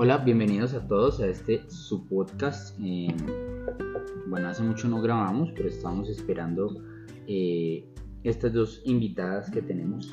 Hola, 0.00 0.18
bienvenidos 0.18 0.74
a 0.74 0.86
todos 0.86 1.18
a 1.18 1.26
este 1.26 1.68
su 1.68 2.06
podcast. 2.06 2.78
Eh, 2.80 3.12
bueno, 4.28 4.46
hace 4.46 4.62
mucho 4.62 4.86
no 4.86 5.02
grabamos, 5.02 5.50
pero 5.56 5.68
estamos 5.68 6.08
esperando 6.08 6.84
eh, 7.26 7.84
estas 8.22 8.52
dos 8.52 8.80
invitadas 8.84 9.50
que 9.50 9.60
tenemos. 9.60 10.08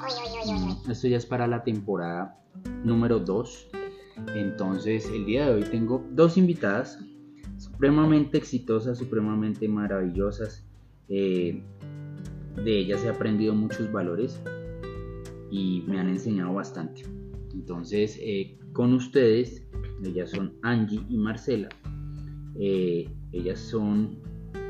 Mm, 0.48 0.90
Esto 0.90 1.08
ya 1.08 1.18
es 1.18 1.28
para 1.28 1.46
la 1.46 1.64
temporada 1.64 2.36
número 2.84 3.20
2. 3.20 3.70
Entonces, 4.36 5.08
el 5.14 5.24
día 5.28 5.46
de 5.46 5.54
hoy 5.54 5.64
tengo 5.70 6.04
dos 6.14 6.36
invitadas 6.36 6.98
supremamente 7.60 8.40
exitosas, 8.40 8.98
supremamente 8.98 9.68
maravillosas. 9.68 10.66
Eh, 11.10 11.62
de 12.56 12.80
ellas 12.80 13.06
he 13.06 13.10
aprendido 13.10 13.54
muchos 13.54 13.92
valores 13.92 14.42
y 15.52 15.84
me 15.86 16.00
han 16.00 16.10
enseñado 16.10 16.56
bastante. 16.56 17.04
Entonces, 17.54 18.18
eh, 18.20 18.58
con 18.74 18.94
ustedes, 18.94 19.66
ellas 20.04 20.32
son 20.32 20.54
Angie 20.62 21.02
y 21.10 21.18
Marcela. 21.18 21.70
Eh, 22.56 23.10
ellas 23.32 23.60
son, 23.60 24.18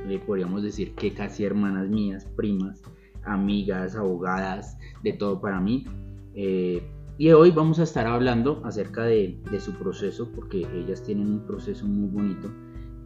le 0.08 0.20
podríamos 0.20 0.64
decir 0.64 0.94
que 0.96 1.14
casi 1.14 1.44
hermanas 1.44 1.90
mías, 1.90 2.26
primas, 2.36 2.82
amigas, 3.24 3.96
abogadas, 3.96 4.78
de 5.04 5.14
todo 5.14 5.40
para 5.40 5.60
mí. 5.60 5.86
Eh, 6.34 6.82
y 7.18 7.32
hoy 7.32 7.52
vamos 7.52 7.80
a 7.80 7.84
estar 7.84 8.06
hablando 8.08 8.62
acerca 8.66 9.04
de, 9.04 9.40
de, 9.50 9.60
su 9.60 9.74
proceso, 9.74 10.30
porque 10.36 10.68
ellas 10.74 11.02
tienen 11.02 11.28
un 11.28 11.46
proceso 11.46 11.86
muy 11.86 12.10
bonito, 12.10 12.52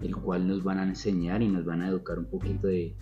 el 0.01 0.15
cual 0.15 0.47
nos 0.47 0.63
van 0.63 0.79
a 0.79 0.83
enseñar 0.83 1.43
y 1.43 1.47
nos 1.47 1.65
van 1.65 1.81
a 1.81 1.89
educar 1.89 2.17
un 2.17 2.25
poquito 2.25 2.67
de, 2.67 2.95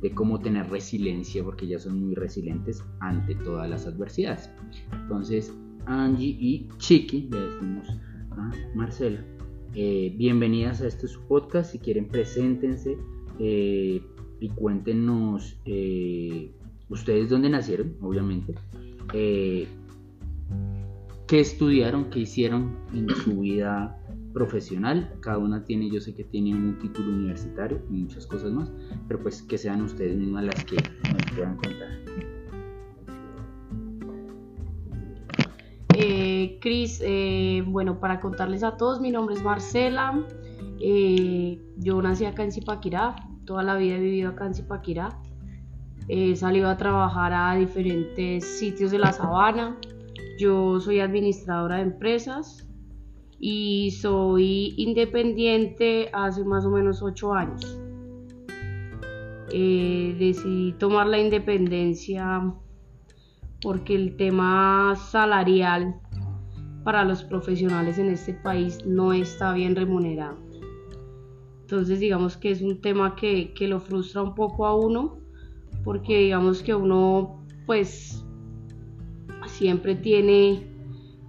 de 0.00 0.10
cómo 0.12 0.38
tener 0.40 0.68
resiliencia, 0.68 1.42
porque 1.42 1.64
ellas 1.64 1.84
son 1.84 2.00
muy 2.00 2.14
resilientes 2.14 2.84
ante 3.00 3.34
todas 3.36 3.70
las 3.70 3.86
adversidades. 3.86 4.50
Entonces, 4.92 5.54
Angie 5.86 6.36
y 6.38 6.68
Chiqui, 6.76 7.28
le 7.30 7.40
decimos 7.40 7.88
a 8.36 8.50
Marcela, 8.74 9.20
eh, 9.74 10.14
bienvenidas 10.16 10.80
a 10.80 10.86
este 10.86 11.08
su 11.08 11.20
podcast. 11.22 11.72
Si 11.72 11.78
quieren, 11.78 12.08
preséntense 12.08 12.96
eh, 13.38 14.02
y 14.40 14.48
cuéntenos 14.50 15.58
eh, 15.64 16.52
ustedes 16.88 17.28
dónde 17.28 17.48
nacieron, 17.48 17.96
obviamente. 18.00 18.54
Qué 19.12 19.66
estudiaron, 21.30 22.10
qué 22.10 22.20
hicieron 22.20 22.76
en 22.92 23.08
su 23.10 23.40
vida 23.40 24.00
profesional. 24.32 25.14
Cada 25.20 25.38
una 25.38 25.64
tiene, 25.64 25.90
yo 25.90 26.00
sé 26.00 26.14
que 26.14 26.24
tiene 26.24 26.54
un 26.54 26.78
título 26.78 27.12
universitario 27.12 27.80
y 27.88 27.92
muchas 27.92 28.26
cosas 28.26 28.52
más, 28.52 28.72
pero 29.06 29.20
pues 29.22 29.42
que 29.42 29.58
sean 29.58 29.82
ustedes 29.82 30.16
mismas 30.16 30.44
las 30.44 30.64
que 30.64 30.76
nos 30.76 31.32
puedan 31.34 31.56
contar. 31.56 32.29
Cris, 36.60 37.00
eh, 37.02 37.64
bueno, 37.66 37.98
para 38.00 38.20
contarles 38.20 38.62
a 38.62 38.76
todos, 38.76 39.00
mi 39.00 39.10
nombre 39.10 39.34
es 39.34 39.42
Marcela. 39.42 40.24
Eh, 40.78 41.58
yo 41.78 42.00
nací 42.02 42.26
acá 42.26 42.44
en 42.44 42.52
Zipaquirá, 42.52 43.16
toda 43.46 43.62
la 43.62 43.76
vida 43.76 43.96
he 43.96 44.00
vivido 44.00 44.30
acá 44.30 44.46
en 44.46 44.54
Zipaquirá. 44.54 45.18
He 46.08 46.36
salido 46.36 46.68
a 46.68 46.76
trabajar 46.76 47.32
a 47.32 47.54
diferentes 47.54 48.44
sitios 48.58 48.90
de 48.90 48.98
la 48.98 49.12
sabana. 49.12 49.78
Yo 50.38 50.80
soy 50.80 51.00
administradora 51.00 51.76
de 51.76 51.82
empresas 51.82 52.68
y 53.38 53.92
soy 53.92 54.74
independiente 54.76 56.10
hace 56.12 56.44
más 56.44 56.66
o 56.66 56.70
menos 56.70 57.02
ocho 57.02 57.32
años. 57.32 57.78
Eh, 59.52 60.14
decidí 60.18 60.72
tomar 60.74 61.06
la 61.06 61.18
independencia 61.18 62.52
porque 63.62 63.94
el 63.94 64.16
tema 64.16 64.94
salarial 64.96 66.00
para 66.84 67.04
los 67.04 67.22
profesionales 67.22 67.98
en 67.98 68.08
este 68.08 68.34
país 68.34 68.84
no 68.86 69.12
está 69.12 69.52
bien 69.52 69.76
remunerado. 69.76 70.38
Entonces 71.62 72.00
digamos 72.00 72.36
que 72.36 72.50
es 72.50 72.62
un 72.62 72.80
tema 72.80 73.14
que, 73.14 73.52
que 73.54 73.68
lo 73.68 73.80
frustra 73.80 74.22
un 74.22 74.34
poco 74.34 74.66
a 74.66 74.74
uno 74.74 75.18
porque 75.84 76.18
digamos 76.18 76.62
que 76.62 76.74
uno 76.74 77.44
pues 77.66 78.24
siempre 79.46 79.94
tiene 79.94 80.66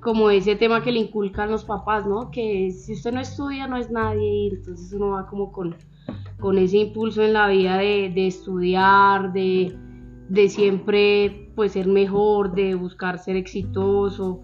como 0.01 0.31
ese 0.31 0.56
tema 0.56 0.81
que 0.81 0.91
le 0.91 1.00
inculcan 1.00 1.51
los 1.51 1.63
papás, 1.63 2.07
¿no? 2.07 2.31
Que 2.31 2.72
si 2.72 2.94
usted 2.94 3.13
no 3.13 3.22
estudia 3.22 3.68
no 3.68 3.78
es 3.78 3.91
nadie 3.91 4.33
y 4.33 4.47
entonces 4.50 4.91
uno 4.94 5.09
va 5.12 5.28
como 5.28 5.51
con, 5.51 5.75
con 6.39 6.57
ese 6.57 6.78
impulso 6.78 7.22
en 7.23 7.33
la 7.33 7.47
vida 7.47 7.78
de, 7.78 8.12
de 8.13 8.28
estudiar, 8.28 9.31
de, 9.31 9.78
de, 10.29 10.50
siempre 10.50 11.51
pues 11.56 11.73
ser 11.73 11.88
mejor, 11.88 12.56
de 12.56 12.73
buscar 12.73 13.19
ser 13.19 13.35
exitoso 13.35 14.41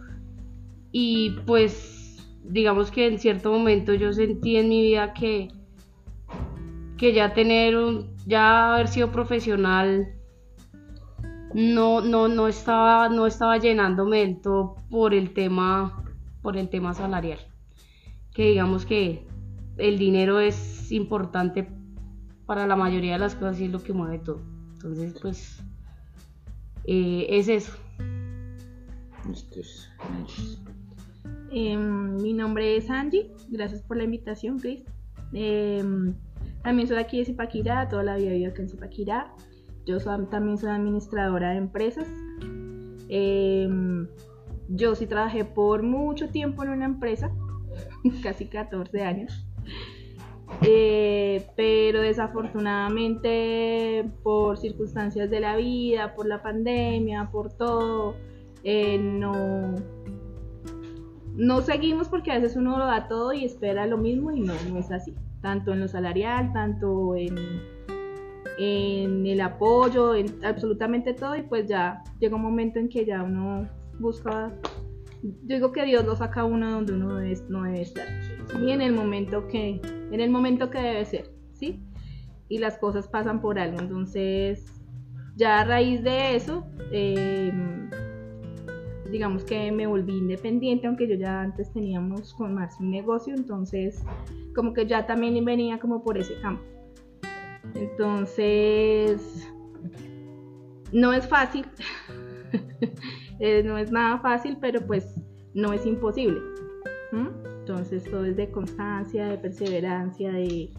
y 1.00 1.30
pues 1.46 2.28
digamos 2.44 2.90
que 2.90 3.06
en 3.06 3.20
cierto 3.20 3.52
momento 3.52 3.94
yo 3.94 4.12
sentí 4.14 4.56
en 4.58 4.68
mi 4.68 4.82
vida 4.82 5.14
que, 5.14 5.50
que 6.98 7.14
ya 7.14 7.36
tener 7.36 7.78
un, 7.78 8.16
ya 8.26 8.74
haber 8.74 8.88
sido 8.88 9.12
profesional 9.12 10.08
no, 11.54 12.02
no, 12.02 12.28
no, 12.28 12.48
estaba, 12.48 13.10
no 13.10 13.28
estaba 13.28 13.60
llenándome 13.60 14.22
del 14.22 14.42
todo 14.42 14.78
por 14.90 15.14
el 15.14 15.36
tema, 15.36 16.04
por 16.42 16.58
el 16.58 16.68
tema 16.68 16.96
salarial. 16.96 17.40
Que 18.34 18.48
digamos 18.48 18.88
que 18.88 19.28
el 19.78 20.00
dinero 20.00 20.40
es 20.40 20.92
importante 20.92 21.68
para 22.48 22.66
la 22.66 22.76
mayoría 22.76 23.14
de 23.14 23.20
las 23.20 23.36
cosas 23.36 23.60
y 23.60 23.66
es 23.66 23.72
lo 23.72 23.84
que 23.84 23.94
mueve 23.94 24.18
todo. 24.18 24.42
Entonces, 24.74 25.16
pues, 25.22 25.64
eh, 26.86 27.28
es 27.30 27.50
eso. 27.50 27.74
Eh, 31.52 31.78
mi 31.78 32.34
nombre 32.34 32.76
es 32.76 32.90
Angie, 32.90 33.32
gracias 33.50 33.82
por 33.82 33.98
la 33.98 34.04
invitación, 34.04 34.60
Chris. 34.60 34.84
Eh, 35.34 35.84
también 36.64 36.88
soy 36.88 36.98
aquí 36.98 37.20
de 37.20 37.26
Zipaquirá, 37.26 37.88
toda 37.88 38.04
la 38.04 38.18
vida 38.18 38.32
vivido 38.32 38.52
aquí 38.52 38.62
en 38.62 38.70
Zipaquirá. 38.70 39.34
Yo 39.86 40.00
también 40.30 40.58
soy 40.58 40.72
administradora 40.72 41.52
de 41.52 41.58
empresas. 41.58 42.08
Eh, 43.10 43.70
yo 44.70 44.96
sí 44.96 45.08
trabajé 45.08 45.46
por 45.46 45.84
mucho 45.84 46.30
tiempo 46.30 46.64
en 46.64 46.72
una 46.72 46.86
empresa, 46.86 47.32
casi 48.24 48.48
14 48.48 49.02
años. 49.02 49.48
Eh, 50.62 51.46
pero 51.56 52.02
desafortunadamente 52.02 54.10
por 54.24 54.58
circunstancias 54.58 55.30
de 55.30 55.40
la 55.40 55.56
vida, 55.56 56.16
por 56.16 56.26
la 56.26 56.42
pandemia, 56.42 57.30
por 57.32 57.54
todo, 57.54 58.16
eh, 58.64 58.98
no, 58.98 59.76
no 61.38 61.62
seguimos 61.62 62.10
porque 62.10 62.32
a 62.32 62.40
veces 62.40 62.58
uno 62.58 62.78
lo 62.78 62.86
da 62.86 63.08
todo 63.08 63.32
y 63.32 63.46
espera 63.46 63.86
lo 63.86 63.98
mismo 63.98 64.32
y 64.32 64.42
no, 64.42 64.54
no 64.70 64.80
es 64.80 64.92
así. 64.92 65.16
Tanto 65.42 65.72
en 65.72 65.82
lo 65.82 65.88
salarial, 65.88 66.52
tanto 66.52 67.16
en, 67.16 67.36
en 68.58 69.26
el 69.26 69.40
apoyo, 69.42 70.16
en 70.16 70.44
absolutamente 70.44 71.14
todo 71.14 71.36
y 71.36 71.44
pues 71.44 71.68
ya 71.68 72.04
llega 72.20 72.36
un 72.36 72.42
momento 72.42 72.80
en 72.80 72.90
que 72.90 73.06
ya 73.06 73.24
uno 73.24 73.70
busca, 74.00 74.52
yo 75.22 75.56
digo 75.56 75.72
que 75.72 75.86
Dios 75.86 76.06
lo 76.06 76.16
saca 76.16 76.42
a 76.42 76.46
uno 76.46 76.72
donde 76.72 76.94
uno 76.94 77.20
no 77.50 77.64
debe 77.64 77.82
estar 77.82 78.08
y 78.62 78.72
en 78.72 78.82
el 78.82 78.94
momento 78.94 79.48
que, 79.48 79.80
en 80.12 80.20
el 80.20 80.30
momento 80.30 80.70
que 80.70 80.80
debe 80.80 81.06
ser, 81.06 81.32
¿sí? 81.54 81.84
Y 82.50 82.60
las 82.60 82.78
cosas 82.78 83.08
pasan 83.08 83.42
por 83.42 83.60
algo, 83.60 83.80
entonces 83.80 84.66
ya 85.36 85.62
a 85.62 85.66
raíz 85.66 86.04
de 86.04 86.36
eso, 86.36 86.66
eh, 86.92 87.52
digamos 89.12 89.44
que 89.44 89.72
me 89.72 89.88
volví 89.88 90.18
independiente, 90.18 90.88
aunque 90.88 91.08
yo 91.08 91.16
ya 91.16 91.42
antes 91.42 91.72
teníamos 91.72 92.34
con 92.34 92.54
Marcio 92.54 92.86
un 92.86 92.92
negocio, 92.92 93.34
entonces 93.34 94.04
como 94.56 94.74
que 94.74 94.86
ya 94.86 95.06
también 95.06 95.44
venía 95.46 95.80
como 95.80 96.04
por 96.04 96.18
ese 96.18 96.40
campo. 96.42 96.64
Entonces, 97.76 99.48
no 100.92 101.14
es 101.14 101.28
fácil, 101.28 101.66
no 103.66 103.78
es 103.78 103.92
nada 103.92 104.20
fácil, 104.20 104.58
pero 104.60 104.82
pues 104.86 105.16
no 105.54 105.74
es 105.74 105.86
imposible. 105.86 106.40
Entonces 107.12 108.04
todo 108.06 108.26
es 108.26 108.36
de 108.36 108.50
constancia, 108.52 109.28
de 109.28 109.38
perseverancia, 109.38 110.32
de, 110.32 110.72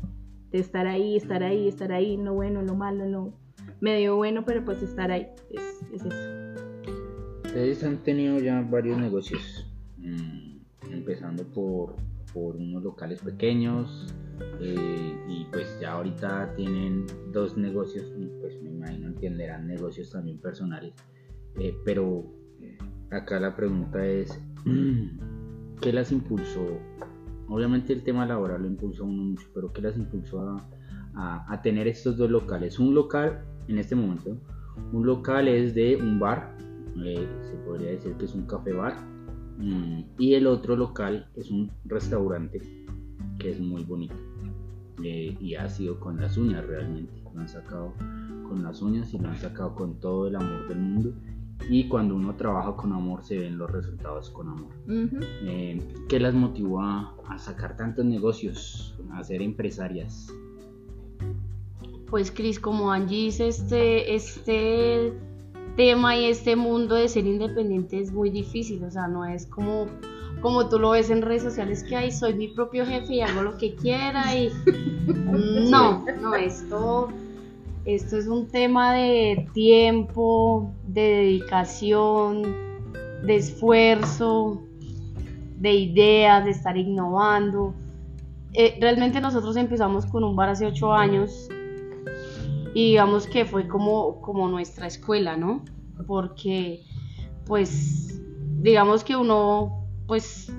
estar 0.53 0.87
ahí, 0.87 1.17
estar 1.17 1.43
ahí, 1.43 1.69
estar 1.69 1.93
ahí, 1.93 2.17
lo 2.17 2.35
bueno, 2.35 2.63
lo 2.63 2.75
malo, 2.75 3.07
lo 3.07 3.35
medio 3.81 4.17
bueno, 4.17 4.45
pero 4.45 4.65
pues 4.65 4.83
estar 4.83 5.11
ahí, 5.11 5.29
es 5.51 5.83
eso. 5.93 6.09
Ustedes 7.49 7.83
han 7.83 8.03
tenido 8.03 8.39
ya 8.41 8.61
varios 8.61 8.99
negocios, 8.99 9.67
mmm, 9.97 10.59
empezando 10.93 11.45
por, 11.45 11.95
por 12.35 12.57
unos 12.57 12.83
locales 12.83 13.23
pequeños, 13.23 14.15
eh, 14.61 15.17
y 15.27 15.47
pues 15.51 15.81
ya 15.81 15.93
ahorita 15.93 16.55
tienen 16.57 17.07
dos 17.33 17.57
negocios, 17.57 18.13
pues 18.43 18.63
me 18.63 18.69
imagino 18.69 19.07
entenderán 19.09 19.67
negocios 19.67 20.11
también 20.11 20.39
personales, 20.39 20.93
eh, 21.59 21.75
pero 21.87 22.31
acá 23.11 23.41
la 23.41 23.57
pregunta 23.57 24.07
es, 24.07 24.39
¿qué 25.81 25.91
las 25.91 26.13
impulsó? 26.13 26.67
Obviamente 27.49 27.95
el 27.95 28.05
tema 28.05 28.27
laboral 28.27 28.61
lo 28.61 28.69
impulsó 28.69 29.07
uno 29.07 29.23
mucho, 29.23 29.49
pero 29.55 29.73
¿qué 29.73 29.81
las 29.81 29.97
impulsó 29.97 30.43
a, 30.43 30.69
a, 31.15 31.51
a 31.51 31.63
tener 31.63 31.89
estos 31.89 32.19
dos 32.19 32.31
locales? 32.31 32.79
Un 32.79 32.95
local, 32.95 33.43
en 33.69 33.79
este 33.79 33.95
momento, 33.95 34.37
un 34.93 35.07
local 35.07 35.49
es 35.49 35.75
de 35.75 35.97
un 35.97 36.21
bar, 36.21 36.68
eh, 37.05 37.29
se 37.43 37.57
podría 37.67 37.91
decir 37.91 38.15
que 38.15 38.25
es 38.25 38.35
un 38.35 38.47
café 38.47 38.73
bar, 38.73 38.97
Mm, 39.59 40.03
y 40.19 40.35
el 40.35 40.47
otro 40.47 40.77
local 40.77 41.27
es 41.35 41.51
un 41.51 41.71
restaurante 41.85 42.63
que 43.39 43.51
es 43.51 43.61
muy 43.61 43.85
bonito. 43.85 44.15
Eh, 45.03 45.37
y 45.41 45.55
ha 45.55 45.69
sido 45.69 45.99
con 46.01 46.21
las 46.21 46.37
uñas 46.37 46.65
realmente. 46.65 47.13
Lo 47.35 47.41
han 47.41 47.49
sacado 47.49 47.93
con 48.49 48.63
las 48.63 48.81
uñas 48.83 49.13
y 49.15 49.19
lo 49.19 49.29
han 49.29 49.37
sacado 49.37 49.75
con 49.75 50.01
todo 50.01 50.29
el 50.29 50.37
amor 50.37 50.69
del 50.69 50.79
mundo. 50.79 51.13
Y 51.69 51.89
cuando 51.89 52.15
uno 52.15 52.35
trabaja 52.37 52.77
con 52.77 52.93
amor 52.93 53.25
se 53.25 53.39
ven 53.39 53.59
los 53.59 53.71
resultados 53.71 54.31
con 54.31 54.49
amor. 54.49 54.71
Eh, 54.89 55.81
¿Qué 56.09 56.21
las 56.21 56.35
motivó 56.35 56.81
a, 56.81 57.15
a 57.29 57.39
sacar 57.39 57.77
tantos 57.77 58.05
negocios, 58.05 58.97
a 59.13 59.23
ser 59.25 59.43
empresarias? 59.43 60.33
Pues 62.09 62.31
Cris, 62.31 62.59
como 62.59 62.91
Angie 62.93 63.25
dice, 63.25 63.49
este, 63.49 64.15
este 64.15 65.13
tema 65.79 66.17
y 66.17 66.25
este 66.25 66.57
mundo 66.57 66.97
de 66.97 67.09
ser 67.09 67.25
independiente 67.25 68.01
es 68.01 68.11
muy 68.13 68.31
difícil, 68.31 68.83
o 68.83 68.91
sea, 68.91 69.07
no 69.07 69.25
es 69.25 69.47
como, 69.47 69.87
como 70.43 70.69
tú 70.69 70.81
lo 70.81 70.91
ves 70.91 71.09
en 71.09 71.23
redes 71.23 71.45
sociales 71.45 71.85
que 71.85 71.95
hay, 71.95 72.11
soy 72.11 72.35
mi 72.35 72.49
propio 72.49 72.85
jefe 72.85 73.15
y 73.15 73.21
hago 73.21 73.43
lo 73.43 73.57
que 73.57 73.77
quiera 73.77 74.37
y 74.37 74.51
no, 75.71 76.05
no, 76.21 76.35
esto, 76.35 77.11
esto 77.85 78.19
es 78.19 78.27
un 78.27 78.49
tema 78.49 78.93
de 78.93 79.49
tiempo, 79.55 80.69
de 80.89 81.01
dedicación, 81.01 82.43
de 83.25 83.37
esfuerzo, 83.37 84.61
de 85.61 85.73
ideas, 85.75 86.45
de 86.45 86.51
estar 86.51 86.77
innovando. 86.77 87.73
Eh, 88.53 88.77
realmente 88.81 89.21
nosotros 89.21 89.57
empezamos 89.57 90.07
con 90.07 90.25
un 90.25 90.35
bar 90.35 90.49
hace 90.49 90.67
ocho 90.67 90.93
años 90.93 91.49
y 92.81 92.91
digamos 92.91 93.27
que 93.27 93.45
fue 93.45 93.67
como, 93.67 94.21
como 94.21 94.49
nuestra 94.49 94.87
escuela, 94.87 95.37
¿no? 95.37 95.65
Porque, 96.07 96.85
pues, 97.47 98.21
digamos 98.61 99.03
que 99.03 99.17
uno, 99.17 99.85
pues, 100.07 100.53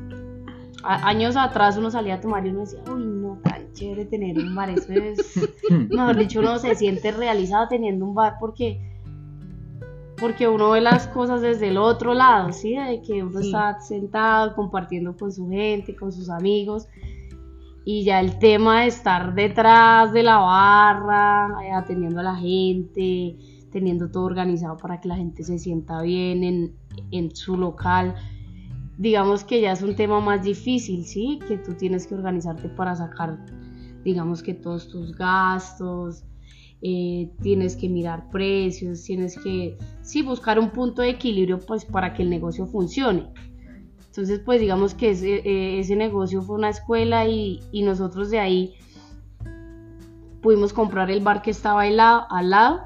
a- 0.84 1.08
años 1.08 1.36
atrás 1.38 1.78
uno 1.78 1.90
salía 1.92 2.16
a 2.16 2.20
tomar 2.22 2.46
y 2.46 2.50
uno 2.50 2.62
decía, 2.62 2.82
uy, 2.94 3.06
no, 3.06 3.40
tan 3.44 3.72
chévere 3.74 4.06
tener 4.06 4.38
un 4.38 4.54
bar, 4.54 4.70
eso 4.70 4.92
es, 4.92 5.34
mejor 5.90 6.18
dicho, 6.18 6.40
uno 6.42 6.58
se 6.60 6.76
siente 6.76 7.12
realizado 7.12 7.68
teniendo 7.70 8.06
un 8.06 8.16
bar 8.16 8.36
porque, 8.40 8.82
porque 10.18 10.48
uno 10.48 10.72
ve 10.72 10.82
las 10.82 11.08
cosas 11.08 11.42
desde 11.42 11.70
el 11.70 11.78
otro 11.78 12.14
lado, 12.14 12.52
¿sí? 12.52 12.76
De 12.76 13.02
que 13.02 13.24
uno 13.24 13.40
Sí. 13.40 13.48
está 13.48 13.80
sentado 13.80 14.56
compartiendo 14.56 15.16
con 15.16 15.32
su 15.32 15.48
gente, 15.48 15.96
con 15.96 16.12
sus 16.12 16.30
amigos 16.30 16.88
y 17.86 18.04
ya 18.04 18.20
el 18.20 18.38
tema 18.40 18.82
de 18.82 18.88
estar 18.88 19.34
detrás 19.34 20.12
de 20.14 20.24
la 20.24 20.38
barra, 20.38 21.48
eh, 21.64 21.72
atendiendo 21.72 22.20
a 22.20 22.24
la 22.24 22.36
gente, 22.36 23.38
teniendo 23.72 24.10
todo 24.10 24.26
organizado 24.26 24.78
para 24.78 25.00
que 25.00 25.08
la 25.08 25.16
gente 25.16 25.44
se 25.44 25.58
sienta 25.58 26.02
bien 26.02 26.44
en, 26.44 26.76
en 27.12 27.36
su 27.36 27.58
local, 27.58 28.16
digamos 28.98 29.44
que 29.44 29.62
ya 29.62 29.72
es 29.72 29.82
un 29.82 29.96
tema 29.96 30.20
más 30.20 30.44
difícil, 30.44 31.06
¿sí? 31.06 31.40
Que 31.48 31.58
tú 31.58 31.74
tienes 31.74 32.06
que 32.06 32.16
organizarte 32.16 32.68
para 32.68 32.96
sacar, 32.96 33.40
digamos 34.04 34.44
que 34.44 34.54
todos 34.54 34.90
tus 34.90 35.16
gastos, 35.16 36.26
eh, 36.82 37.32
tienes 37.42 37.76
que 37.76 37.90
mirar 37.90 38.30
precios, 38.30 39.04
tienes 39.04 39.38
que, 39.38 39.78
sí, 40.02 40.22
buscar 40.22 40.60
un 40.60 40.70
punto 40.70 41.02
de 41.02 41.10
equilibrio 41.10 41.60
pues 41.60 41.86
para 41.86 42.14
que 42.14 42.24
el 42.24 42.30
negocio 42.30 42.66
funcione. 42.68 43.32
Entonces, 44.20 44.42
pues 44.44 44.60
digamos 44.60 44.96
que 44.96 45.12
ese, 45.12 45.36
eh, 45.46 45.80
ese 45.80 45.96
negocio 45.96 46.42
fue 46.42 46.58
una 46.58 46.68
escuela 46.68 47.26
y, 47.26 47.62
y 47.72 47.84
nosotros 47.84 48.30
de 48.30 48.40
ahí 48.40 48.76
pudimos 50.42 50.74
comprar 50.74 51.10
el 51.10 51.22
bar 51.22 51.42
que 51.42 51.52
estaba 51.52 51.84
al 51.84 51.96
lado. 51.96 52.26
Al 52.30 52.50
lado. 52.50 52.82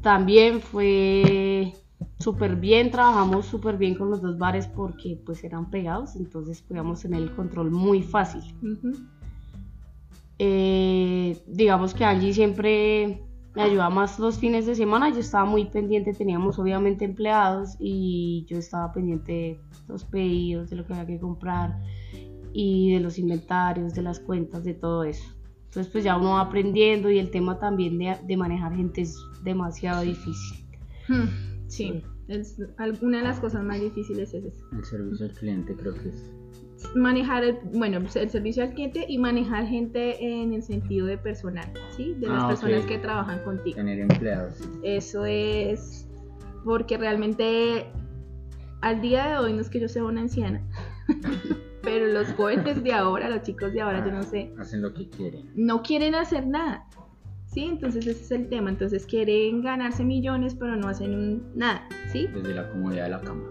También 0.00 0.62
fue 0.62 1.74
súper 2.20 2.56
bien, 2.56 2.90
trabajamos 2.90 3.44
súper 3.44 3.76
bien 3.76 3.94
con 3.94 4.08
los 4.08 4.22
dos 4.22 4.38
bares 4.38 4.66
porque 4.66 5.20
pues 5.26 5.44
eran 5.44 5.68
pegados, 5.68 6.16
entonces 6.16 6.62
podíamos 6.62 7.02
tener 7.02 7.20
el 7.20 7.34
control 7.34 7.70
muy 7.70 8.02
fácil. 8.02 8.42
Eh, 10.38 11.38
digamos 11.46 11.92
que 11.92 12.06
Angie 12.06 12.32
siempre 12.32 13.22
me 13.54 13.62
ayudaba 13.62 13.90
más 13.90 14.18
los 14.18 14.38
fines 14.38 14.66
de 14.66 14.74
semana, 14.74 15.10
yo 15.10 15.20
estaba 15.20 15.44
muy 15.44 15.66
pendiente, 15.66 16.12
teníamos 16.14 16.58
obviamente 16.58 17.04
empleados 17.04 17.76
y 17.78 18.44
yo 18.48 18.58
estaba 18.58 18.92
pendiente 18.92 19.32
de 19.32 19.60
los 19.88 20.04
pedidos, 20.04 20.70
de 20.70 20.76
lo 20.76 20.86
que 20.86 20.94
había 20.94 21.06
que 21.06 21.20
comprar 21.20 21.78
y 22.52 22.92
de 22.94 23.00
los 23.00 23.18
inventarios, 23.18 23.94
de 23.94 24.02
las 24.02 24.20
cuentas, 24.20 24.64
de 24.64 24.74
todo 24.74 25.04
eso. 25.04 25.24
Entonces 25.64 25.90
pues 25.90 26.04
ya 26.04 26.16
uno 26.16 26.32
va 26.32 26.40
aprendiendo 26.40 27.10
y 27.10 27.18
el 27.18 27.30
tema 27.30 27.58
también 27.58 27.98
de, 27.98 28.16
de 28.24 28.36
manejar 28.36 28.74
gente 28.74 29.02
es 29.02 29.16
demasiado 29.42 30.02
difícil. 30.02 30.66
Hmm, 31.08 31.52
Sí, 31.72 32.02
es, 32.28 32.60
alguna 32.76 33.18
de 33.18 33.24
las 33.24 33.40
cosas 33.40 33.64
más 33.64 33.80
difíciles 33.80 34.34
es 34.34 34.44
eso. 34.44 34.66
El 34.72 34.84
servicio 34.84 35.24
al 35.24 35.32
cliente 35.32 35.74
creo 35.74 35.94
que 35.94 36.10
es... 36.10 36.30
Manejar, 36.94 37.44
el, 37.44 37.58
bueno, 37.72 37.98
el 38.14 38.30
servicio 38.30 38.62
al 38.62 38.74
cliente 38.74 39.04
y 39.08 39.18
manejar 39.18 39.66
gente 39.66 40.24
en 40.42 40.52
el 40.52 40.62
sentido 40.62 41.06
de 41.06 41.16
personal, 41.18 41.70
¿sí? 41.96 42.14
De 42.18 42.28
las 42.28 42.44
Ah, 42.44 42.48
personas 42.48 42.84
que 42.86 42.98
trabajan 42.98 43.42
contigo. 43.44 43.76
Tener 43.76 43.98
empleados. 44.00 44.54
Eso 44.82 45.24
es 45.24 46.08
porque 46.64 46.96
realmente 46.98 47.86
al 48.80 49.00
día 49.00 49.26
de 49.28 49.38
hoy 49.38 49.52
no 49.52 49.60
es 49.60 49.68
que 49.70 49.80
yo 49.80 49.88
sea 49.88 50.04
una 50.04 50.20
anciana, 50.22 50.60
pero 51.82 52.06
los 52.06 52.28
jóvenes 52.34 52.82
de 52.82 52.92
ahora, 52.92 53.28
los 53.28 53.42
chicos 53.42 53.72
de 53.72 53.80
ahora, 53.80 54.04
yo 54.04 54.12
no 54.12 54.22
sé, 54.22 54.52
Hacen 54.58 54.82
lo 54.82 54.92
que 54.94 55.08
quieren. 55.08 55.50
no 55.54 55.82
quieren 55.82 56.14
hacer 56.14 56.46
nada. 56.46 56.86
¿Sí? 57.46 57.64
Entonces 57.66 58.06
ese 58.06 58.22
es 58.22 58.30
el 58.30 58.48
tema. 58.48 58.70
Entonces 58.70 59.04
quieren 59.04 59.60
ganarse 59.62 60.02
millones, 60.04 60.54
pero 60.54 60.74
no 60.74 60.88
hacen 60.88 61.42
nada. 61.54 61.86
¿Sí? 62.10 62.26
Desde 62.32 62.54
la 62.54 62.70
comodidad 62.70 63.04
de 63.04 63.10
la 63.10 63.20
cama. 63.20 63.42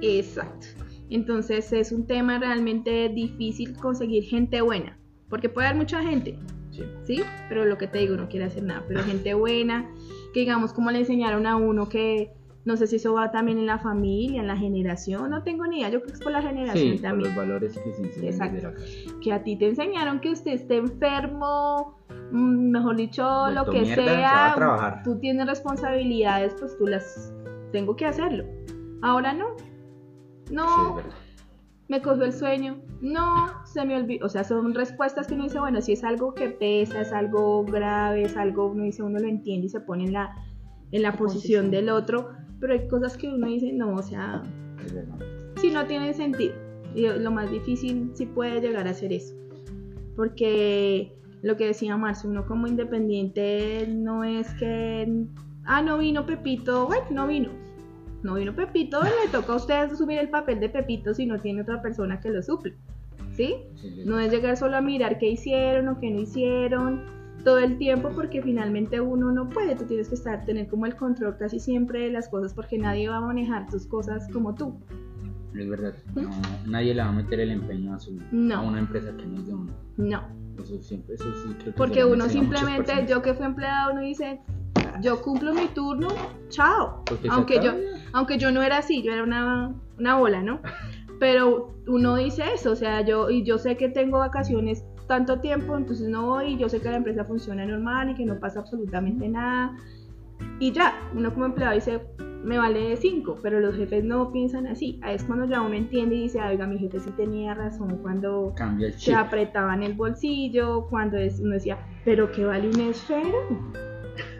Exacto. 0.00 0.68
Entonces 1.10 1.72
es 1.72 1.92
un 1.92 2.06
tema 2.06 2.38
realmente 2.38 3.08
difícil 3.08 3.76
conseguir 3.76 4.24
gente 4.24 4.60
buena. 4.60 4.98
Porque 5.28 5.48
puede 5.48 5.68
haber 5.68 5.78
mucha 5.78 6.02
gente, 6.02 6.38
Sí. 6.70 6.82
¿sí? 7.04 7.22
Pero 7.48 7.64
lo 7.64 7.76
que 7.78 7.86
te 7.86 7.98
digo, 7.98 8.16
no 8.16 8.28
quiere 8.28 8.46
hacer 8.46 8.62
nada. 8.62 8.84
Pero 8.88 9.02
gente 9.02 9.34
buena, 9.34 9.90
que 10.32 10.40
digamos 10.40 10.72
como 10.72 10.90
le 10.90 11.00
enseñaron 11.00 11.46
a 11.46 11.56
uno 11.56 11.88
que 11.88 12.32
no 12.64 12.76
sé 12.76 12.86
si 12.86 12.96
eso 12.96 13.14
va 13.14 13.30
también 13.30 13.56
en 13.58 13.64
la 13.66 13.78
familia, 13.78 14.40
en 14.42 14.46
la 14.46 14.56
generación, 14.56 15.30
no 15.30 15.42
tengo 15.42 15.66
ni 15.66 15.78
idea, 15.78 15.88
yo 15.88 16.00
creo 16.00 16.08
que 16.12 16.18
es 16.18 16.22
por 16.22 16.32
la 16.32 16.42
generación 16.42 16.84
Sí, 16.84 16.92
por 16.98 17.00
también. 17.02 17.28
los 17.28 17.36
valores 17.36 17.78
que 17.78 17.92
se 17.94 18.02
enseñan 18.02 18.24
Exacto. 18.32 18.54
desde 18.56 18.68
la 18.68 18.74
casa. 18.74 19.20
Que 19.22 19.32
a 19.32 19.42
ti 19.42 19.56
te 19.56 19.68
enseñaron 19.68 20.20
que 20.20 20.30
usted 20.32 20.52
esté 20.52 20.76
enfermo, 20.76 21.98
mm, 22.30 22.70
mejor 22.70 22.96
dicho, 22.96 23.26
Vuelto 23.26 23.64
lo 23.64 23.70
que 23.70 23.80
mierda, 23.80 23.94
se 24.04 24.10
va 24.10 24.16
sea, 24.16 24.52
a 24.52 24.54
trabajar. 24.54 25.02
tú 25.02 25.18
tienes 25.18 25.46
responsabilidades, 25.46 26.54
pues 26.58 26.76
tú 26.76 26.86
las 26.86 27.32
tengo 27.72 27.96
que 27.96 28.04
hacerlo. 28.04 28.44
Ahora 29.02 29.32
no. 29.32 29.46
No, 30.50 31.00
me 31.88 32.02
cogió 32.02 32.24
el 32.24 32.32
sueño, 32.32 32.80
no, 33.00 33.64
se 33.64 33.84
me 33.84 33.96
olvidó, 33.96 34.26
o 34.26 34.28
sea, 34.28 34.44
son 34.44 34.74
respuestas 34.74 35.26
que 35.26 35.34
uno 35.34 35.44
dice, 35.44 35.58
bueno, 35.58 35.80
si 35.80 35.92
es 35.92 36.04
algo 36.04 36.34
que 36.34 36.48
pesa, 36.50 37.00
es 37.00 37.12
algo 37.12 37.64
grave, 37.64 38.22
es 38.22 38.36
algo, 38.36 38.66
uno 38.66 38.84
dice, 38.84 39.02
uno 39.02 39.18
lo 39.18 39.26
entiende 39.26 39.66
y 39.66 39.70
se 39.70 39.80
pone 39.80 40.04
en 40.04 40.12
la, 40.12 40.36
en 40.92 41.02
la 41.02 41.12
posición 41.12 41.66
Posición. 41.66 41.70
del 41.70 41.88
otro, 41.88 42.30
pero 42.60 42.74
hay 42.74 42.86
cosas 42.88 43.16
que 43.16 43.28
uno 43.28 43.46
dice, 43.46 43.72
no, 43.72 43.94
o 43.94 44.02
sea, 44.02 44.42
si 45.56 45.70
no 45.70 45.86
tienen 45.86 46.14
sentido. 46.14 46.54
Y 46.94 47.06
lo 47.06 47.30
más 47.30 47.50
difícil 47.50 48.10
sí 48.14 48.26
puede 48.26 48.60
llegar 48.60 48.86
a 48.86 48.94
ser 48.94 49.12
eso, 49.12 49.34
porque 50.14 51.14
lo 51.42 51.56
que 51.56 51.66
decía 51.66 51.96
Marcio, 51.96 52.28
uno 52.28 52.46
como 52.46 52.66
independiente 52.66 53.86
no 53.88 54.24
es 54.24 54.52
que, 54.54 55.24
ah, 55.64 55.80
no 55.82 55.98
vino 55.98 56.26
Pepito, 56.26 56.86
bueno, 56.86 57.06
no 57.10 57.26
vino. 57.26 57.67
No 58.22 58.34
vino 58.34 58.54
Pepito, 58.54 59.00
le 59.02 59.30
toca 59.30 59.52
a 59.52 59.56
usted 59.56 59.74
asumir 59.74 60.18
el 60.18 60.28
papel 60.28 60.58
de 60.60 60.68
Pepito 60.68 61.14
si 61.14 61.26
no 61.26 61.38
tiene 61.38 61.62
otra 61.62 61.80
persona 61.80 62.20
que 62.20 62.30
lo 62.30 62.42
suple. 62.42 62.76
¿Sí? 63.32 63.54
No 64.04 64.18
es 64.18 64.32
llegar 64.32 64.56
solo 64.56 64.76
a 64.76 64.80
mirar 64.80 65.18
qué 65.18 65.28
hicieron 65.30 65.88
o 65.88 66.00
qué 66.00 66.10
no 66.10 66.20
hicieron 66.20 67.02
todo 67.44 67.58
el 67.58 67.78
tiempo 67.78 68.10
porque 68.14 68.42
finalmente 68.42 69.00
uno 69.00 69.30
no 69.30 69.48
puede, 69.48 69.76
tú 69.76 69.84
tienes 69.84 70.08
que 70.08 70.16
estar, 70.16 70.44
tener 70.44 70.66
como 70.66 70.86
el 70.86 70.96
control 70.96 71.36
casi 71.38 71.60
siempre 71.60 72.00
de 72.00 72.10
las 72.10 72.28
cosas 72.28 72.52
porque 72.52 72.78
nadie 72.78 73.08
va 73.08 73.18
a 73.18 73.20
manejar 73.20 73.68
tus 73.68 73.86
cosas 73.86 74.28
como 74.32 74.54
tú. 74.56 74.80
Es 75.56 75.68
verdad. 75.68 75.94
No, 76.14 76.28
nadie 76.66 76.94
le 76.94 77.02
va 77.02 77.08
a 77.08 77.12
meter 77.12 77.40
el 77.40 77.50
empeño 77.50 77.94
a, 77.94 77.98
su, 77.98 78.18
No. 78.32 78.56
a 78.56 78.60
una 78.62 78.80
empresa 78.80 79.16
que 79.16 79.24
no 79.24 79.38
es 79.38 79.46
de 79.46 79.54
uno. 79.54 79.72
No, 79.96 80.22
Eso 80.60 80.80
siempre, 80.82 81.14
eso 81.14 81.24
sí 81.42 81.54
creo 81.54 81.64
que 81.66 81.72
porque 81.72 82.04
uno 82.04 82.28
simplemente, 82.28 83.06
yo 83.08 83.22
que 83.22 83.34
fui 83.34 83.46
empleado, 83.46 83.92
uno 83.92 84.00
dice, 84.00 84.40
yo 85.00 85.20
cumplo 85.22 85.52
mi 85.54 85.68
turno, 85.68 86.08
chao. 86.48 87.04
Aunque 87.30 87.54
yo, 87.64 87.72
aunque 88.12 88.38
yo 88.38 88.50
no 88.50 88.62
era 88.62 88.78
así, 88.78 89.02
yo 89.02 89.12
era 89.12 89.22
una, 89.22 89.74
una 89.98 90.16
bola, 90.16 90.42
¿no? 90.42 90.60
Pero 91.20 91.74
uno 91.86 92.16
dice 92.16 92.44
eso, 92.54 92.72
o 92.72 92.76
sea, 92.76 93.00
yo, 93.02 93.30
y 93.30 93.42
yo 93.44 93.58
sé 93.58 93.76
que 93.76 93.88
tengo 93.88 94.18
vacaciones 94.18 94.84
tanto 95.08 95.40
tiempo, 95.40 95.76
entonces 95.76 96.08
no 96.08 96.26
voy, 96.26 96.56
yo 96.58 96.68
sé 96.68 96.80
que 96.80 96.90
la 96.90 96.96
empresa 96.98 97.24
funciona 97.24 97.64
normal 97.64 98.10
y 98.10 98.14
que 98.14 98.24
no 98.26 98.38
pasa 98.38 98.60
absolutamente 98.60 99.28
nada. 99.28 99.74
Y 100.60 100.70
ya, 100.72 101.08
uno 101.14 101.32
como 101.32 101.46
empleado 101.46 101.74
dice, 101.74 102.00
me 102.44 102.56
vale 102.58 102.96
5, 102.96 103.36
pero 103.42 103.58
los 103.58 103.74
jefes 103.74 104.04
no 104.04 104.30
piensan 104.32 104.66
así. 104.66 105.00
Es 105.08 105.24
cuando 105.24 105.46
ya 105.46 105.60
uno 105.60 105.74
entiende 105.74 106.14
y 106.14 106.22
dice, 106.24 106.40
"Ah, 106.40 106.48
oiga, 106.50 106.66
mi 106.66 106.78
jefe 106.78 107.00
sí 107.00 107.10
tenía 107.16 107.54
razón 107.54 107.98
cuando 108.02 108.52
se 108.98 109.14
apretaban 109.14 109.82
el 109.82 109.94
bolsillo, 109.94 110.86
cuando 110.88 111.16
es- 111.16 111.40
uno 111.40 111.54
decía, 111.54 111.78
pero 112.04 112.30
¿qué 112.30 112.44
vale 112.44 112.68
un 112.68 112.80
esfero? 112.80 113.32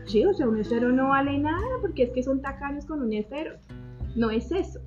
Sí, 0.09 0.25
o 0.25 0.33
sea, 0.35 0.49
un 0.49 0.59
esfero 0.59 0.91
no 0.91 1.11
vale 1.11 1.39
nada 1.39 1.67
porque 1.81 2.05
es 2.05 2.11
que 2.11 2.23
son 2.23 2.41
tacaños 2.43 2.87
con 2.87 3.03
un 3.03 3.13
esfero. 3.13 3.57
No 4.17 4.31
es 4.31 4.51
eso. 4.51 4.81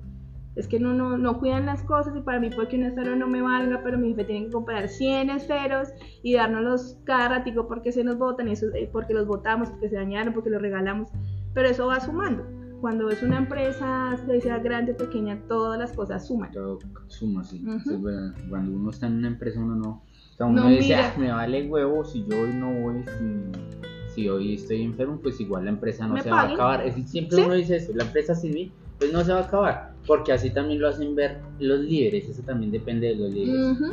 Es 0.54 0.68
que 0.68 0.78
no, 0.78 0.92
no, 0.92 1.16
no 1.16 1.38
cuidan 1.38 1.64
las 1.64 1.82
cosas 1.84 2.14
y 2.14 2.20
para 2.20 2.38
mí 2.38 2.50
puede 2.50 2.68
que 2.68 2.76
un 2.76 2.82
estero 2.84 3.16
no 3.16 3.26
me 3.26 3.40
valga, 3.40 3.80
pero 3.82 3.96
mi 3.96 4.08
jefe 4.10 4.24
tiene 4.24 4.46
que 4.46 4.52
comprar 4.52 4.88
100 4.88 5.30
esteros 5.30 5.88
y 6.22 6.34
dárnoslos 6.34 6.98
cada 7.04 7.28
ratico 7.28 7.66
porque 7.68 7.90
se 7.90 8.04
nos 8.04 8.18
botan, 8.18 8.48
eso, 8.48 8.66
eh, 8.74 8.88
porque 8.92 9.14
los 9.14 9.26
botamos, 9.26 9.70
porque 9.70 9.88
se 9.88 9.96
dañaron, 9.96 10.34
porque 10.34 10.50
los 10.50 10.60
regalamos. 10.60 11.08
Pero 11.54 11.68
eso 11.68 11.86
va 11.86 12.00
sumando. 12.00 12.44
Cuando 12.82 13.08
es 13.08 13.22
una 13.22 13.38
empresa, 13.38 14.16
sea 14.42 14.58
grande 14.58 14.92
o 14.92 14.96
pequeña, 14.96 15.38
todas 15.48 15.78
las 15.78 15.92
cosas 15.92 16.26
suman. 16.26 16.50
Todo 16.50 16.80
suma, 17.06 17.44
sí. 17.44 17.64
Ujú. 17.64 17.78
Sí, 17.90 17.94
bueno, 17.94 18.34
Cuando 18.50 18.76
uno 18.76 18.90
está 18.90 19.06
en 19.06 19.18
una 19.18 19.28
empresa, 19.28 19.60
uno 19.60 19.76
no. 19.76 19.88
O 20.32 20.36
sea, 20.36 20.46
uno 20.46 20.64
No 20.64 20.68
dice. 20.68 20.96
"Ah, 20.96 21.14
me 21.16 21.30
vale 21.30 21.68
huevo 21.68 22.04
si 22.04 22.26
yo 22.26 22.40
hoy 22.40 22.52
no 22.54 22.72
voy, 22.72 23.04
si, 23.04 23.91
si 24.14 24.28
hoy 24.28 24.54
estoy 24.54 24.82
enfermo, 24.82 25.18
pues 25.22 25.40
igual 25.40 25.64
la 25.64 25.70
empresa 25.70 26.06
no 26.06 26.20
se 26.22 26.30
va 26.30 26.40
a 26.40 26.42
paguen. 26.42 26.54
acabar. 26.54 26.86
Es, 26.86 27.10
siempre 27.10 27.36
Sí. 27.36 27.42
uno 27.44 27.54
dice 27.54 27.76
eso, 27.76 27.92
la 27.94 28.04
empresa 28.04 28.34
sin 28.34 28.52
mí, 28.54 28.72
pues 28.98 29.12
no 29.12 29.24
se 29.24 29.32
va 29.32 29.40
a 29.40 29.44
acabar. 29.44 29.92
Porque 30.06 30.32
así 30.32 30.50
también 30.50 30.80
lo 30.80 30.88
hacen 30.88 31.14
ver 31.14 31.38
los 31.58 31.80
líderes, 31.80 32.28
eso 32.28 32.42
también 32.42 32.72
depende 32.72 33.08
de 33.08 33.16
los 33.16 33.30
líderes. 33.30 33.72
Ujú. 33.72 33.92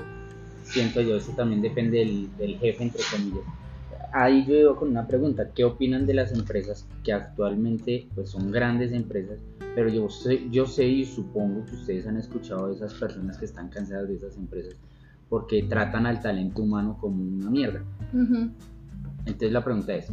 Siento 0.64 1.02
yo, 1.02 1.16
eso 1.16 1.32
también 1.34 1.62
depende 1.62 2.00
del, 2.00 2.36
del 2.38 2.58
jefe, 2.58 2.84
entre 2.84 3.02
comillas. 3.12 3.44
Ahí 4.12 4.46
yo 4.48 4.56
iba 4.56 4.76
con 4.76 4.90
una 4.90 5.06
pregunta, 5.08 5.52
¿qué 5.54 5.64
opinan 5.64 6.06
de 6.08 6.16
las 6.16 6.32
empresas 6.34 6.88
que 7.04 7.14
actualmente 7.14 8.08
pues 8.16 8.30
son 8.30 8.52
grandes 8.52 8.92
empresas? 8.92 9.38
Pero 9.76 9.90
yo 9.90 10.10
sé, 10.10 10.50
yo 10.52 10.66
sé 10.66 10.88
y 10.88 11.06
supongo 11.06 11.64
que 11.66 11.76
ustedes 11.76 12.08
han 12.08 12.18
escuchado 12.18 12.68
de 12.70 12.76
esas 12.76 12.94
personas 12.96 13.38
que 13.38 13.46
están 13.46 13.70
cansadas 13.70 14.08
de 14.10 14.16
esas 14.16 14.36
empresas 14.36 14.76
porque 15.30 15.62
tratan 15.62 16.08
al 16.08 16.22
talento 16.22 16.64
humano 16.64 16.98
como 17.00 17.22
una 17.24 17.52
mierda. 17.52 17.84
Ujú. 18.14 18.50
Entonces 19.30 19.52
la 19.54 19.64
pregunta 19.64 19.96
es, 19.96 20.12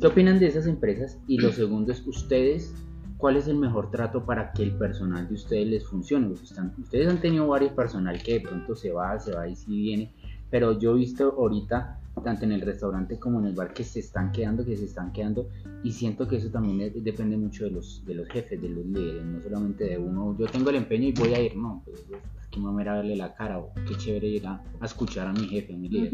¿qué 0.00 0.06
opinan 0.06 0.38
de 0.38 0.46
esas 0.46 0.66
empresas? 0.66 1.18
Y 1.26 1.38
lo 1.38 1.52
segundo 1.52 1.92
es, 1.92 2.06
¿ustedes 2.06 2.74
cuál 3.18 3.36
es 3.36 3.46
el 3.48 3.56
mejor 3.56 3.90
trato 3.90 4.24
para 4.24 4.52
que 4.52 4.62
el 4.62 4.72
personal 4.72 5.28
de 5.28 5.34
ustedes 5.34 5.66
les 5.68 5.86
funcione? 5.86 6.28
Ustedes 6.28 7.08
han 7.08 7.20
tenido 7.20 7.46
varios 7.48 7.72
personal 7.72 8.22
que 8.22 8.34
de 8.34 8.40
pronto 8.40 8.74
se 8.74 8.90
va, 8.90 9.18
se 9.18 9.32
va 9.32 9.48
y 9.48 9.54
sí 9.54 9.80
viene, 9.80 10.12
pero 10.50 10.78
yo 10.78 10.92
he 10.92 10.98
visto 10.98 11.34
ahorita, 11.38 12.00
tanto 12.22 12.44
en 12.44 12.52
el 12.52 12.60
restaurante 12.60 13.18
como 13.18 13.40
en 13.40 13.46
el 13.46 13.54
bar, 13.54 13.72
que 13.72 13.84
se 13.84 14.00
están 14.00 14.30
quedando, 14.32 14.64
que 14.64 14.76
se 14.76 14.84
están 14.84 15.12
quedando, 15.12 15.48
y 15.82 15.92
siento 15.92 16.28
que 16.28 16.36
eso 16.36 16.48
también 16.48 16.80
es- 16.80 17.04
depende 17.04 17.36
mucho 17.36 17.64
de 17.64 17.72
los, 17.72 18.04
de 18.06 18.14
los 18.14 18.28
jefes, 18.28 18.60
de 18.62 18.68
los 18.68 18.86
líderes, 18.86 19.24
no 19.24 19.40
solamente 19.40 19.84
de 19.84 19.98
uno, 19.98 20.36
yo 20.38 20.46
tengo 20.46 20.70
el 20.70 20.76
empeño 20.76 21.08
y 21.08 21.12
voy 21.12 21.34
a 21.34 21.40
ir, 21.42 21.56
no, 21.56 21.82
pues 21.84 22.04
aquí 22.46 22.60
me 22.60 22.70
voy 22.70 22.86
a 22.86 22.94
verle 22.94 23.16
la 23.16 23.34
cara, 23.34 23.58
o 23.58 23.72
qué 23.88 23.96
chévere 23.96 24.28
ir 24.28 24.46
a, 24.46 24.62
escuchar 24.82 25.26
a 25.26 25.32
mi 25.32 25.46
jefe, 25.48 25.74
a 25.74 25.76
mi 25.76 25.88
líder. 25.88 26.12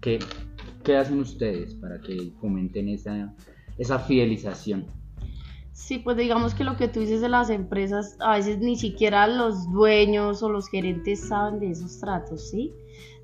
¿Qué, 0.00 0.20
qué 0.88 0.96
hacen 0.96 1.20
ustedes 1.20 1.74
para 1.74 2.00
que 2.00 2.32
fomenten 2.40 2.88
esa, 2.88 3.34
esa 3.76 3.98
fidelización? 3.98 4.86
Sí, 5.72 5.98
pues 5.98 6.16
digamos 6.16 6.54
que 6.54 6.64
lo 6.64 6.78
que 6.78 6.88
tú 6.88 7.00
dices 7.00 7.20
de 7.20 7.28
las 7.28 7.50
empresas, 7.50 8.16
a 8.20 8.36
veces 8.36 8.58
ni 8.58 8.74
siquiera 8.74 9.26
los 9.26 9.70
dueños 9.70 10.42
o 10.42 10.48
los 10.48 10.66
gerentes 10.70 11.28
saben 11.28 11.60
de 11.60 11.72
esos 11.72 12.00
tratos, 12.00 12.48
¿sí? 12.48 12.72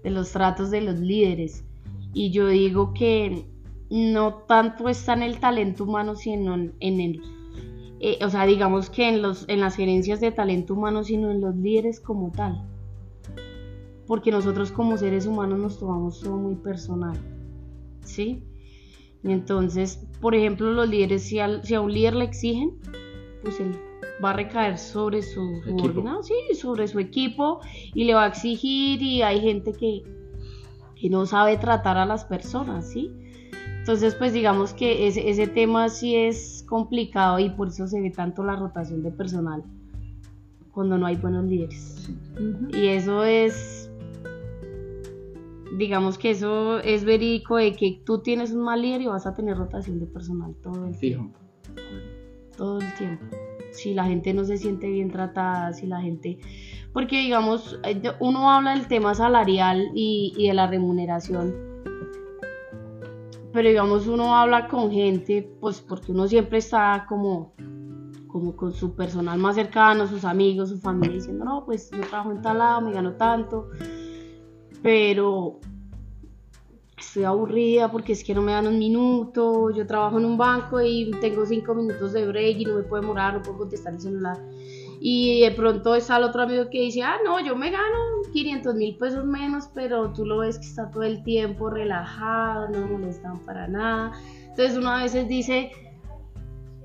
De 0.03 0.11
los 0.11 0.31
tratos 0.31 0.71
de 0.71 0.83
los 0.83 1.01
líderes. 1.01 1.65
Y 2.13 2.31
yo 2.33 2.49
digo 2.49 2.93
que 2.93 3.47
no 3.89 4.35
tanto 4.47 4.91
está 4.91 5.15
en 5.15 5.23
el 5.23 5.41
talento 5.41 5.85
humano, 5.85 6.17
sino 6.17 6.55
en, 6.55 6.75
en 6.81 7.01
el, 7.01 7.23
eh, 8.01 8.19
o 8.23 8.29
sea, 8.29 8.45
digamos 8.45 8.91
que 8.91 9.09
en, 9.09 9.23
los, 9.23 9.49
en 9.49 9.61
las 9.61 9.75
gerencias 9.75 10.21
de 10.21 10.33
talento 10.33 10.75
humano, 10.75 11.03
sino 11.03 11.31
en 11.31 11.41
los 11.41 11.57
líderes 11.57 11.99
como 11.99 12.31
tal. 12.31 12.63
Porque 14.07 14.31
nosotros 14.31 14.71
como 14.71 14.99
seres 14.99 15.25
humanos 15.25 15.59
nos 15.59 15.79
tomamos 15.79 16.21
todo 16.21 16.37
muy 16.37 16.57
personal, 16.57 17.17
¿sí? 18.05 18.43
Y 19.23 19.33
Entonces, 19.33 20.07
por 20.21 20.35
ejemplo, 20.35 20.71
los 20.73 20.89
líderes, 20.89 21.23
si, 21.25 21.39
al- 21.39 21.65
si 21.65 21.75
a 21.75 21.81
un 21.81 21.93
líder 21.93 22.15
le 22.15 22.25
exigen, 22.25 22.73
pues 23.43 23.59
él 23.61 23.73
va 24.23 24.31
a 24.31 24.35
recaer 24.35 24.79
sobre 24.79 25.23
su 25.23 25.61
subordinado, 25.65 26.23
sí, 26.23 26.35
sobre 26.55 26.87
su 26.89 26.99
equipo 26.99 27.61
y 27.95 28.05
le 28.05 28.15
va 28.15 28.25
a 28.25 28.29
exigir 28.29 29.03
y 29.03 29.23
hay 29.23 29.41
gente 29.41 29.73
que, 29.73 30.03
que 30.95 31.11
no 31.11 31.27
sabe 31.27 31.57
tratar 31.57 31.97
a 31.97 32.07
las 32.07 32.25
personas, 32.25 32.91
¿sí? 32.91 33.11
Entonces, 33.81 34.15
pues 34.15 34.33
digamos 34.33 34.73
que 34.73 35.07
ese, 35.09 35.29
ese 35.29 35.47
tema 35.47 35.89
sí 35.91 36.15
es 36.17 36.65
complicado 36.69 37.39
y 37.39 37.51
por 37.51 37.69
eso 37.69 37.87
se 37.87 38.01
ve 38.01 38.11
tanto 38.11 38.43
la 38.45 38.57
rotación 38.57 39.03
de 39.03 39.11
personal 39.11 39.63
cuando 40.73 40.97
no 40.97 41.07
hay 41.07 41.17
buenos 41.17 41.45
líderes. 41.45 42.09
Ujú. 42.35 42.75
Y 42.77 42.87
eso 42.89 43.25
es, 43.25 43.84
digamos 45.77 46.19
que 46.19 46.31
eso 46.31 46.79
es 46.81 47.05
verídico 47.05 47.57
de 47.57 47.73
que 47.73 48.03
tú 48.05 48.21
tienes 48.21 48.53
un 48.53 48.63
mal 48.63 48.83
líder 48.83 49.03
y 49.03 49.07
vas 49.07 49.27
a 49.27 49.35
tener 49.35 49.57
rotación 49.57 49.99
de 49.99 50.07
personal 50.07 50.55
todo 50.63 50.87
el 50.87 50.95
Fijo. 50.95 51.21
tiempo. 51.21 51.39
Todo 52.57 52.81
el 52.81 52.95
tiempo. 52.95 53.25
Si 53.73 53.95
la 53.95 54.05
gente 54.05 54.33
no 54.33 54.45
se 54.45 54.57
siente 54.57 54.89
bien 54.89 55.11
tratada, 55.11 55.73
si 55.73 55.87
la 55.87 56.01
gente... 56.01 56.39
Porque 56.93 57.19
digamos, 57.21 57.81
eh, 57.83 58.01
uno 58.21 58.51
habla 58.51 58.77
del 58.77 58.87
tema 58.87 59.15
salarial 59.15 59.91
y, 59.95 60.33
y 60.37 60.49
de 60.49 60.55
la 60.55 60.69
remuneración. 60.69 61.53
Pero 63.53 63.69
digamos, 63.69 64.07
uno 64.07 64.37
habla 64.37 64.69
con 64.69 64.93
gente, 64.93 65.49
pues 65.61 65.81
porque 65.81 66.13
uno 66.13 66.29
siempre 66.29 66.59
está 66.59 67.07
como 67.09 67.55
como 68.35 68.57
con 68.57 68.73
su 68.73 68.97
personal 68.97 69.39
más 69.39 69.55
cercano, 69.55 70.09
sus 70.09 70.25
amigos, 70.25 70.71
su 70.71 70.79
familia, 70.81 71.15
diciendo, 71.15 71.45
no, 71.45 71.65
pues 71.65 71.89
yo 71.93 72.01
trabajo 72.01 72.33
en 72.33 72.43
tal 72.43 72.59
lado, 72.59 72.81
me 72.81 72.93
gano 72.93 73.13
tanto, 73.13 73.69
pero 74.85 75.61
estoy 76.99 77.25
aburrida 77.25 77.91
porque 77.91 78.13
es 78.13 78.23
que 78.23 78.35
no 78.35 78.43
me 78.43 78.53
dan 78.53 78.67
un 78.67 78.79
minuto, 78.79 79.71
yo 79.71 79.87
trabajo 79.87 80.19
en 80.19 80.27
un 80.27 80.37
banco 80.37 80.79
y 80.83 81.11
tengo 81.23 81.47
cinco 81.47 81.75
minutos 81.75 82.13
de 82.13 82.27
break 82.27 82.59
y 82.59 82.65
no 82.67 82.75
me 82.75 82.83
puedo 82.83 83.01
demorar, 83.01 83.33
no 83.33 83.41
puedo 83.41 83.57
contestar 83.61 83.95
el 83.95 84.01
celular. 84.03 84.37
Y 85.01 85.41
de 85.41 85.53
pronto 85.53 85.95
está 85.95 86.19
el 86.19 86.25
otro 86.25 86.43
amigo 86.43 86.69
que 86.69 86.83
dice, 86.83 87.03
ah, 87.03 87.17
no, 87.25 87.41
yo 87.41 87.57
me 87.57 87.71
gano 87.71 87.97
500 88.35 88.75
mil 88.75 88.95
pesos 88.99 89.25
menos, 89.25 89.71
pero 89.73 90.13
tú 90.13 90.27
lo 90.27 90.37
ves 90.41 90.59
que 90.59 90.67
está 90.67 90.91
todo 90.91 91.05
el 91.05 91.23
tiempo 91.25 91.71
relajado, 91.71 92.69
no 92.69 92.87
molestan 92.87 93.39
para 93.47 93.67
nada. 93.67 94.13
Entonces 94.51 94.77
uno 94.77 94.91
a 94.91 95.03
veces 95.03 95.27
dice, 95.29 95.73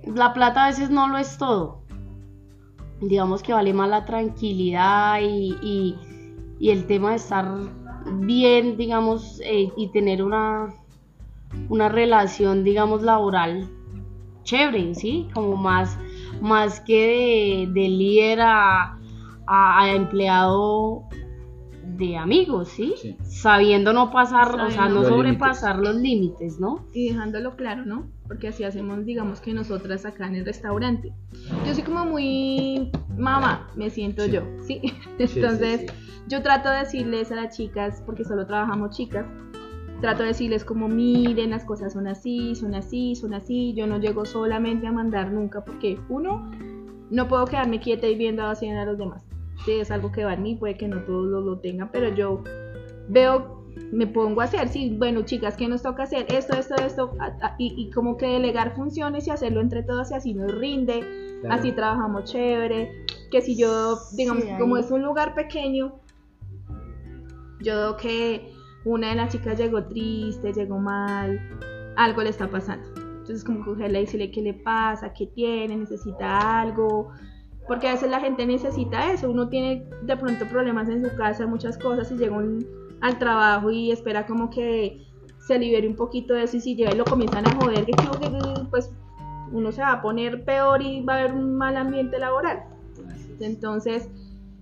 la 0.06 0.32
plata 0.34 0.63
a 0.63 0.68
veces 0.70 0.89
no 0.89 1.10
lo 1.10 1.18
es 1.18 1.38
todo. 1.38 1.82
Digamos 3.01 3.44
que 3.44 3.51
vale 3.51 3.74
más 3.74 3.89
la 3.89 4.06
tranquilidad 4.06 5.20
y- 5.22 5.98
y 6.60 6.70
el 6.72 6.86
tema 6.88 7.12
de 7.12 7.15
estar 7.15 7.46
bien, 8.06 8.77
digamos, 8.77 9.39
eh, 9.44 9.72
y 9.77 9.88
tener 9.89 10.24
una, 10.24 10.74
una 11.70 11.89
relación, 11.89 12.63
digamos, 12.63 13.01
laboral 13.03 13.70
chévere, 14.44 14.96
¿sí? 14.96 15.27
Como 15.34 15.56
más, 15.58 15.98
más 16.41 16.79
que 16.82 17.68
de, 17.74 17.82
de 17.82 17.89
líder 17.89 18.41
a- 18.41 18.98
a 19.48 19.91
empleado 19.94 21.03
de 21.98 22.17
amigos, 22.17 22.69
¿sí? 22.69 22.93
Sí. 22.98 23.17
Sabiendo 23.24 23.93
no 23.93 24.12
pasar, 24.12 24.60
o 24.60 24.69
sea, 24.72 24.88
no 24.88 24.96
los 24.96 25.08
sobrepasar 25.08 25.79
los 25.79 25.96
límites, 25.96 26.60
¿no? 26.60 26.86
y 26.93 27.10
dejándolo 27.10 27.55
claro, 27.55 27.86
¿no? 27.86 28.08
Porque 28.27 28.48
así 28.50 28.63
hacemos, 28.63 29.05
digamos 29.05 29.41
que 29.41 29.53
nosotras 29.53 30.05
acá 30.05 30.27
en 30.27 30.36
el 30.36 30.46
restaurante. 30.46 31.13
Yo 31.65 31.74
soy 31.74 31.84
como 31.84 32.05
muy 32.05 32.91
mamá, 33.17 33.69
me 33.75 33.89
siento 33.89 34.25
Sí. 34.25 34.31
yo, 34.31 34.41
¿sí? 34.65 34.81
Entonces, 35.19 35.81
sí. 35.81 35.88
yo 36.27 36.41
trato 36.41 36.69
de 36.69 36.79
decirles 36.79 37.31
a 37.31 37.36
las 37.36 37.58
chicas, 37.58 38.03
porque 38.05 38.24
solo 38.24 38.46
trabajamos 38.46 38.96
chicas, 38.96 39.25
trato 40.01 40.22
de 40.22 40.29
decirles 40.29 40.63
como 40.63 40.88
miren, 40.88 41.50
las 41.51 41.65
cosas 41.65 41.93
son 41.93 42.08
así, 42.08 42.55
son 42.55 42.75
así, 42.75 43.15
son 43.15 43.34
así. 43.34 43.74
Yo 43.74 43.88
no 43.88 44.00
llego 44.00 44.25
solamente 44.25 44.88
a 44.88 44.91
mandar 44.91 45.31
nunca, 45.31 45.63
porque 45.65 46.00
uno, 46.10 46.51
no 47.10 47.27
puedo 47.27 47.46
quedarme 47.46 47.79
quieta 47.79 48.08
y 48.08 48.15
viendo 48.15 48.46
hacer 48.46 48.77
a 48.77 48.86
los 48.86 48.98
demás. 48.98 49.29
Es 49.68 49.92
algo 49.92 50.12
que 50.12 50.24
va 50.25 50.34
en 50.34 50.44
mí, 50.44 50.56
puede 50.56 50.75
que 50.78 50.88
no 50.88 51.04
todos 51.04 51.28
lo, 51.28 51.42
lo 51.42 51.60
tengan, 51.60 51.92
pero 51.92 52.10
yo 52.16 52.44
veo, 53.08 53.63
me 53.92 54.08
pongo 54.08 54.42
a 54.42 54.46
hacer, 54.46 54.68
sí, 54.70 54.96
bueno, 54.98 55.22
chicas, 55.24 55.56
¿qué 55.58 55.68
nos 55.68 55.82
toca 55.84 56.04
hacer? 56.04 56.25
Esto, 56.34 56.58
esto, 56.58 56.75
esto, 56.75 57.12
a- 57.20 57.38
a- 57.48 57.56
y, 57.60 57.74
y 57.78 57.92
como 57.92 58.18
que 58.18 58.25
delegar 58.28 58.75
funciones 58.75 59.28
y 59.28 59.32
hacerlo 59.32 59.62
entre 59.62 59.84
todos 59.84 60.12
y 60.12 60.16
así 60.16 60.34
nos 60.34 60.51
rinde, 60.54 61.01
Claro. 61.42 61.56
así 61.56 61.72
trabajamos 61.72 62.24
chévere, 62.32 63.06
que 63.32 63.42
si 63.42 63.56
yo, 63.58 63.98
digamos, 64.16 64.44
Sí, 64.44 64.50
como 64.58 64.78
es 64.78 64.89
un 64.92 65.04
lugar 65.04 65.36
pequeño, 65.36 65.94
yo 67.62 67.75
veo 67.75 67.98
que 67.98 68.51
una 68.86 69.10
de 69.10 69.16
las 69.16 69.32
chicas 69.32 69.58
llegó 69.58 69.84
triste, 69.86 70.54
llegó 70.54 70.80
mal, 70.80 71.39
algo 71.96 72.24
le 72.24 72.30
está 72.30 72.48
pasando. 72.50 72.88
Entonces 72.98 73.44
como 73.44 73.63
cogerla 73.63 74.00
y 74.00 74.06
decirle 74.06 74.32
qué 74.32 74.42
le 74.42 74.54
pasa, 74.56 75.13
qué 75.13 75.28
tiene, 75.28 75.75
necesita 75.78 76.62
algo, 76.62 77.12
porque 77.70 77.88
a 77.88 77.94
veces 77.94 78.10
la 78.12 78.20
gente 78.20 78.46
necesita 78.46 79.14
eso, 79.14 79.30
uno 79.32 79.48
tiene 79.48 79.86
de 80.02 80.18
pronto 80.18 80.46
problemas 80.48 80.90
en 80.90 81.06
su 81.08 81.16
casa, 81.16 81.46
muchas 81.48 81.78
cosas 81.78 82.12
y 82.12 82.18
llega 82.18 82.36
un- 82.36 82.66
al 83.00 83.18
trabajo 83.18 83.72
y 83.72 83.92
espera 83.92 84.26
como 84.26 84.50
que 84.50 85.06
se 85.38 85.58
libere 85.58 85.88
un 85.88 85.96
poquito 85.96 86.34
de 86.34 86.44
eso 86.44 86.58
y 86.58 86.60
si 86.62 86.76
llega 86.76 86.92
y 86.94 86.98
lo 86.98 87.06
comienzan 87.06 87.48
a 87.48 87.52
joder, 87.56 87.86
que, 87.86 87.94
que- 87.94 88.20
que- 88.30 88.66
pues 88.70 88.92
uno 89.54 89.72
se 89.72 89.82
va 89.82 89.94
a 89.94 90.02
poner 90.02 90.44
peor 90.44 90.82
y 90.82 91.02
va 91.04 91.14
a 91.14 91.20
haber 91.20 91.34
un 91.34 91.56
mal 91.56 91.78
ambiente 91.78 92.20
laboral. 92.20 92.64
Entonces, 93.40 94.10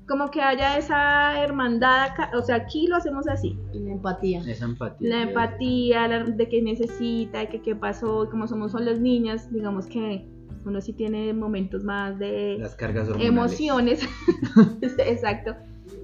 como 0.08 0.30
que 0.30 0.42
haya 0.42 0.78
esa 0.78 1.42
hermandad, 1.44 2.04
acá, 2.12 2.32
o 2.38 2.42
sea, 2.42 2.56
aquí 2.58 2.88
lo 2.88 2.96
hacemos 2.96 3.28
así. 3.28 3.58
Y 3.74 3.80
la 3.80 3.92
empatía. 3.94 4.42
Esa 4.48 4.66
empatía. 4.66 5.10
La 5.10 5.24
empatía, 5.24 6.08
la- 6.08 6.24
de 6.24 6.48
qué 6.50 6.62
necesita, 6.62 7.40
de 7.40 7.50
que 7.50 7.62
qué 7.62 7.76
pasó, 7.76 8.26
y 8.26 8.30
como 8.30 8.48
somos 8.48 8.72
solo 8.72 8.86
las 8.86 9.00
niñas, 9.00 9.52
digamos 9.52 9.88
que 9.88 10.26
Uno 10.68 10.82
sí 10.82 10.94
tiene 10.94 11.34
momentos 11.34 11.84
más 11.84 12.20
de 12.20 12.58
Las 12.60 12.76
cargas 12.76 13.08
hormonales. 13.08 13.30
emociones. 13.30 14.10
Exacto. 14.82 15.56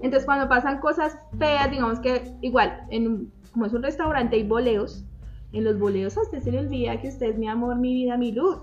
Entonces 0.01 0.25
cuando 0.25 0.47
pasan 0.49 0.79
cosas 0.79 1.17
feas, 1.37 1.69
digamos 1.69 1.99
que 1.99 2.33
igual, 2.41 2.85
en, 2.89 3.31
como 3.51 3.65
es 3.65 3.73
un 3.73 3.83
restaurante 3.83 4.35
hay 4.35 4.43
boleos, 4.43 5.03
en 5.51 5.63
los 5.63 5.77
boleos 5.77 6.17
a 6.17 6.21
usted 6.21 6.41
se 6.41 6.51
le 6.51 6.59
olvida 6.59 6.99
que 6.99 7.09
usted 7.09 7.27
es 7.27 7.37
mi 7.37 7.47
amor, 7.47 7.77
mi 7.77 7.93
vida, 7.93 8.17
mi 8.17 8.31
luz. 8.31 8.57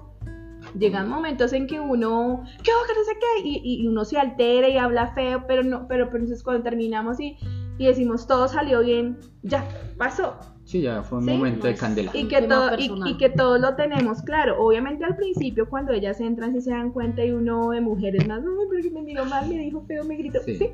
Llegan 0.79 1.09
momentos 1.09 1.53
en 1.55 1.67
que 1.67 1.81
uno, 1.81 2.43
¿qué 2.59 2.65
que 2.65 2.95
no 2.95 3.05
sé 3.05 3.13
qué? 3.19 3.49
Y, 3.49 3.83
y 3.83 3.89
uno 3.89 4.05
se 4.05 4.19
altera 4.19 4.69
y 4.69 4.77
habla 4.77 5.15
feo, 5.15 5.45
pero 5.47 5.63
no, 5.63 5.89
pero, 5.89 6.07
pero 6.07 6.19
entonces 6.19 6.43
cuando 6.43 6.63
terminamos 6.63 7.19
y, 7.19 7.39
y 7.79 7.87
decimos 7.87 8.27
todo 8.27 8.47
salió 8.47 8.81
bien, 8.81 9.19
ya, 9.43 9.67
pasó. 9.97 10.37
Sí, 10.71 10.83
ya 10.83 11.03
fue 11.03 11.19
un 11.19 11.25
Sí, 11.25 11.33
momento 11.33 11.67
de 11.67 11.75
candela. 11.75 12.13
Y 12.15 12.29
que, 12.29 12.43
todo, 12.43 12.71
y, 12.79 13.17
que 13.17 13.29
todos 13.29 13.61
lo 13.61 13.75
tenemos 13.75 14.23
claro. 14.23 14.63
Obviamente 14.63 15.05
al 15.05 15.17
principio 15.17 15.69
cuando 15.69 15.93
ellas 15.93 16.21
entran 16.21 16.53
sí 16.53 16.61
se 16.61 16.71
dan 16.71 16.93
cuenta 16.93 17.25
y 17.25 17.33
uno 17.33 17.71
de 17.71 17.81
mujeres 17.81 18.25
más, 18.29 18.41
no, 18.45 18.53
pero 18.71 18.81
que 18.81 18.91
me 18.91 19.03
miró 19.03 19.25
mal, 19.25 19.49
me 19.49 19.59
dijo 19.59 19.83
feo, 19.89 20.05
me 20.05 20.15
gritó. 20.15 20.39
Sí. 20.45 20.55
Sí. 20.55 20.71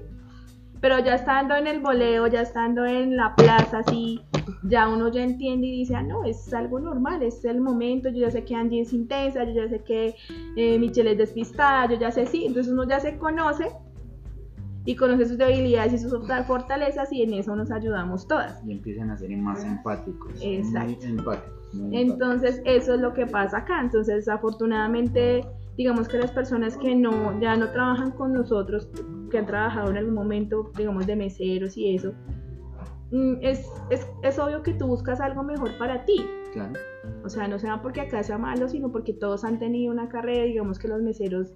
Pero 0.82 0.98
ya 0.98 1.14
estando 1.14 1.56
en 1.56 1.66
el 1.66 1.80
boleo, 1.80 2.26
ya 2.26 2.42
estando 2.42 2.84
en 2.84 3.16
la 3.16 3.34
plaza, 3.34 3.78
así, 3.78 4.20
ya 4.64 4.86
uno 4.86 5.10
ya 5.10 5.22
entiende 5.22 5.66
y 5.66 5.78
dice, 5.78 5.96
ah, 5.96 6.02
no, 6.02 6.24
es 6.24 6.52
algo 6.52 6.78
normal, 6.78 7.22
es 7.22 7.42
el 7.46 7.62
momento, 7.62 8.10
yo 8.10 8.18
ya 8.18 8.30
sé 8.30 8.44
que 8.44 8.54
Angie 8.54 8.82
es 8.82 8.92
intensa, 8.92 9.44
yo 9.44 9.52
ya 9.52 9.68
sé 9.70 9.80
que 9.80 10.14
eh, 10.56 10.78
Michelle 10.78 11.12
es 11.12 11.16
despistada, 11.18 11.88
yo 11.88 11.98
ya 11.98 12.10
sé, 12.10 12.26
sí, 12.26 12.44
entonces 12.44 12.70
uno 12.70 12.86
ya 12.86 13.00
se 13.00 13.16
conoce 13.16 13.70
y 14.86 14.94
conoce 14.94 15.26
sus 15.26 15.36
debilidades 15.36 15.92
y 15.92 15.98
sus 15.98 16.12
fortalezas 16.46 17.12
y 17.12 17.22
en 17.22 17.34
eso 17.34 17.54
nos 17.56 17.70
ayudamos 17.72 18.26
todas. 18.26 18.64
Y 18.64 18.72
empiezan 18.72 19.10
a 19.10 19.18
ser 19.18 19.36
más 19.36 19.64
empáticos. 19.64 20.32
Exacto. 20.40 21.06
Muy 21.06 21.18
empáticos. 21.18 21.74
muy 21.74 21.96
empáticos. 21.96 22.12
Entonces, 22.12 22.62
eso 22.64 22.94
es 22.94 23.00
lo 23.00 23.12
que 23.12 23.26
pasa 23.26 23.58
acá. 23.58 23.80
Entonces, 23.80 24.28
afortunadamente, 24.28 25.44
digamos 25.76 26.08
que 26.08 26.18
las 26.18 26.30
personas 26.30 26.76
que 26.76 26.94
no, 26.94 27.38
ya 27.40 27.56
no 27.56 27.68
trabajan 27.70 28.12
con 28.12 28.32
nosotros, 28.32 28.88
que 29.30 29.38
han 29.38 29.46
trabajado 29.46 29.90
en 29.90 29.96
algún 29.96 30.14
momento, 30.14 30.70
digamos, 30.76 31.04
de 31.06 31.16
meseros 31.16 31.76
y 31.76 31.96
eso, 31.96 32.12
mm, 33.10 33.38
es, 33.42 33.68
es, 33.90 34.06
es 34.22 34.38
obvio 34.38 34.62
que 34.62 34.72
tú 34.72 34.86
buscas 34.86 35.20
algo 35.20 35.42
mejor 35.42 35.76
para 35.78 36.04
ti. 36.04 36.24
Claro. 36.52 36.74
O 37.24 37.28
sea, 37.28 37.48
no 37.48 37.58
sea 37.58 37.82
porque 37.82 38.02
acá 38.02 38.22
sea 38.22 38.38
malo, 38.38 38.68
sino 38.68 38.92
porque 38.92 39.12
todos 39.12 39.44
han 39.44 39.58
tenido 39.58 39.92
una 39.92 40.08
carrera, 40.08 40.44
digamos 40.44 40.78
que 40.78 40.86
los 40.86 41.02
meseros 41.02 41.54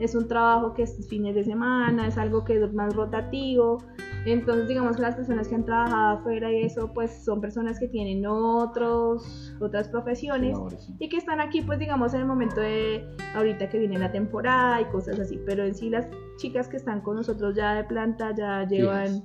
es 0.00 0.14
un 0.14 0.26
trabajo 0.26 0.72
que 0.72 0.82
es 0.82 1.06
fines 1.08 1.34
de 1.34 1.44
semana, 1.44 2.08
es 2.08 2.16
algo 2.16 2.42
que 2.44 2.56
es 2.56 2.72
más 2.72 2.94
rotativo. 2.94 3.78
Entonces, 4.24 4.66
digamos 4.66 4.96
que 4.96 5.02
las 5.02 5.14
personas 5.14 5.46
que 5.48 5.54
han 5.54 5.64
trabajado 5.64 6.18
afuera 6.18 6.50
y 6.50 6.62
eso, 6.62 6.92
pues 6.92 7.24
son 7.24 7.40
personas 7.40 7.78
que 7.78 7.86
tienen 7.86 8.24
otros, 8.26 9.54
otras 9.60 9.88
profesiones 9.88 10.58
sí. 10.78 10.94
y 10.98 11.08
que 11.08 11.18
están 11.18 11.40
aquí, 11.40 11.62
pues 11.62 11.78
digamos, 11.78 12.14
en 12.14 12.20
el 12.20 12.26
momento 12.26 12.60
de 12.60 13.06
ahorita 13.34 13.68
que 13.68 13.78
viene 13.78 13.98
la 13.98 14.10
temporada 14.10 14.80
y 14.80 14.86
cosas 14.86 15.20
así. 15.20 15.38
Pero 15.46 15.64
en 15.64 15.74
sí, 15.74 15.90
las 15.90 16.08
chicas 16.36 16.68
que 16.68 16.78
están 16.78 17.02
con 17.02 17.16
nosotros 17.16 17.54
ya 17.54 17.74
de 17.74 17.84
planta 17.84 18.34
ya 18.34 18.66
llevan 18.66 19.24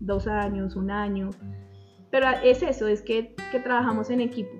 dos 0.00 0.26
años, 0.26 0.76
un 0.76 0.90
año. 0.90 1.30
Pero 2.10 2.26
es 2.44 2.62
eso, 2.62 2.86
es 2.86 3.00
que, 3.00 3.34
que 3.50 3.60
trabajamos 3.60 4.10
en 4.10 4.20
equipo. 4.20 4.52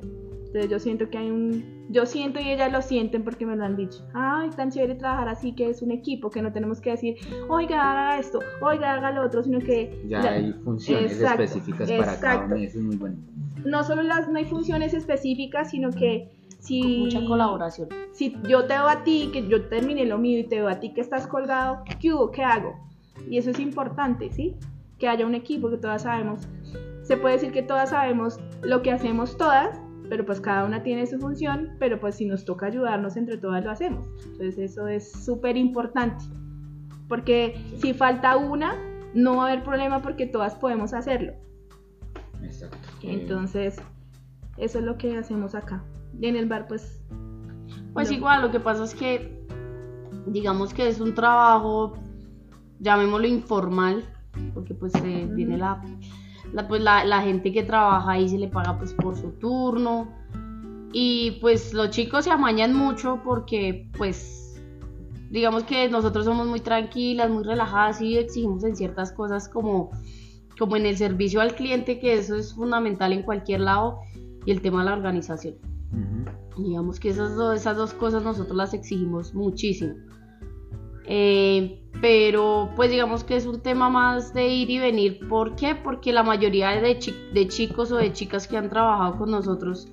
Entonces 0.47 0.71
yo 0.71 0.79
siento 0.79 1.09
que 1.11 1.19
hay 1.19 1.31
un... 1.31 1.82
Yo 1.93 2.07
siento 2.07 2.41
y 2.41 2.49
ellas 2.51 2.73
lo 2.73 2.81
sienten 2.81 3.23
porque 3.23 3.45
me 3.45 3.55
lo 3.55 3.65
han 3.65 3.77
dicho. 3.77 3.99
Ay, 4.15 4.49
tan 4.51 4.71
chévere 4.71 4.95
trabajar 4.95 5.29
así, 5.29 5.53
que 5.55 5.69
es 5.69 5.83
un 5.83 5.91
equipo, 5.91 6.31
que 6.31 6.41
no 6.41 6.51
tenemos 6.51 6.81
que 6.81 6.91
decir, 6.91 7.17
oiga, 7.49 7.91
haga 7.91 8.19
esto, 8.19 8.39
oiga, 8.63 8.95
haga 8.95 9.11
lo 9.13 9.23
otro, 9.27 9.43
sino 9.45 9.59
que... 9.59 10.03
Ya 10.09 10.23
la- 10.23 10.31
hay 10.33 10.53
funciones 10.65 11.13
Exacto, 11.13 11.43
específicas 11.43 11.91
para 11.93 12.05
cada 12.05 12.15
exacto. 12.35 12.47
uno 12.47 12.57
y 12.57 12.65
eso 12.65 12.79
es 12.79 12.85
muy 12.85 12.97
bueno. 12.97 13.17
No 13.67 13.85
solo 13.85 14.03
las, 14.03 14.29
no 14.29 14.39
hay 14.39 14.47
funciones 14.47 14.95
específicas, 14.95 15.71
sino 15.71 15.91
que 15.91 16.31
si... 16.61 16.81
Con 16.81 17.01
mucha 17.01 17.25
colaboración. 17.27 17.89
si 18.13 18.37
yo 18.49 18.63
te 18.65 18.73
veo 18.75 18.89
a 18.89 19.05
ti, 19.05 19.29
que 19.33 19.47
yo 19.49 19.67
terminé 19.69 20.07
lo 20.07 20.17
mío 20.17 20.39
y 20.41 20.45
te 20.45 20.57
veo 20.57 20.69
a 20.69 20.81
ti 20.81 20.95
que 20.95 21.03
estás 21.03 21.27
colgado, 21.27 21.83
¿qué 22.01 22.15
hubo? 22.15 22.31
¿Qué 22.31 22.43
hago? 22.43 22.75
Y 23.29 23.37
eso 23.37 23.51
es 23.51 23.61
importante, 23.61 24.31
¿sí? 24.33 24.57
Que 24.99 25.09
haya 25.09 25.27
un 25.27 25.35
equipo, 25.35 25.69
que 25.69 25.77
todas 25.77 26.03
sabemos. 26.05 26.49
Se 27.03 27.17
puede 27.19 27.35
decir 27.35 27.53
que 27.53 27.63
todas 27.63 27.91
sabemos 27.91 28.41
lo 28.63 28.81
que 28.83 28.93
hacemos 28.93 29.37
todas, 29.37 29.79
pero 30.09 30.25
pues 30.27 30.41
cada 30.41 30.65
una 30.65 30.83
tiene 30.83 31.07
su 31.07 31.19
función, 31.19 31.77
pero 31.79 32.01
pues 32.01 32.17
si 32.17 32.27
nos 32.27 32.45
toca 32.45 32.67
ayudarnos 32.67 33.17
entre 33.17 33.39
todas 33.39 33.65
lo 33.65 33.71
hacemos. 33.71 34.07
Entonces 34.25 34.59
eso 34.59 34.89
es 34.89 35.13
súper 35.13 35.57
importante. 35.57 36.25
Porque 37.09 37.63
si 37.81 37.95
falta 37.95 38.37
una, 38.37 38.75
no 39.15 39.37
va 39.37 39.45
a 39.45 39.53
haber 39.53 39.65
problema 39.65 40.01
porque 40.03 40.27
todas 40.27 40.55
podemos 40.55 40.95
hacerlo. 40.95 41.35
Exacto. 42.43 42.77
Entonces, 43.03 43.77
eso 44.57 44.79
es 44.79 44.85
lo 44.85 44.97
que 44.97 45.17
hacemos 45.17 45.55
acá. 45.55 45.85
Y 46.21 46.27
en 46.27 46.37
el 46.37 46.47
bar, 46.47 46.67
pues... 46.69 47.03
Pues 47.93 48.11
igual, 48.11 48.43
lo 48.43 48.51
que 48.51 48.61
pasa 48.61 48.85
es 48.85 48.95
que, 48.95 49.45
digamos 50.27 50.73
que 50.73 50.89
es 50.89 51.01
un 51.01 51.15
trabajo, 51.15 51.95
llamémoslo 52.81 53.27
informal, 53.27 54.03
porque 54.55 54.75
pues 54.75 54.95
eh, 54.97 55.29
viene 55.31 55.59
la, 55.59 55.83
la, 56.53 56.69
pues, 56.69 56.83
la, 56.83 57.05
la 57.05 57.23
gente 57.23 57.53
que 57.53 57.63
trabaja 57.63 58.13
ahí 58.13 58.29
se 58.29 58.39
le 58.39 58.49
paga 58.49 58.79
pues 58.79 58.95
por 58.95 59.17
su 59.17 59.33
turno. 59.33 60.09
Y 60.93 61.39
pues 61.41 61.73
los 61.73 61.91
chicos 61.91 62.25
se 62.25 62.31
amañan 62.31 62.75
mucho 62.75 63.21
porque 63.25 63.89
pues 63.97 64.43
digamos 65.33 65.65
que 65.65 65.89
nosotros 65.89 66.27
somos 66.27 66.47
muy 66.47 66.61
tranquilas, 66.61 67.31
muy 67.31 67.43
relajadas 67.43 68.03
y 68.03 68.19
exigimos 68.19 68.63
en 68.65 68.77
ciertas 68.77 69.13
cosas 69.13 69.49
como, 69.49 69.91
como 70.59 70.77
en 70.77 70.85
el 70.85 70.99
servicio 70.99 71.41
al 71.41 71.55
cliente, 71.55 71.99
que 71.99 72.13
eso 72.13 72.37
es 72.37 72.55
fundamental 72.55 73.15
en 73.15 73.23
cualquier 73.23 73.61
lado, 73.61 74.01
y 74.45 74.51
el 74.51 74.61
tema 74.61 74.81
de 74.81 74.91
la 74.91 74.93
organización. 74.93 75.55
Digamos 76.59 77.01
que 77.01 77.09
esas 77.09 77.35
dos, 77.35 77.57
esas 77.57 77.79
dos 77.79 77.95
cosas 77.95 78.23
nosotros 78.23 78.55
las 78.55 78.75
exigimos 78.75 79.33
muchísimo. 79.33 79.95
Eh, 81.07 81.82
pero 82.01 82.71
pues 82.75 82.91
digamos 82.91 83.23
que 83.25 83.37
es 83.37 83.47
un 83.47 83.61
tema 83.61 83.89
más 83.89 84.33
de 84.35 84.49
ir 84.49 84.71
y 84.71 84.79
venir. 84.79 85.29
¿Por 85.29 85.55
qué? 85.57 85.75
Porque 85.75 86.13
la 86.13 86.23
mayoría 86.23 86.71
de, 86.81 86.99
chi- 86.99 87.15
de 87.33 87.47
chicos 87.49 87.93
o 87.93 87.97
de 87.97 88.13
chicas 88.13 88.49
que 88.49 88.57
han 88.57 88.69
trabajado 88.69 89.19
con 89.19 89.31
nosotros 89.31 89.89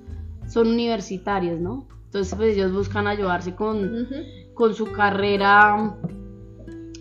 son 0.48 0.68
universitarios, 0.68 1.60
¿no? 1.60 1.86
Entonces 2.06 2.34
pues 2.34 2.56
ellos 2.56 2.72
buscan 2.72 3.06
ayudarse 3.06 3.54
con, 3.54 4.08
con 4.54 4.74
su 4.74 4.90
carrera, 4.90 5.94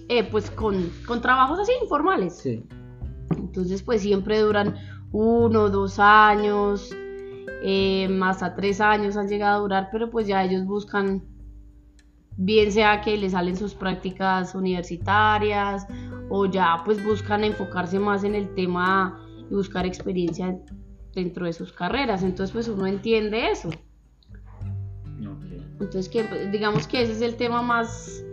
eh, 0.07 0.23
pues 0.29 0.51
con, 0.51 0.91
con 1.07 1.21
trabajos 1.21 1.59
así 1.59 1.71
informales. 1.81 2.37
Sí. 2.37 2.63
Entonces, 3.37 3.81
pues 3.83 4.01
siempre 4.01 4.39
duran 4.39 4.75
uno, 5.11 5.69
dos 5.69 5.97
años, 5.99 6.89
eh, 7.63 8.19
hasta 8.23 8.55
tres 8.55 8.81
años 8.81 9.17
han 9.17 9.27
llegado 9.27 9.57
a 9.57 9.61
durar, 9.61 9.89
pero 9.91 10.09
pues 10.09 10.27
ya 10.27 10.43
ellos 10.43 10.65
buscan, 10.65 11.23
bien 12.41 12.71
sea 12.71 13.01
que 13.01 13.17
les 13.17 13.33
salen 13.33 13.57
sus 13.57 13.73
prácticas 13.73 14.55
universitarias 14.55 15.85
o 16.29 16.45
ya 16.45 16.81
pues 16.85 17.03
buscan 17.03 17.43
enfocarse 17.43 17.99
más 17.99 18.23
en 18.23 18.33
el 18.33 18.53
tema 18.55 19.19
y 19.51 19.53
buscar 19.53 19.85
experiencia 19.85 20.57
dentro 21.13 21.45
de 21.45 21.51
sus 21.53 21.73
carreras. 21.73 22.23
Entonces, 22.23 22.53
pues 22.53 22.67
uno 22.69 22.85
entiende 22.87 23.51
eso. 23.51 23.67
Ok. 23.67 25.43
Entonces, 25.81 26.07
que 26.07 26.23
pues, 26.23 26.49
digamos 26.49 26.87
que 26.87 27.01
ese 27.01 27.11
es 27.11 27.21
el 27.21 27.35
tema 27.35 27.61
más 27.61 28.23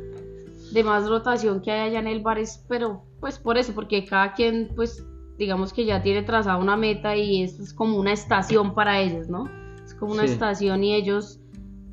de 0.73 0.85
más 0.85 1.09
rotación 1.09 1.61
que 1.61 1.73
hay 1.73 1.88
allá 1.90 1.99
en 1.99 2.07
el 2.07 2.21
bar, 2.21 2.38
es, 2.38 2.64
pero 2.69 3.05
pues 3.19 3.38
por 3.40 3.59
eso, 3.59 3.73
porque 3.75 4.05
cada 4.05 4.35
quien, 4.35 4.71
pues 4.77 5.05
digamos 5.37 5.73
que 5.73 5.85
ya 5.85 6.03
tiene 6.03 6.23
trazada 6.23 6.59
una 6.59 6.77
meta 6.77 7.16
y 7.16 7.42
esto 7.42 7.62
es 7.62 7.75
como 7.75 7.99
una 7.99 8.12
estación 8.12 8.73
para 8.75 9.01
ellos, 9.01 9.29
¿no? 9.29 9.49
Es 9.85 9.95
como 9.95 10.12
una 10.12 10.27
Sí. 10.27 10.33
estación 10.35 10.85
y 10.85 10.95
ellos, 10.95 11.40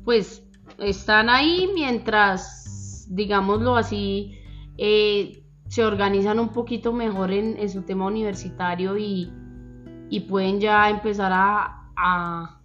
pues, 0.04 0.44
están 0.78 1.28
ahí 1.28 1.68
mientras, 1.74 3.06
digámoslo 3.10 3.76
así, 3.76 4.38
eh, 4.78 5.42
se 5.68 5.84
organizan 5.84 6.38
un 6.38 6.50
poquito 6.50 6.92
mejor 6.92 7.32
en, 7.32 7.56
en 7.58 7.68
su 7.70 7.82
tema 7.82 8.06
universitario 8.06 8.96
y, 8.98 9.32
y 10.10 10.20
pueden 10.20 10.60
ya 10.60 10.88
empezar 10.90 11.32
a, 11.32 11.90
a, 11.96 12.60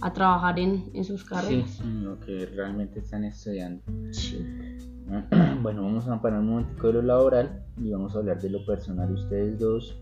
a 0.00 0.12
trabajar 0.12 0.58
en, 0.58 0.90
en 0.94 1.04
sus 1.04 1.22
Sí, 1.22 1.26
carreras. 1.28 1.80
en 1.80 2.04
lo 2.04 2.20
que 2.20 2.46
realmente 2.46 3.00
están 3.00 3.24
estudiando. 3.24 3.82
Bueno, 5.62 5.82
vamos 5.82 6.06
a 6.06 6.20
parar 6.20 6.40
un 6.40 6.50
momentico 6.50 6.88
de 6.88 6.92
lo 6.94 7.02
laboral 7.02 7.64
y 7.78 7.90
vamos 7.90 8.14
a 8.14 8.18
hablar 8.18 8.40
de 8.40 8.50
lo 8.50 8.64
personal. 8.66 9.10
Ustedes 9.10 9.58
dos 9.58 9.96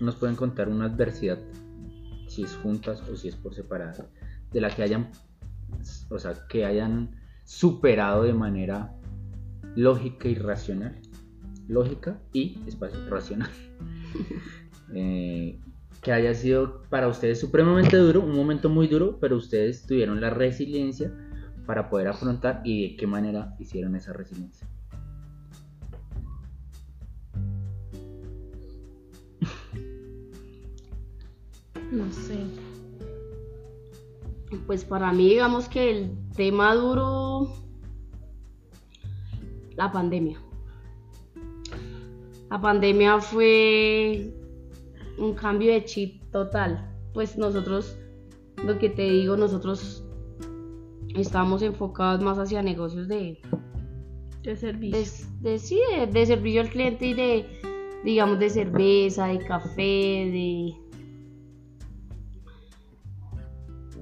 nos 0.00 0.14
pueden 0.16 0.36
contar 0.36 0.68
una 0.68 0.84
adversidad, 0.86 1.38
si 2.28 2.44
es 2.44 2.56
juntas 2.56 3.02
o 3.10 3.16
si 3.16 3.28
es 3.28 3.36
por 3.36 3.54
separado, 3.54 4.06
de 4.52 4.60
la 4.60 4.70
que 4.70 4.82
hayan, 4.84 5.10
o 6.10 6.18
sea, 6.18 6.34
que 6.48 6.64
hayan 6.64 7.10
superado 7.44 8.24
de 8.24 8.34
manera 8.34 8.94
lógica 9.76 10.28
y 10.28 10.34
racional. 10.34 10.98
Lógica 11.68 12.20
y 12.32 12.58
espacio 12.66 12.98
racional. 13.08 13.50
Eh, 14.94 15.58
que 16.02 16.12
haya 16.12 16.34
sido 16.34 16.82
para 16.90 17.08
ustedes 17.08 17.40
supremamente 17.40 17.96
duro, 17.96 18.20
un 18.20 18.36
momento 18.36 18.68
muy 18.68 18.88
duro, 18.88 19.18
pero 19.18 19.36
ustedes 19.36 19.86
tuvieron 19.86 20.20
la 20.20 20.28
resiliencia 20.28 21.10
para 21.64 21.88
poder 21.88 22.08
afrontar 22.08 22.60
y 22.62 22.90
de 22.90 22.96
qué 22.96 23.06
manera 23.06 23.56
hicieron 23.58 23.96
esa 23.96 24.12
resiliencia. 24.12 24.68
No 31.90 32.10
sé. 32.10 32.38
Pues 34.66 34.84
para 34.84 35.12
mí, 35.12 35.28
digamos 35.30 35.68
que 35.68 35.90
el, 35.90 36.10
tema 36.36 36.74
duro, 36.74 37.48
la 39.76 39.90
pandemia. 39.92 40.40
La 42.50 42.60
pandemia 42.60 43.18
fue 43.20 44.34
un 45.18 45.34
cambio 45.34 45.72
de 45.72 45.84
chip 45.84 46.22
total. 46.30 46.90
Pues 47.14 47.36
nosotros, 47.38 47.96
lo 48.64 48.78
que 48.78 48.88
te 48.88 49.02
digo, 49.10 49.36
nosotros 49.36 50.04
estamos 51.14 51.62
enfocados 51.62 52.22
más 52.22 52.38
hacia 52.38 52.62
negocios 52.62 53.08
de, 53.08 53.40
De 54.42 54.56
servicio. 54.56 55.26
de, 55.40 55.50
de- 55.50 55.58
sí, 55.58 55.80
de, 55.96 56.06
de 56.06 56.26
servicio 56.26 56.60
al 56.62 56.68
cliente 56.70 57.06
y 57.06 57.14
de, 57.14 57.46
digamos, 58.04 58.38
de 58.38 58.50
cerveza, 58.50 59.26
de 59.26 59.38
café, 59.38 59.82
de, 59.82 60.74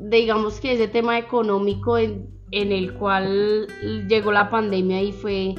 digamos 0.01 0.61
que 0.61 0.73
ese 0.73 0.89
tema 0.89 1.19
económico 1.19 1.99
en, 1.99 2.29
en 2.51 2.73
el 2.73 2.95
cual 2.95 3.67
llegó 4.09 4.33
la 4.33 4.51
pandemia 4.51 5.03
y 5.03 5.13
fue 5.13 5.55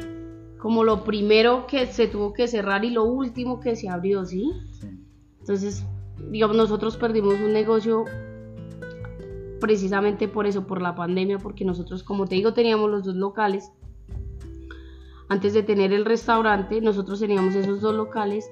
como 0.58 0.84
lo 0.84 1.04
primero 1.04 1.66
que 1.68 1.88
se 1.88 2.08
tuvo 2.08 2.34
que 2.34 2.48
cerrar 2.48 2.86
y 2.86 2.92
lo 2.92 3.04
último 3.04 3.60
que 3.60 3.76
se 3.76 3.90
abrió, 3.90 4.26
¿sí? 4.26 4.52
Sí. 4.80 4.88
Entonces, 5.40 5.86
digamos, 6.30 6.56
nosotros 6.56 6.98
perdimos 6.98 7.36
un 7.36 7.54
negocio 7.54 8.06
precisamente 9.60 10.28
por 10.28 10.46
eso, 10.46 10.68
por 10.68 10.82
la 10.82 10.96
pandemia, 10.96 11.38
porque 11.38 11.66
nosotros, 11.66 12.04
como 12.04 12.28
te 12.28 12.36
digo, 12.36 12.54
teníamos 12.54 12.90
los 12.90 13.04
dos 13.04 13.16
locales. 13.16 13.72
Antes 15.30 15.54
de 15.54 15.64
tener 15.64 15.94
el 15.94 16.04
restaurante, 16.04 16.82
nosotros 16.82 17.20
teníamos 17.20 17.56
esos 17.56 17.80
dos 17.80 17.96
locales 17.96 18.52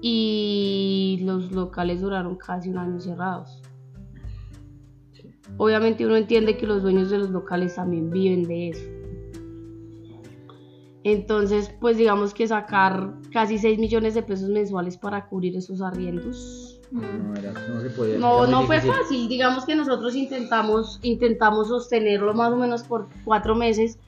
y 0.00 1.20
los 1.22 1.52
locales 1.52 2.00
duraron 2.00 2.36
casi 2.36 2.70
un 2.70 2.78
año 2.78 3.00
cerrados. 3.00 3.62
Obviamente 5.56 6.04
uno 6.04 6.16
entiende 6.16 6.56
que 6.56 6.66
los 6.66 6.82
dueños 6.82 7.10
de 7.10 7.18
los 7.18 7.30
locales 7.30 7.76
también 7.76 8.10
viven 8.10 8.42
de 8.44 8.70
eso. 8.70 8.84
Entonces, 11.04 11.70
pues 11.80 11.98
digamos 11.98 12.32
que 12.32 12.48
sacar 12.48 13.12
casi 13.30 13.58
6 13.58 13.78
millones 13.78 14.14
de 14.14 14.22
pesos 14.22 14.48
mensuales 14.48 14.96
para 14.96 15.28
cubrir 15.28 15.54
esos 15.56 15.82
arriendos. 15.82 16.80
No, 16.90 17.02
era- 17.38 17.52
no 17.52 17.80
se 17.80 17.90
podía. 17.90 18.18
No, 18.18 18.38
era 18.38 18.42
muy 18.44 18.50
no 18.50 18.62
fue 18.62 18.80
fácil. 18.80 19.28
Digamos 19.28 19.66
que 19.66 19.74
nosotros 19.74 20.14
intentamos, 20.16 20.98
intentamos 21.02 21.68
sostenerlo 21.68 22.32
más 22.32 22.52
o 22.52 22.56
menos 22.56 22.82
por 22.84 23.08
cuatro 23.24 23.54
meses 23.54 23.98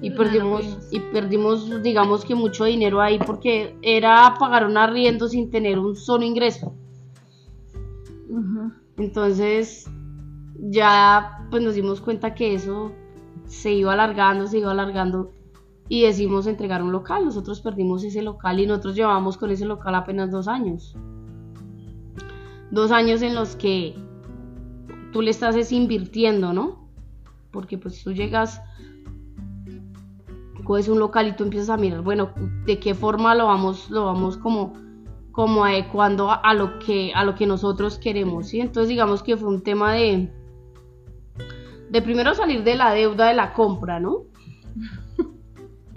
y 0.00 0.10
perdimos, 0.10 0.62
pudimos. 0.62 0.88
y 0.92 1.00
perdimos, 1.00 1.82
digamos 1.82 2.24
que 2.24 2.34
mucho 2.34 2.64
dinero 2.64 3.00
ahí 3.00 3.18
porque 3.18 3.76
era 3.82 4.34
pagar 4.38 4.66
un 4.66 4.76
arriendo 4.78 5.28
sin 5.28 5.50
tener 5.50 5.78
un 5.78 5.94
solo 5.94 6.24
ingreso. 6.24 6.74
Entonces, 8.96 9.90
ya 10.60 11.46
pues 11.50 11.62
nos 11.62 11.74
dimos 11.74 12.00
cuenta 12.00 12.34
que 12.34 12.54
eso 12.54 12.92
se 13.44 13.72
iba 13.72 13.92
alargando, 13.92 14.46
se 14.46 14.58
iba 14.58 14.70
alargando 14.70 15.32
y 15.88 16.02
decidimos 16.02 16.46
entregar 16.46 16.82
un 16.82 16.92
local. 16.92 17.24
Nosotros 17.24 17.60
perdimos 17.60 18.04
ese 18.04 18.22
local 18.22 18.60
y 18.60 18.66
nosotros 18.66 18.94
llevamos 18.94 19.36
con 19.36 19.50
ese 19.50 19.64
local 19.64 19.94
apenas 19.94 20.30
dos 20.30 20.48
años. 20.48 20.96
Dos 22.70 22.90
años 22.90 23.22
en 23.22 23.34
los 23.34 23.56
que 23.56 23.94
tú 25.12 25.22
le 25.22 25.30
estás 25.30 25.56
es 25.56 25.72
invirtiendo, 25.72 26.52
¿no? 26.52 26.88
Porque 27.52 27.78
pues 27.78 28.02
tú 28.02 28.12
llegas, 28.12 28.60
coges 30.64 30.88
un 30.88 30.98
local 30.98 31.28
y 31.28 31.36
tú 31.36 31.44
empiezas 31.44 31.70
a 31.70 31.76
mirar, 31.76 32.02
bueno, 32.02 32.30
de 32.66 32.78
qué 32.80 32.94
forma 32.94 33.34
lo 33.34 33.46
vamos, 33.46 33.88
lo 33.90 34.06
vamos 34.06 34.36
como 34.36 34.74
como 35.36 35.66
adecuando 35.66 36.30
a, 36.30 36.54
lo 36.54 36.78
que 36.78 37.12
a 37.14 37.22
lo 37.22 37.34
que 37.34 37.46
nosotros 37.46 37.98
queremos, 37.98 38.48
¿sí? 38.48 38.60
Entonces 38.60 38.88
digamos 38.88 39.22
que 39.22 39.36
fue 39.36 39.50
un 39.50 39.62
tema 39.62 39.92
de 39.92 40.32
de 41.90 42.02
primero 42.02 42.34
salir 42.34 42.62
de 42.64 42.74
la 42.74 42.92
deuda 42.92 43.28
de 43.28 43.34
la 43.34 43.52
compra, 43.52 44.00
¿no? 44.00 44.22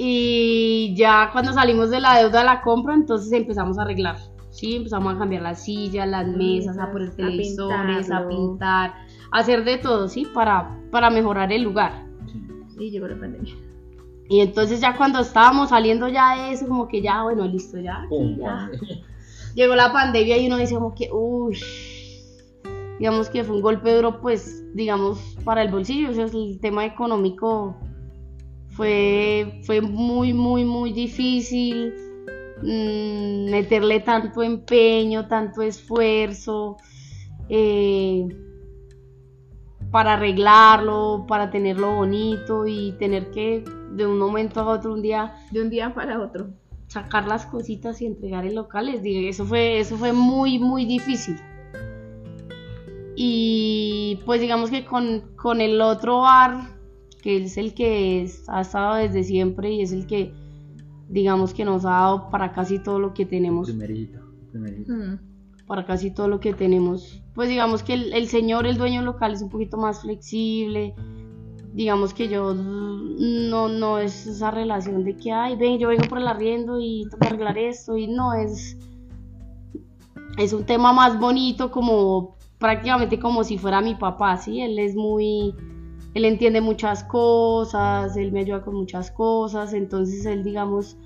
Y 0.02 0.95
ya 0.95 1.30
cuando 1.34 1.52
salimos 1.52 1.89
de 1.89 1.99
la 1.99 2.17
deuda 2.17 2.39
de 2.39 2.45
la 2.45 2.62
compra, 2.62 2.93
entonces 2.93 3.34
empezamos 3.34 3.78
a 3.78 3.82
arreglar, 3.82 4.15
¿sí? 4.49 4.78
Empezamos 4.78 5.13
a 5.13 5.17
cambiar 5.17 5.41
las 5.41 5.65
sillas, 5.65 6.08
las 6.08 6.25
mesas, 6.25 6.78
a 6.78 6.89
poner 6.89 7.13
televisores, 7.15 8.10
a 8.10 8.25
pintar, 8.25 8.93
a 9.30 9.39
hacer 9.39 9.65
de 9.65 9.78
todo, 9.78 10.08
¿sí? 10.08 10.25
Para, 10.34 10.80
para 10.89 11.10
mejorar 11.10 11.52
el 11.52 11.63
lugar. 11.63 12.06
Sí. 12.32 12.86
Y 12.86 12.91
llegó 12.91 13.10
la 13.10 13.19
pandemia. 13.19 13.54
Y 14.30 14.39
entonces 14.39 14.80
ya 14.80 14.95
cuando 14.95 15.19
estábamos 15.19 15.69
saliendo 15.69 16.08
ya 16.08 16.43
de 16.43 16.54
eso, 16.54 16.65
como 16.65 16.88
que 16.88 17.02
ya, 17.02 17.23
bueno, 17.23 17.45
listo, 17.45 17.78
ya, 17.78 18.04
aquí 18.04 19.04
llegó 19.56 19.75
la 19.75 19.91
pandemia 19.91 20.38
y 20.38 20.47
uno 20.47 20.58
dice 20.58 20.75
como 20.75 20.93
que, 20.93 21.10
uy, 21.12 21.58
digamos 23.00 23.30
que 23.30 23.44
fue 23.44 23.56
un 23.56 23.62
golpe 23.62 23.96
duro, 23.96 24.20
pues, 24.20 24.64
digamos, 24.76 25.38
para 25.46 25.62
el 25.64 25.72
bolsillo, 25.72 26.10
o 26.10 26.14
sea, 26.14 26.26
el 26.26 26.60
tema 26.60 26.86
económico 26.86 27.78
fue, 28.68 29.62
fue 29.64 29.82
muy, 29.82 30.34
muy, 30.34 30.66
muy 30.66 30.92
difícil 30.92 31.94
mm, 32.62 33.50
meterle 33.50 34.02
tanto 34.02 34.44
empeño, 34.44 35.28
tanto 35.28 35.62
esfuerzo 35.62 36.78
eh, 37.48 38.28
para 39.92 40.14
arreglarlo, 40.14 41.26
para 41.26 41.50
tenerlo 41.50 41.96
bonito 41.96 42.68
y 42.68 42.94
tener 43.00 43.32
que 43.32 43.64
de 43.92 44.06
un 44.06 44.20
momento 44.20 44.60
a 44.60 44.68
otro 44.68 44.94
un 44.94 45.02
día 45.02 45.36
De 45.52 45.62
un 45.62 45.70
día 45.70 45.94
para 45.94 46.22
otro. 46.22 46.50
sacar 46.88 47.28
las 47.28 47.46
cositas 47.46 48.02
y 48.02 48.06
entregar 48.06 48.46
en 48.46 48.56
locales. 48.56 49.02
Eso 49.04 49.46
fue, 49.46 49.80
eso 49.80 49.98
fue 49.98 50.12
muy, 50.12 50.60
muy 50.60 50.86
difícil. 50.86 51.38
Y 53.21 54.17
pues 54.25 54.39
digamos 54.39 54.69
que 54.69 54.86
con, 54.86 55.36
con 55.36 55.60
el 55.60 55.82
otro 55.82 56.19
bar, 56.19 56.77
que 57.21 57.36
es 57.43 57.58
el 57.58 57.73
que 57.73 58.21
es- 58.21 58.47
ha 58.47 58.62
estado 58.62 58.95
desde 58.95 59.25
siempre 59.25 59.73
y 59.73 59.82
es 59.82 59.91
el 59.91 60.08
que 60.08 60.34
digamos 61.10 61.53
que 61.53 61.65
nos 61.65 61.84
ha 61.84 61.89
dado 61.89 62.29
para 62.29 62.53
casi 62.53 62.79
todo 62.79 62.97
lo 62.97 63.13
que 63.13 63.25
tenemos, 63.25 63.67
Primerito, 63.67 64.19
primerito. 64.51 64.93
Mm. 64.93 65.19
para 65.67 65.86
casi 65.86 66.12
todo 66.12 66.29
lo 66.29 66.39
que 66.39 66.53
tenemos. 66.53 67.21
Pues 67.36 67.49
digamos 67.49 67.84
que 67.84 67.93
el, 67.95 68.13
el 68.13 68.27
señor, 68.29 68.65
el 68.65 68.77
dueño 68.77 69.01
local 69.01 69.34
es 69.34 69.41
un 69.41 69.49
poquito 69.49 69.75
más 69.77 69.99
flexible. 70.01 70.95
Digamos 71.73 72.13
que 72.13 72.29
yo 72.29 72.53
no, 72.53 73.67
no 73.67 73.97
es 73.99 74.27
esa 74.27 74.49
relación 74.49 75.03
de 75.03 75.17
que, 75.17 75.34
ay, 75.34 75.58
ven, 75.58 75.77
yo 75.77 75.89
vengo 75.89 76.03
por 76.08 76.19
el 76.19 76.27
arriendo 76.29 76.79
y 76.79 77.03
tengo 77.10 77.17
que 77.19 77.27
arreglar 77.27 77.58
esto. 77.58 77.97
Y 77.97 78.08
no, 78.08 78.34
es, 78.34 78.77
es 80.38 80.53
un 80.53 80.63
tema 80.65 80.93
más 80.93 81.19
bonito, 81.19 81.69
como 81.69 82.38
prácticamente 82.60 83.19
como 83.19 83.43
si 83.43 83.58
fuera 83.58 83.82
mi 83.82 83.95
papá, 83.95 84.38
¿sí? 84.38 84.62
Él 84.62 84.78
es 84.78 84.95
muy, 84.95 85.56
él 86.13 86.26
entiende 86.26 86.62
muchas 86.62 87.04
cosas, 87.06 88.15
él 88.17 88.32
me 88.32 88.41
ayuda 88.41 88.62
con 88.62 88.76
muchas 88.76 89.10
cosas, 89.10 89.74
entonces 89.74 90.26
él, 90.26 90.43
digamos, 90.43 90.98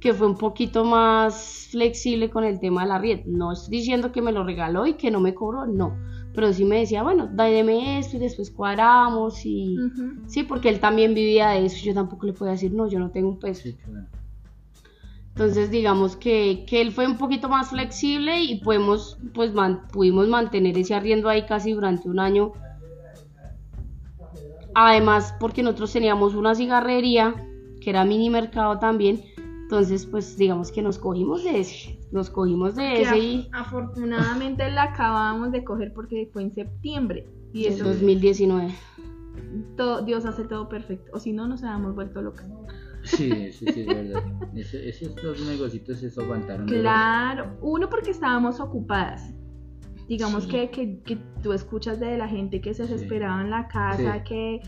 que 0.00 0.14
fue 0.14 0.26
un 0.26 0.36
poquito 0.36 0.84
más 0.84 1.68
flexible 1.70 2.30
con 2.30 2.44
el 2.44 2.60
tema 2.60 2.82
del 2.82 2.92
arriendo. 2.92 3.24
No 3.26 3.52
estoy 3.52 3.78
diciendo 3.78 4.12
que 4.12 4.22
me 4.22 4.32
lo 4.32 4.44
regaló 4.44 4.86
y 4.86 4.94
que 4.94 5.10
no 5.10 5.20
me 5.20 5.34
cobró, 5.34 5.66
no. 5.66 5.96
Pero 6.34 6.52
sí 6.52 6.64
me 6.64 6.80
decía, 6.80 7.02
bueno, 7.02 7.28
dame 7.32 7.98
esto 7.98 8.16
y 8.16 8.20
después 8.20 8.50
cuadramos 8.50 9.44
y... 9.46 9.78
Sí, 10.26 10.42
porque 10.42 10.68
él 10.68 10.80
también 10.80 11.14
vivía 11.14 11.50
de 11.50 11.66
eso. 11.66 11.76
Yo 11.84 11.94
tampoco 11.94 12.26
le 12.26 12.32
podía 12.32 12.52
decir, 12.52 12.72
no, 12.72 12.88
yo 12.88 12.98
no 12.98 13.10
tengo 13.10 13.30
un 13.30 13.38
peso. 13.38 13.62
Sí, 13.62 13.74
claro. 13.74 14.08
Entonces, 15.36 15.68
digamos 15.70 16.14
que, 16.14 16.64
que 16.68 16.80
él 16.80 16.92
fue 16.92 17.06
un 17.08 17.18
poquito 17.18 17.48
más 17.48 17.70
flexible 17.70 18.40
y 18.40 18.60
podemos, 18.60 19.18
pues, 19.34 19.52
man- 19.52 19.82
pudimos 19.92 20.28
mantener 20.28 20.78
ese 20.78 20.94
arriendo 20.94 21.28
ahí 21.28 21.44
casi 21.44 21.72
durante 21.72 22.08
un 22.08 22.20
año. 22.20 22.52
Además, 24.74 25.34
porque 25.40 25.62
nosotros 25.62 25.92
teníamos 25.92 26.34
una 26.34 26.54
cigarrería, 26.54 27.34
que 27.80 27.90
era 27.90 28.04
mini 28.04 28.30
mercado 28.30 28.78
también. 28.78 29.22
Entonces, 29.36 30.06
pues, 30.06 30.36
digamos 30.36 30.70
que 30.70 30.82
nos 30.82 30.98
cogimos 30.98 31.42
de 31.42 31.60
ese. 31.60 31.98
Nos 32.12 32.30
cogimos 32.30 32.76
de 32.76 32.82
Que 32.94 33.02
ese 33.02 33.18
y... 33.18 33.42
af- 33.42 33.48
afortunadamente 33.52 34.70
la 34.70 34.84
acabamos 34.84 35.50
de 35.50 35.64
coger 35.64 35.92
porque 35.92 36.28
fue 36.32 36.42
en 36.42 36.54
septiembre. 36.54 37.26
Y 37.52 37.66
eso, 37.66 37.84
2019. 37.84 38.72
todo, 39.76 40.02
Dios 40.02 40.24
hace 40.26 40.44
todo 40.44 40.68
perfecto. 40.68 41.10
O 41.12 41.18
si 41.18 41.32
no, 41.32 41.48
nos 41.48 41.62
habíamos 41.64 41.94
vuelto 41.96 42.22
locas. 42.22 42.46
Sí, 43.04 43.52
sí, 43.52 43.66
sí, 43.72 43.80
es 43.80 43.86
verdad. 43.86 44.22
Esos 44.54 45.14
dos 45.16 45.40
negocios 45.46 46.02
eso 46.02 46.22
aguantaron. 46.22 46.66
Claro, 46.66 47.56
uno 47.60 47.88
porque 47.88 48.10
estábamos 48.10 48.60
ocupadas. 48.60 49.32
Digamos 50.08 50.44
Sí. 50.44 50.50
que, 50.50 50.70
que, 50.70 51.00
que 51.02 51.16
tú 51.42 51.52
escuchas 51.52 51.98
de 52.00 52.18
la 52.18 52.28
gente 52.28 52.60
que 52.60 52.74
se 52.74 52.86
Sí. 52.86 52.92
desesperaba 52.92 53.40
en 53.42 53.50
la 53.50 53.68
casa, 53.68 54.16
Sí. 54.16 54.20
que 54.28 54.60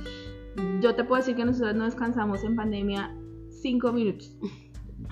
yo 0.81 0.95
te 0.95 1.05
puedo 1.05 1.21
decir 1.21 1.37
que 1.37 1.45
nosotros 1.45 1.75
no 1.75 1.85
descansamos 1.85 2.43
en 2.45 2.57
pandemia 2.57 3.15
cinco 3.51 3.93
minutos. 3.93 4.37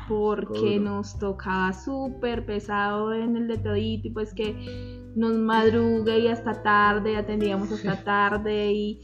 Porque 0.08 0.80
nos 0.80 1.18
tocaba 1.18 1.72
súper 1.72 2.44
pesado 2.46 3.12
en 3.12 3.36
el 3.36 3.48
de 3.48 3.58
todito 3.58 4.08
y 4.08 4.10
pues 4.10 4.32
que 4.34 5.02
nos 5.14 5.36
madrugue 5.38 6.18
y 6.20 6.28
hasta 6.28 6.62
tarde, 6.62 7.16
atendíamos 7.16 7.70
hasta 7.70 8.02
tarde 8.04 8.72
y 8.72 9.00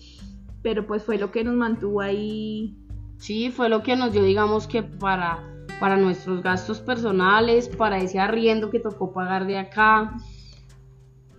pero 0.62 0.87
pues 0.87 1.02
fue 1.04 1.16
lo 1.18 1.30
que 1.30 1.42
nos 1.44 1.54
mantuvo 1.54 2.00
ahí 2.00 2.76
Sí, 3.20 3.50
fue 3.50 3.68
lo 3.68 3.83
que 3.83 3.96
nos 3.96 4.12
dio, 4.12 4.24
digamos 4.24 4.66
que 4.66 4.83
para, 4.83 5.44
para 5.78 5.96
nuestros 5.98 6.42
gastos 6.42 6.80
personales, 6.80 7.68
para 7.68 7.98
ese 7.98 8.18
arriendo 8.18 8.70
que 8.70 8.80
tocó 8.80 9.12
pagar 9.12 9.46
de 9.46 9.59
acá. 9.59 10.16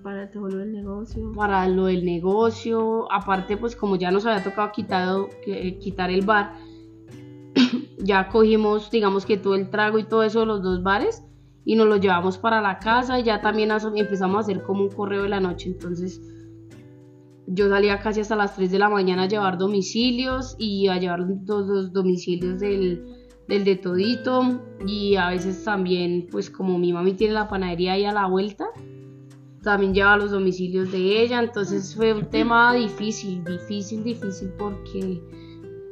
Para 0.03 0.29
todo 0.29 0.47
lo 0.47 0.57
del 0.57 0.73
negocio. 0.73 1.31
para 1.33 1.67
lo 1.67 1.85
del 1.85 2.05
negocio. 2.05 3.11
Aparte, 3.11 3.57
pues 3.57 3.75
como 3.75 3.95
ya 3.95 4.11
nos 4.11 4.25
había 4.27 4.43
tocado 4.43 4.71
quitado, 4.71 5.29
que- 5.43 5.79
quitar 5.79 6.11
el 6.11 6.23
bar, 6.23 6.53
ya 7.97 8.27
cogimos, 8.29 8.91
digamos 8.91 9.25
que 9.25 9.37
todo 9.37 9.55
el 9.55 9.71
trago 9.71 9.97
y 9.97 10.03
todo 10.03 10.21
eso 10.23 10.41
de 10.41 10.45
los 10.45 10.61
dos 10.61 10.83
bares 10.83 11.23
y 11.65 11.75
nos 11.75 11.87
lo 11.87 11.97
llevamos 11.97 12.37
para 12.37 12.61
la 12.61 12.77
casa 12.77 13.19
y 13.19 13.23
ya 13.23 13.41
también 13.41 13.71
empezamos 13.95 14.37
a 14.37 14.39
hacer 14.41 14.63
como 14.63 14.83
un 14.83 14.89
correo 14.89 15.23
de 15.23 15.29
la 15.29 15.39
noche. 15.39 15.69
Entonces, 15.69 16.21
yo 17.53 17.69
salía 17.69 17.99
casi 17.99 18.21
hasta 18.21 18.35
las 18.35 18.55
3 18.55 18.71
de 18.71 18.79
la 18.79 18.89
mañana 18.89 19.23
a 19.23 19.27
llevar 19.27 19.57
domicilios 19.57 20.55
y 20.57 20.87
a 20.87 20.97
llevar 20.97 21.19
los, 21.19 21.67
los 21.67 21.93
domicilios 21.93 22.59
del, 22.59 23.03
del 23.47 23.63
de 23.65 23.75
todito 23.75 24.61
y 24.85 25.15
a 25.15 25.29
veces 25.29 25.63
también, 25.63 26.27
pues 26.31 26.49
como 26.49 26.77
mi 26.77 26.93
mami 26.93 27.13
tiene 27.13 27.33
la 27.33 27.49
panadería 27.49 27.93
ahí 27.93 28.05
a 28.05 28.13
la 28.13 28.27
vuelta, 28.27 28.65
también 29.63 29.93
lleva 29.93 30.17
los 30.17 30.31
domicilios 30.31 30.91
de 30.91 31.21
ella, 31.21 31.39
entonces 31.39 31.95
fue 31.95 32.13
un 32.13 32.29
tema 32.29 32.73
difícil, 32.73 33.43
difícil, 33.43 34.03
difícil 34.03 34.49
porque 34.57 35.21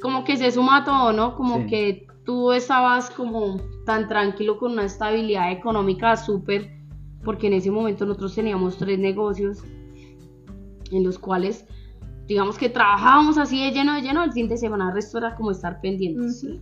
como 0.00 0.24
que 0.24 0.36
se 0.36 0.50
suma 0.50 0.84
todo, 0.84 1.12
¿no? 1.12 1.36
Como 1.36 1.58
Sí. 1.58 1.66
que 1.66 2.06
tú 2.24 2.52
estabas 2.52 3.10
como 3.10 3.60
tan 3.84 4.08
tranquilo 4.08 4.58
con 4.58 4.72
una 4.72 4.84
estabilidad 4.86 5.52
económica 5.52 6.16
súper, 6.16 6.70
porque 7.22 7.48
en 7.48 7.54
ese 7.54 7.70
momento 7.70 8.06
nosotros 8.06 8.34
teníamos 8.34 8.76
tres 8.78 8.98
negocios 8.98 9.62
en 10.90 11.04
los 11.04 11.18
cuales 11.18 11.66
digamos 12.26 12.58
que 12.58 12.68
trabajábamos 12.68 13.38
así 13.38 13.64
de 13.64 13.72
lleno 13.72 13.94
de 13.94 14.02
lleno, 14.02 14.22
el 14.22 14.32
fin 14.32 14.48
de 14.48 14.56
semana 14.56 14.88
el 14.88 14.94
resto 14.94 15.18
era 15.18 15.34
como 15.34 15.50
estar 15.50 15.80
pendientes, 15.80 16.44
Ujú. 16.44 16.54
¿sí? 16.54 16.60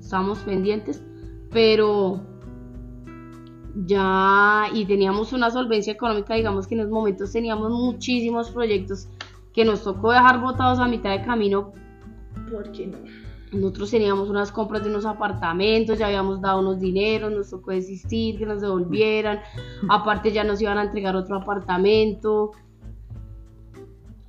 Estábamos 0.00 0.38
pendientes, 0.40 1.02
pero 1.50 2.20
ya 3.86 4.66
y 4.72 4.84
teníamos 4.86 5.32
una 5.32 5.50
solvencia 5.50 5.92
económica, 5.92 6.34
digamos 6.34 6.66
que 6.66 6.74
en 6.74 6.80
esos 6.80 6.92
momentos 6.92 7.32
teníamos 7.32 7.70
muchísimos 7.70 8.50
proyectos 8.50 9.08
que 9.52 9.64
nos 9.64 9.82
tocó 9.82 10.12
dejar 10.12 10.40
botados 10.40 10.78
a 10.78 10.86
mitad 10.86 11.10
de 11.10 11.24
camino. 11.24 11.72
¿Por 12.50 12.70
qué 12.72 12.86
no? 12.86 12.98
Nosotros 13.52 13.90
teníamos 13.90 14.28
unas 14.30 14.50
compras 14.50 14.82
de 14.82 14.90
unos 14.90 15.06
apartamentos, 15.06 15.98
ya 15.98 16.06
habíamos 16.06 16.40
dado 16.40 16.58
unos 16.60 16.80
dineros, 16.80 17.30
nos 17.32 17.50
tocó 17.50 17.70
desistir, 17.70 18.36
que 18.36 18.46
nos 18.46 18.60
devolvieran. 18.60 19.40
Aparte 19.88 20.32
ya 20.32 20.42
nos 20.42 20.60
iban 20.60 20.78
a 20.78 20.82
entregar 20.82 21.14
otro 21.14 21.36
apartamento. 21.36 22.50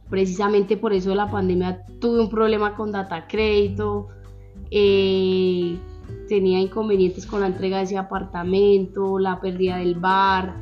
Precisamente 0.09 0.77
por 0.77 0.93
eso 0.93 1.09
de 1.09 1.15
la 1.15 1.29
pandemia 1.29 1.83
tuve 1.99 2.21
un 2.21 2.29
problema 2.29 2.75
con 2.75 2.91
data 2.91 3.27
crédito. 3.27 4.07
eh, 4.71 5.77
tenía 6.27 6.59
inconvenientes 6.59 7.25
con 7.25 7.41
la 7.41 7.47
entrega 7.47 7.77
de 7.77 7.83
ese 7.83 7.97
apartamento, 7.97 9.19
la 9.19 9.39
pérdida 9.39 9.77
del 9.77 9.95
bar, 9.95 10.55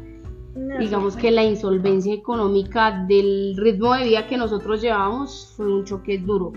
No, 0.56 0.78
digamos 0.78 1.16
que 1.16 1.32
la 1.32 1.44
insolvencia 1.44 2.14
económica 2.14 3.06
del 3.08 3.56
ritmo 3.58 3.94
de 3.96 4.06
vida 4.06 4.28
que 4.28 4.38
nosotros 4.38 4.82
llevamos 4.82 5.54
fue 5.56 5.74
un 5.74 5.84
choque 5.84 6.18
duro. 6.20 6.54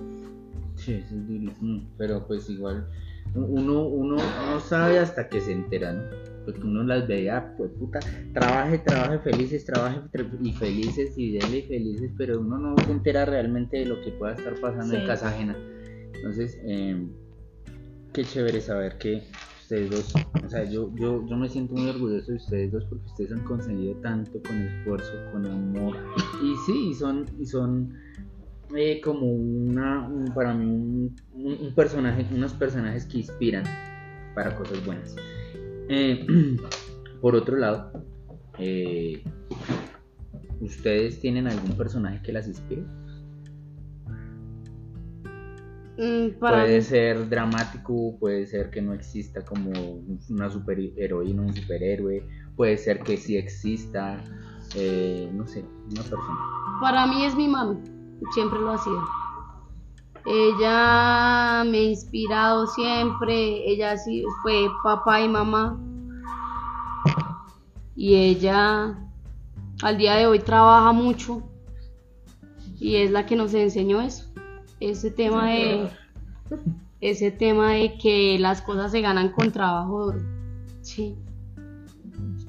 Sí, 0.75 0.95
eso 0.95 1.15
es 1.15 1.29
durísimo. 1.29 1.83
Pero 1.97 2.27
pues 2.27 2.51
igual, 2.51 2.87
uno, 3.35 3.83
uno 3.85 4.17
no 4.17 4.61
sabe 4.61 4.99
hasta 4.99 5.29
que 5.29 5.41
se 5.41 5.53
entera, 5.53 5.93
¿no? 5.93 6.03
Porque 6.47 6.63
uno 6.63 6.83
las 6.85 7.07
veía, 7.09 7.55
pues 7.59 7.71
puta, 7.73 7.99
trabaje, 8.33 8.79
trabaje 8.79 9.19
felices, 9.19 9.65
trabaje 9.67 10.01
y 10.43 10.53
felices 10.53 11.19
y 11.19 11.33
dele 11.33 11.59
y 11.59 11.63
felices, 11.63 12.13
pero 12.17 12.41
uno 12.41 12.57
no 12.57 12.77
se 12.79 12.93
entera 12.93 13.25
realmente 13.27 13.79
de 13.79 13.87
lo 13.87 14.01
que 14.01 14.13
pueda 14.13 14.33
estar 14.35 14.55
pasando 14.61 14.95
en 14.95 15.07
casa 15.07 15.29
ajena. 15.29 15.57
Entonces, 16.15 16.57
eh, 16.65 17.05
qué 18.15 18.25
chévere 18.25 18.61
saber 18.61 18.97
que 18.97 19.23
ustedes 19.61 19.91
dos, 19.91 20.15
o 20.45 20.49
sea, 20.49 20.63
yo, 20.65 20.91
yo, 20.95 21.27
yo 21.29 21.37
me 21.37 21.49
siento 21.49 21.75
muy 21.75 21.91
orgulloso 21.91 22.31
de 22.31 22.37
ustedes 22.39 22.71
dos 22.73 22.85
porque 22.85 23.05
ustedes 23.07 23.33
han 23.33 23.43
conseguido 23.45 23.95
tanto 23.97 24.41
con 24.47 24.57
esfuerzo, 24.63 25.13
con 25.33 25.45
amor. 25.45 25.97
Y 26.43 26.55
sí, 26.65 26.91
y 26.91 26.95
son, 26.95 27.27
y 27.41 27.45
son 27.47 27.93
eh, 28.77 29.01
como 29.03 29.27
una, 29.27 30.09
un- 30.09 30.33
para 30.33 30.55
mí 30.55 30.65
un, 30.67 31.17
un- 31.35 31.59
un 31.61 31.75
personaje, 31.75 32.25
unos 32.33 32.53
personajes 32.55 33.05
que 33.07 33.19
inspiran 33.19 33.65
para 34.35 34.55
cosas 34.55 34.85
buenas. 34.87 35.17
Eh, 35.89 36.27
por 37.21 37.35
otro 37.37 37.57
lado, 37.57 37.93
eh, 38.59 39.23
¿ustedes 40.61 41.21
tienen 41.21 41.47
algún 41.47 41.77
personaje 41.77 42.21
que 42.23 42.33
las 42.33 42.47
inspire? 42.49 42.85
Mm, 45.99 46.39
para 46.39 46.63
puede 46.65 46.77
mí- 46.77 46.83
ser 46.83 47.29
dramático, 47.29 48.19
puede 48.19 48.47
ser 48.47 48.71
que 48.71 48.83
no 48.83 48.93
exista 48.93 49.45
como 49.45 49.71
una 50.29 50.51
superheroína, 50.51 51.43
un 51.43 51.55
superhéroe, 51.55 52.23
puede 52.55 52.77
ser 52.77 53.01
que 53.01 53.17
sí 53.17 53.37
exista, 53.37 54.23
eh, 54.75 55.31
no 55.33 55.47
sé, 55.47 55.65
una 55.91 56.03
persona. 56.03 56.39
Para 56.83 57.07
mí 57.07 57.25
es 57.25 57.35
mi 57.35 57.49
mami, 57.49 57.79
siempre 58.35 58.59
lo 58.61 58.73
ha 58.73 58.79
sido. 58.79 59.03
Ella 60.27 61.63
me 61.65 61.79
ha 61.79 61.83
inspirado 61.83 62.67
siempre, 62.67 63.71
ella 63.71 63.95
fue 64.43 64.69
papá 64.83 65.21
y 65.21 65.29
mamá. 65.29 65.81
Y 67.95 68.15
ella 68.15 68.99
al 69.83 69.97
día 69.97 70.17
de 70.17 70.27
hoy 70.27 70.41
trabaja 70.41 70.93
mucho 70.93 71.43
y 72.79 72.97
es 72.97 73.11
la 73.11 73.25
que 73.25 73.37
nos 73.37 73.55
enseñó 73.55 74.01
eso. 74.01 74.25
Ese 74.81 75.11
tema 75.11 75.51
de 75.51 75.91
ese 77.01 77.31
tema 77.31 77.73
de 77.73 77.97
que 77.99 78.39
las 78.39 78.63
cosas 78.63 78.91
se 78.91 79.01
ganan 79.01 79.31
con 79.31 79.53
trabajo 79.53 80.07
duro. 80.07 80.21
Sí. 80.83 81.17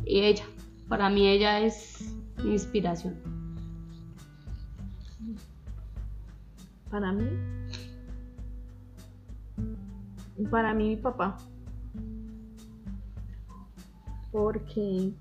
Y 0.05 0.21
ella, 0.21 0.45
para 0.87 1.09
mí 1.09 1.27
ella 1.27 1.59
es 1.59 2.13
inspiración. 2.43 3.15
Para 6.89 7.11
mí. 7.11 7.57
Para 10.50 10.73
mí, 10.73 10.89
mi 10.89 10.95
papá. 10.97 11.38
Porque. 14.32 15.13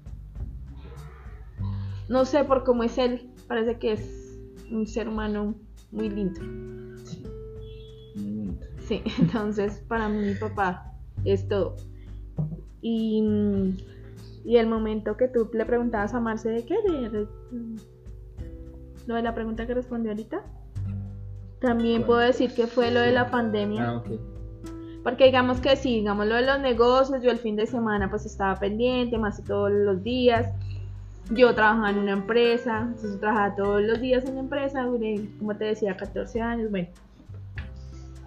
No 2.08 2.24
sé 2.24 2.44
por 2.44 2.64
cómo 2.64 2.82
es 2.82 2.98
él. 2.98 3.30
Parece 3.48 3.78
que 3.78 3.92
es 3.92 4.38
un 4.70 4.86
ser 4.86 5.08
humano 5.08 5.54
muy 5.90 6.08
lindo. 6.08 6.40
Sí, 7.04 7.24
muy 8.14 8.30
bonito. 8.30 8.66
Sí, 8.80 9.02
entonces 9.18 9.82
para 9.88 10.08
mí 10.08 10.18
mi 10.18 10.34
papá 10.34 10.92
es 11.24 11.48
todo. 11.48 11.76
Y, 12.80 13.22
y 14.44 14.56
el 14.56 14.68
momento 14.68 15.16
que 15.16 15.28
tú 15.28 15.50
le 15.52 15.66
preguntabas 15.66 16.14
a 16.14 16.20
Marce 16.20 16.50
de 16.50 16.64
qué, 16.64 16.76
de, 16.82 17.26
lo 19.06 19.14
de 19.14 19.22
la 19.22 19.34
pregunta 19.34 19.66
que 19.66 19.74
respondió 19.74 20.12
ahorita, 20.12 20.44
también 21.60 22.04
puedo 22.04 22.20
decir 22.20 22.54
que 22.54 22.66
fue 22.66 22.90
lo 22.90 23.00
de 23.00 23.12
la 23.12 23.30
pandemia. 23.30 23.88
Ah. 23.88 24.02
Porque 25.06 25.26
digamos 25.26 25.60
que 25.60 25.76
sí, 25.76 26.00
digamos 26.00 26.26
lo 26.26 26.34
de 26.34 26.42
los 26.42 26.58
negocios, 26.58 27.22
yo 27.22 27.30
el 27.30 27.38
fin 27.38 27.54
de 27.54 27.64
semana 27.66 28.10
pues 28.10 28.26
estaba 28.26 28.56
pendiente, 28.56 29.16
más 29.18 29.36
que 29.36 29.46
todos 29.46 29.70
los 29.70 30.02
días. 30.02 30.48
Yo 31.30 31.54
trabajaba 31.54 31.90
en 31.90 31.98
una 31.98 32.10
empresa, 32.10 32.80
entonces 32.80 33.12
yo 33.12 33.20
trabajaba 33.20 33.54
todos 33.54 33.82
los 33.82 34.00
días 34.00 34.24
en 34.24 34.34
la 34.34 34.40
empresa, 34.40 34.82
duré, 34.82 35.28
como 35.38 35.54
te 35.54 35.66
decía, 35.66 35.96
14 35.96 36.40
años, 36.40 36.72
bueno. 36.72 36.88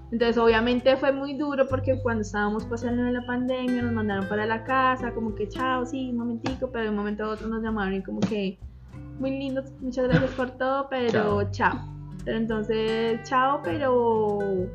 Entonces 0.09 0.37
obviamente 0.37 0.95
fue 0.95 1.11
muy 1.11 1.33
duro 1.33 1.67
porque 1.67 1.99
cuando 2.01 2.21
estábamos 2.21 2.63
pasando 2.63 3.05
en 3.05 3.13
la 3.13 3.25
pandemia 3.25 3.81
nos 3.81 3.91
mandaron 3.91 4.29
para 4.29 4.45
la 4.45 4.63
casa, 4.63 5.11
como 5.11 5.35
que 5.35 5.49
chao, 5.49 5.85
sí, 5.85 6.11
un 6.11 6.17
momentico, 6.19 6.69
pero 6.71 6.85
de 6.85 6.91
un 6.91 6.95
momento 6.95 7.25
a 7.25 7.29
otro 7.31 7.49
nos 7.49 7.61
llamaron 7.61 7.95
y 7.95 8.03
como 8.03 8.21
que 8.21 8.57
muy 9.19 9.31
lindo, 9.31 9.65
muchas 9.81 10.07
gracias 10.07 10.31
por 10.31 10.51
todo, 10.51 10.87
pero 10.89 11.43
Chao. 11.43 11.51
chao. 11.51 11.79
Pero 12.23 12.37
entonces, 12.37 13.19
chao, 13.23 13.59
pero 13.65 14.69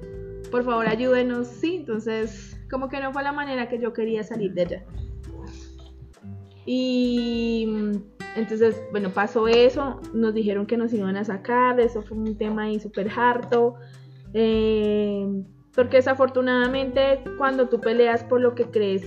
por 0.55 0.63
favor 0.63 0.87
ayúdenos, 0.87 1.49
sí, 1.49 1.79
entonces 1.81 2.57
como 2.71 2.89
que 2.89 3.01
no 3.01 3.13
fue 3.13 3.25
la 3.25 3.33
manera 3.33 3.69
que 3.69 3.81
yo 3.81 3.93
quería 3.93 4.23
salir 4.23 4.55
de 4.55 4.63
allá. 4.63 4.85
Y 6.65 7.67
mm, 7.69 7.93
entonces, 8.37 8.81
bueno, 8.93 9.11
pasó 9.11 9.49
eso, 9.49 10.01
nos 10.13 10.33
dijeron 10.33 10.67
que 10.67 10.77
nos 10.77 10.93
iban 10.93 11.17
a 11.17 11.25
sacar, 11.25 11.81
eso 11.81 12.03
fue 12.03 12.17
un 12.17 12.39
tema 12.39 12.63
ahí 12.63 12.79
súper 12.79 13.11
harto, 13.17 13.75
eh, 14.33 15.27
porque 15.75 15.97
desafortunadamente 15.97 17.25
cuando 17.37 17.69
tú 17.69 17.81
peleas 17.81 18.23
por 18.23 18.41
lo 18.41 18.55
que 18.55 18.67
crees 18.67 19.03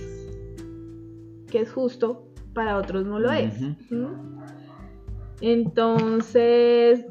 que 1.50 1.60
es 1.62 1.72
justo, 1.72 2.28
para 2.52 2.76
otros 2.76 3.06
no 3.06 3.18
lo 3.20 3.32
es. 3.32 3.58
¿Mm? 3.90 4.42
Entonces, 5.40 7.06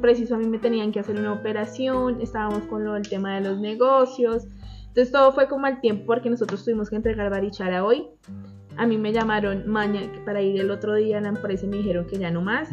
preciso 0.00 0.34
a 0.34 0.38
mí 0.38 0.46
me 0.46 0.58
tenían 0.58 0.92
que 0.92 1.00
hacer 1.00 1.18
una 1.18 1.32
operación, 1.32 2.20
estábamos 2.20 2.64
con 2.64 2.84
lo 2.84 2.94
del 2.94 3.08
tema 3.08 3.34
de 3.34 3.48
los 3.48 3.58
negocios. 3.58 4.46
Entonces 4.88 5.12
todo 5.12 5.32
fue 5.32 5.48
como 5.48 5.66
al 5.66 5.80
tiempo 5.80 6.04
porque 6.06 6.30
nosotros 6.30 6.64
tuvimos 6.64 6.90
que 6.90 6.96
entregar 6.96 7.30
Barichara 7.30 7.84
hoy. 7.84 8.06
A 8.76 8.86
mí 8.86 8.98
me 8.98 9.12
llamaron 9.12 9.68
mañana 9.68 10.12
para 10.24 10.42
ir 10.42 10.60
el 10.60 10.70
otro 10.70 10.94
día 10.94 11.18
a 11.18 11.20
la 11.20 11.28
empresa 11.28 11.66
y 11.66 11.68
me 11.68 11.78
dijeron 11.78 12.06
que 12.06 12.18
ya 12.18 12.30
no 12.30 12.42
más. 12.42 12.68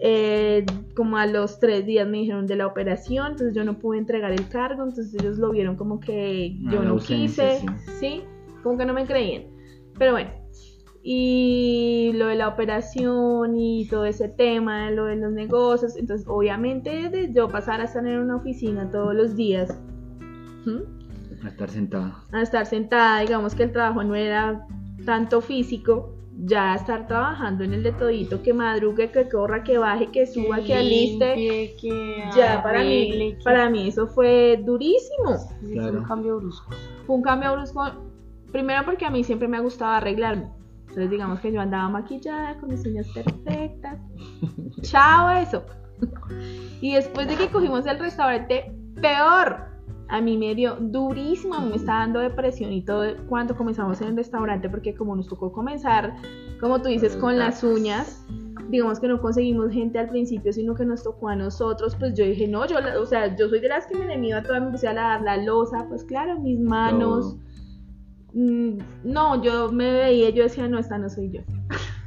Eh, 0.00 0.64
como 0.94 1.16
a 1.16 1.26
los 1.26 1.58
tres 1.58 1.84
días 1.84 2.06
me 2.06 2.18
dijeron 2.18 2.46
de 2.46 2.56
la 2.56 2.66
operación, 2.66 3.32
entonces 3.32 3.54
yo 3.54 3.64
no 3.64 3.78
pude 3.78 3.98
entregar 3.98 4.32
el 4.32 4.48
cargo, 4.48 4.84
entonces 4.84 5.14
ellos 5.14 5.38
lo 5.38 5.50
vieron 5.50 5.76
como 5.76 5.98
que 5.98 6.56
yo 6.70 6.82
no 6.82 6.98
quise, 6.98 7.64
sí, 7.98 8.22
como 8.62 8.78
que 8.78 8.86
no 8.86 8.94
me 8.94 9.06
creían. 9.06 9.44
Pero 9.98 10.12
bueno, 10.12 10.30
y 11.10 12.12
lo 12.16 12.26
de 12.26 12.34
la 12.34 12.48
operación 12.48 13.56
y 13.56 13.86
todo 13.88 14.04
ese 14.04 14.28
tema, 14.28 14.90
lo 14.90 15.06
de 15.06 15.16
los 15.16 15.32
negocios. 15.32 15.96
Entonces, 15.96 16.26
obviamente, 16.28 17.08
de 17.08 17.32
yo 17.32 17.48
pasar 17.48 17.80
a 17.80 17.84
estar 17.84 18.06
en 18.06 18.18
una 18.18 18.36
oficina 18.36 18.90
todos 18.90 19.14
los 19.14 19.34
días, 19.34 19.74
¿hmm? 20.66 21.46
A 21.46 21.48
estar 21.48 21.70
sentada. 21.70 22.24
a 22.30 22.42
estar 22.42 22.66
sentada, 22.66 23.20
digamos 23.20 23.54
que 23.54 23.62
el 23.62 23.72
trabajo 23.72 24.04
no 24.04 24.14
era 24.14 24.66
tanto 25.06 25.40
físico, 25.40 26.12
ya 26.44 26.74
estar 26.74 27.06
trabajando 27.06 27.64
en 27.64 27.72
el 27.72 27.82
de 27.84 27.92
todito, 27.92 28.42
que 28.42 28.52
madrugue, 28.52 29.10
que 29.10 29.30
corra, 29.30 29.62
que 29.64 29.78
baje, 29.78 30.08
que 30.10 30.26
suba, 30.26 30.60
que 30.62 30.74
aliste. 30.74 31.36
limpie, 31.36 31.76
que 31.80 32.22
Ya, 32.36 32.62
para 32.62 32.84
mí, 32.84 33.08
que- 33.38 33.38
para 33.44 33.70
mí 33.70 33.88
eso 33.88 34.08
fue 34.08 34.62
durísimo. 34.62 35.38
Sí, 35.38 35.56
fue 35.68 35.72
Claro. 35.72 35.98
un 36.00 36.04
cambio 36.04 36.36
brusco. 36.36 36.68
Fue 37.06 37.16
un 37.16 37.22
cambio 37.22 37.54
brusco, 37.54 37.82
primero 38.52 38.82
porque 38.84 39.06
a 39.06 39.10
mí 39.10 39.24
siempre 39.24 39.48
me 39.48 39.56
ha 39.56 39.60
gustado 39.60 39.92
arreglarme. 39.92 40.50
Entonces 40.88 41.10
digamos 41.10 41.40
que 41.40 41.52
yo 41.52 41.60
andaba 41.60 41.88
maquillada 41.88 42.56
con 42.58 42.70
mis 42.70 42.84
uñas 42.86 43.06
perfectas. 43.08 43.98
Chao 44.82 45.30
eso. 45.30 45.64
Y 46.80 46.94
después 46.94 47.26
de 47.28 47.36
que 47.36 47.48
cogimos 47.48 47.86
el 47.86 47.98
restaurante, 47.98 48.72
peor. 49.00 49.66
A 50.10 50.22
mí 50.22 50.38
me 50.38 50.54
dio 50.54 50.76
durísimo, 50.80 51.54
a 51.54 51.60
mí 51.60 51.68
me 51.70 51.76
estaba 51.76 51.98
dando 52.00 52.20
depresión 52.20 52.72
y 52.72 52.82
todo 52.82 53.04
cuando 53.28 53.54
comenzamos 53.54 54.00
en 54.00 54.08
el 54.08 54.16
restaurante, 54.16 54.70
porque 54.70 54.94
como 54.94 55.14
nos 55.14 55.28
tocó 55.28 55.52
comenzar, 55.52 56.16
como 56.60 56.80
tú 56.80 56.88
dices, 56.88 57.14
con 57.14 57.38
las 57.38 57.62
uñas, 57.62 58.24
digamos 58.70 59.00
que 59.00 59.08
no 59.08 59.20
conseguimos 59.20 59.70
gente 59.70 59.98
al 59.98 60.08
principio, 60.08 60.50
sino 60.54 60.74
que 60.74 60.86
nos 60.86 61.02
tocó 61.02 61.28
a 61.28 61.36
nosotros, 61.36 61.94
pues 61.96 62.14
yo 62.14 62.24
dije, 62.24 62.48
no, 62.48 62.64
yo, 62.66 62.80
la- 62.80 62.98
o 63.00 63.04
sea, 63.04 63.36
yo 63.36 63.50
soy 63.50 63.60
de 63.60 63.68
las 63.68 63.86
que 63.86 63.96
me 63.96 64.06
le 64.06 64.16
mido 64.16 64.38
a 64.38 64.42
toda, 64.42 64.60
me 64.60 64.66
empecé 64.66 64.88
a 64.88 64.94
lavar 64.94 65.20
la 65.22 65.36
losa, 65.36 65.84
pues 65.90 66.04
claro, 66.04 66.40
mis 66.40 66.58
manos. 66.58 67.36
Mm, 68.32 68.78
no, 69.04 69.42
yo 69.42 69.72
me 69.72 69.92
veía, 69.92 70.30
yo 70.30 70.42
decía, 70.42 70.68
no, 70.68 70.78
esta 70.78 70.98
no 70.98 71.08
soy 71.08 71.30
yo. 71.30 71.40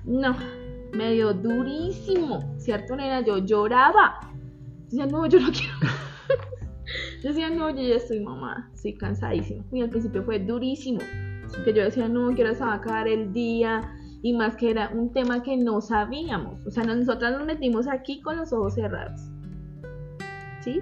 No, 0.04 0.36
me 0.94 1.12
dio 1.12 1.32
durísimo, 1.32 2.56
¿cierto, 2.58 2.96
nena? 2.96 3.22
Yo 3.22 3.38
lloraba. 3.38 4.20
Decía, 4.86 5.06
no, 5.06 5.28
yo 5.28 5.40
no 5.40 5.52
quiero. 5.52 5.76
Yo 7.22 7.30
decía, 7.30 7.50
no, 7.52 7.70
yo 7.70 7.82
ya 7.82 7.96
estoy 7.96 8.20
mamá, 8.20 8.72
estoy 8.74 8.98
cansadísima. 8.98 9.64
Y 9.72 9.82
al 9.82 9.90
principio 9.90 10.24
fue 10.24 10.40
durísimo, 10.40 11.00
que 11.64 11.74
yo 11.74 11.84
decía, 11.84 12.10
no, 12.10 12.34
quiero 12.34 12.54
se 12.56 12.62
va 12.62 12.74
a 12.74 12.76
acabar 12.78 13.08
el 13.08 13.32
día. 13.32 13.82
Y 14.24 14.34
más 14.34 14.56
que 14.56 14.72
era 14.72 14.90
un 14.94 15.12
tema 15.12 15.42
que 15.42 15.58
no 15.58 15.82
sabíamos. 15.82 16.66
O 16.66 16.72
sea, 16.72 16.84
nosotras 16.84 17.38
nos 17.38 17.46
metimos 17.46 17.88
aquí 17.88 18.22
con 18.22 18.38
los 18.38 18.54
ojos 18.54 18.76
cerrados. 18.76 19.22
¿Sí? 20.62 20.82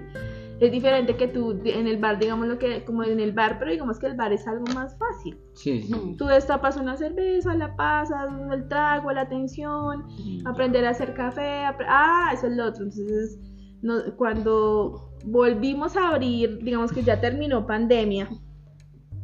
Es 0.60 0.70
diferente 0.70 1.16
que 1.16 1.26
tú 1.26 1.58
en 1.64 1.86
el 1.86 1.96
bar, 1.96 2.18
digamos 2.18 2.46
lo 2.46 2.58
que, 2.58 2.84
como 2.84 3.02
en 3.02 3.18
el 3.18 3.32
bar, 3.32 3.58
pero 3.58 3.70
digamos 3.70 3.98
que 3.98 4.06
el 4.06 4.14
bar 4.14 4.32
es 4.32 4.46
algo 4.46 4.64
más 4.74 4.96
fácil. 4.98 5.38
Sí, 5.54 5.80
sí. 5.82 6.14
Tú 6.18 6.26
destapas 6.26 6.76
una 6.76 6.96
cerveza, 6.98 7.54
la 7.54 7.74
pasas, 7.76 8.28
el 8.52 8.68
trago, 8.68 9.10
la 9.10 9.22
atención, 9.22 10.04
sí. 10.16 10.42
aprender 10.44 10.84
a 10.84 10.90
hacer 10.90 11.14
café, 11.14 11.64
ah, 11.88 12.30
eso 12.34 12.46
es 12.46 12.56
lo 12.56 12.66
otro. 12.66 12.84
Entonces, 12.84 13.38
no- 13.80 14.14
cuando 14.18 15.10
volvimos 15.24 15.96
a 15.96 16.10
abrir, 16.10 16.58
digamos 16.62 16.92
que 16.92 17.02
ya 17.02 17.20
terminó 17.20 17.66
pandemia, 17.66 18.28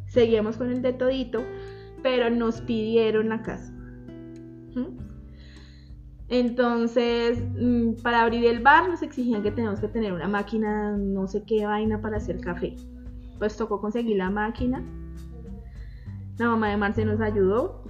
seguíamos 0.08 0.56
con 0.56 0.70
el 0.70 0.80
de 0.80 0.94
todito, 0.94 1.42
pero 2.02 2.30
nos 2.30 2.62
pidieron 2.62 3.28
la 3.28 3.42
casa. 3.42 3.72
¿Mm? 4.74 4.96
Entonces, 6.28 7.38
mm, 7.56 8.02
para 8.02 8.22
abrir 8.22 8.44
el 8.46 8.60
bar 8.60 8.88
nos 8.88 9.02
exigían 9.02 9.42
que 9.42 9.52
teníamos 9.52 9.80
que 9.80 9.88
tener 9.88 10.12
una 10.12 10.26
máquina, 10.26 10.96
no 10.96 11.26
sé 11.28 11.44
qué 11.44 11.64
vaina 11.66 12.00
para 12.00 12.16
hacer 12.16 12.40
café. 12.40 12.74
Pues 13.38 13.56
tocó 13.56 13.80
conseguir 13.80 14.16
la 14.16 14.30
máquina. 14.30 14.82
La 16.38 16.48
mamá 16.48 16.70
de 16.70 16.76
Marce 16.76 17.04
nos 17.04 17.20
ayudó. 17.20 17.84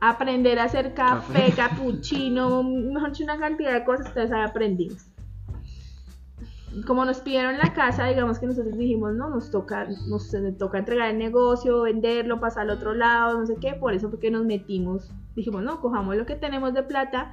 Aprender 0.00 0.58
a 0.60 0.64
hacer 0.64 0.94
café, 0.94 1.50
Café. 1.50 1.52
cappuccino, 1.56 2.62
mejor 2.62 3.10
dicho, 3.10 3.24
una 3.24 3.38
cantidad 3.38 3.72
de 3.72 3.84
cosas, 3.84 4.06
entonces 4.06 4.32
ahí 4.32 4.42
aprendimos. 4.42 5.08
Como 6.86 7.04
nos 7.04 7.18
pidieron 7.20 7.58
la 7.58 7.72
casa, 7.72 8.06
digamos 8.06 8.38
que 8.38 8.46
nosotros 8.46 8.78
dijimos, 8.78 9.14
no, 9.14 9.28
nos 9.28 9.50
toca, 9.50 9.88
nos 10.06 10.32
eh, 10.34 10.52
toca 10.52 10.78
entregar 10.78 11.10
el 11.10 11.18
negocio, 11.18 11.82
venderlo, 11.82 12.38
pasar 12.38 12.64
al 12.64 12.76
otro 12.76 12.94
lado, 12.94 13.40
no 13.40 13.46
sé 13.46 13.56
qué, 13.60 13.74
por 13.74 13.92
eso 13.92 14.08
fue 14.08 14.20
que 14.20 14.30
nos 14.30 14.44
metimos. 14.44 15.10
Dijimos, 15.38 15.62
no, 15.62 15.80
cojamos 15.80 16.16
lo 16.16 16.26
que 16.26 16.34
tenemos 16.34 16.74
de 16.74 16.82
plata. 16.82 17.32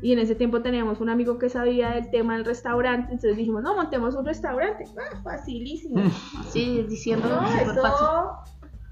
Y 0.00 0.12
en 0.12 0.20
ese 0.20 0.36
tiempo 0.36 0.62
teníamos 0.62 1.00
un 1.00 1.08
amigo 1.08 1.36
que 1.38 1.48
sabía 1.48 1.90
del 1.90 2.10
tema 2.10 2.36
del 2.36 2.44
restaurante, 2.44 3.10
entonces 3.12 3.36
dijimos, 3.36 3.62
no, 3.64 3.74
montemos 3.74 4.14
un 4.14 4.24
restaurante. 4.24 4.84
Ah, 4.96 5.20
facilísimo. 5.24 6.00
Sí, 6.48 6.84
diciéndolo 6.88 7.36
No, 7.40 7.42
fácil. 7.48 7.70
eso... 7.70 8.30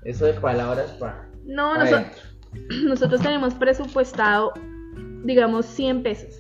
Eso 0.05 0.25
de 0.25 0.33
palabras 0.35 0.91
para. 0.99 1.29
No, 1.45 1.77
noso- 1.77 2.05
nosotros 2.89 3.21
tenemos 3.21 3.55
presupuestado, 3.55 4.53
digamos, 5.25 5.67
100 5.67 6.03
pesos. 6.03 6.35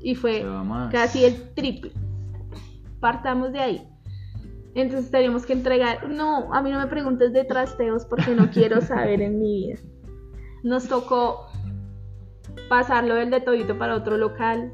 Y 0.00 0.14
fue 0.14 0.42
casi 0.90 1.24
el 1.26 1.52
triple. 1.54 1.92
Partamos 3.00 3.52
de 3.52 3.58
ahí. 3.60 3.88
Entonces 4.74 5.10
teníamos 5.10 5.44
que 5.44 5.52
entregar. 5.52 6.08
No, 6.08 6.52
a 6.54 6.62
mí 6.62 6.70
no 6.70 6.78
me 6.78 6.86
preguntes 6.86 7.32
de 7.34 7.44
trasteos 7.44 8.06
porque 8.06 8.30
no 8.34 8.50
quiero 8.50 8.80
saber 8.80 9.20
en 9.20 9.38
mi 9.40 9.66
vida. 9.66 9.78
Nos 10.64 10.88
tocó 10.88 11.46
pasarlo 12.68 13.14
del 13.14 13.30
de 13.30 13.40
todito 13.40 13.78
para 13.78 13.94
otro 13.94 14.16
local. 14.16 14.72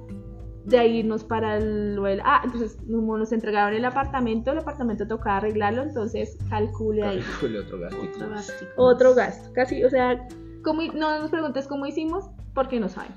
De 0.65 0.79
ahí 0.79 0.99
irnos 0.99 1.25
para 1.25 1.57
el, 1.57 1.97
lo 1.97 2.03
del- 2.05 2.21
Ah, 2.23 2.43
entonces 2.45 2.77
como 2.91 3.17
nos 3.17 3.33
entregaron 3.33 3.75
el 3.75 3.85
apartamento, 3.85 4.53
el 4.53 4.59
apartamento 4.59 5.07
tocaba 5.07 5.39
arreglarlo, 5.39 5.83
entonces 5.83 6.37
calcule 6.51 7.03
ahí. 7.03 7.19
Calcule 7.21 7.61
otro 7.61 7.79
gasto. 7.81 7.97
Otro 8.03 8.29
gasto. 8.31 8.65
Otro 8.77 9.15
gasto. 9.15 9.53
Casi, 9.55 9.83
o 9.85 9.91
sea, 9.91 10.29
¿cómo 10.63 10.83
hi- 10.83 10.93
no 10.95 11.19
nos 11.19 11.31
preguntes 11.31 11.67
cómo 11.67 11.87
hicimos 11.87 12.27
porque 12.55 12.79
no 12.79 12.89
saben. 12.89 13.13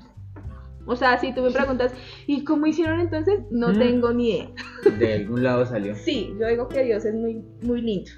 O 0.86 0.96
sea, 0.96 1.18
si 1.18 1.34
tú 1.34 1.42
me 1.42 1.50
preguntas, 1.50 1.92
¿y 2.26 2.44
cómo 2.44 2.66
hicieron 2.66 3.00
entonces? 3.00 3.40
No 3.50 3.68
Mm. 3.72 3.78
tengo 3.78 4.12
ni 4.12 4.30
idea. 4.30 4.48
De 4.98 5.14
algún 5.14 5.42
lado 5.42 5.64
salió. 5.66 5.94
Sí, 5.94 6.34
yo 6.40 6.46
digo 6.48 6.68
que 6.68 6.82
Dios 6.84 7.04
es 7.04 7.14
muy, 7.14 7.42
muy 7.62 7.80
lindo. 7.82 8.10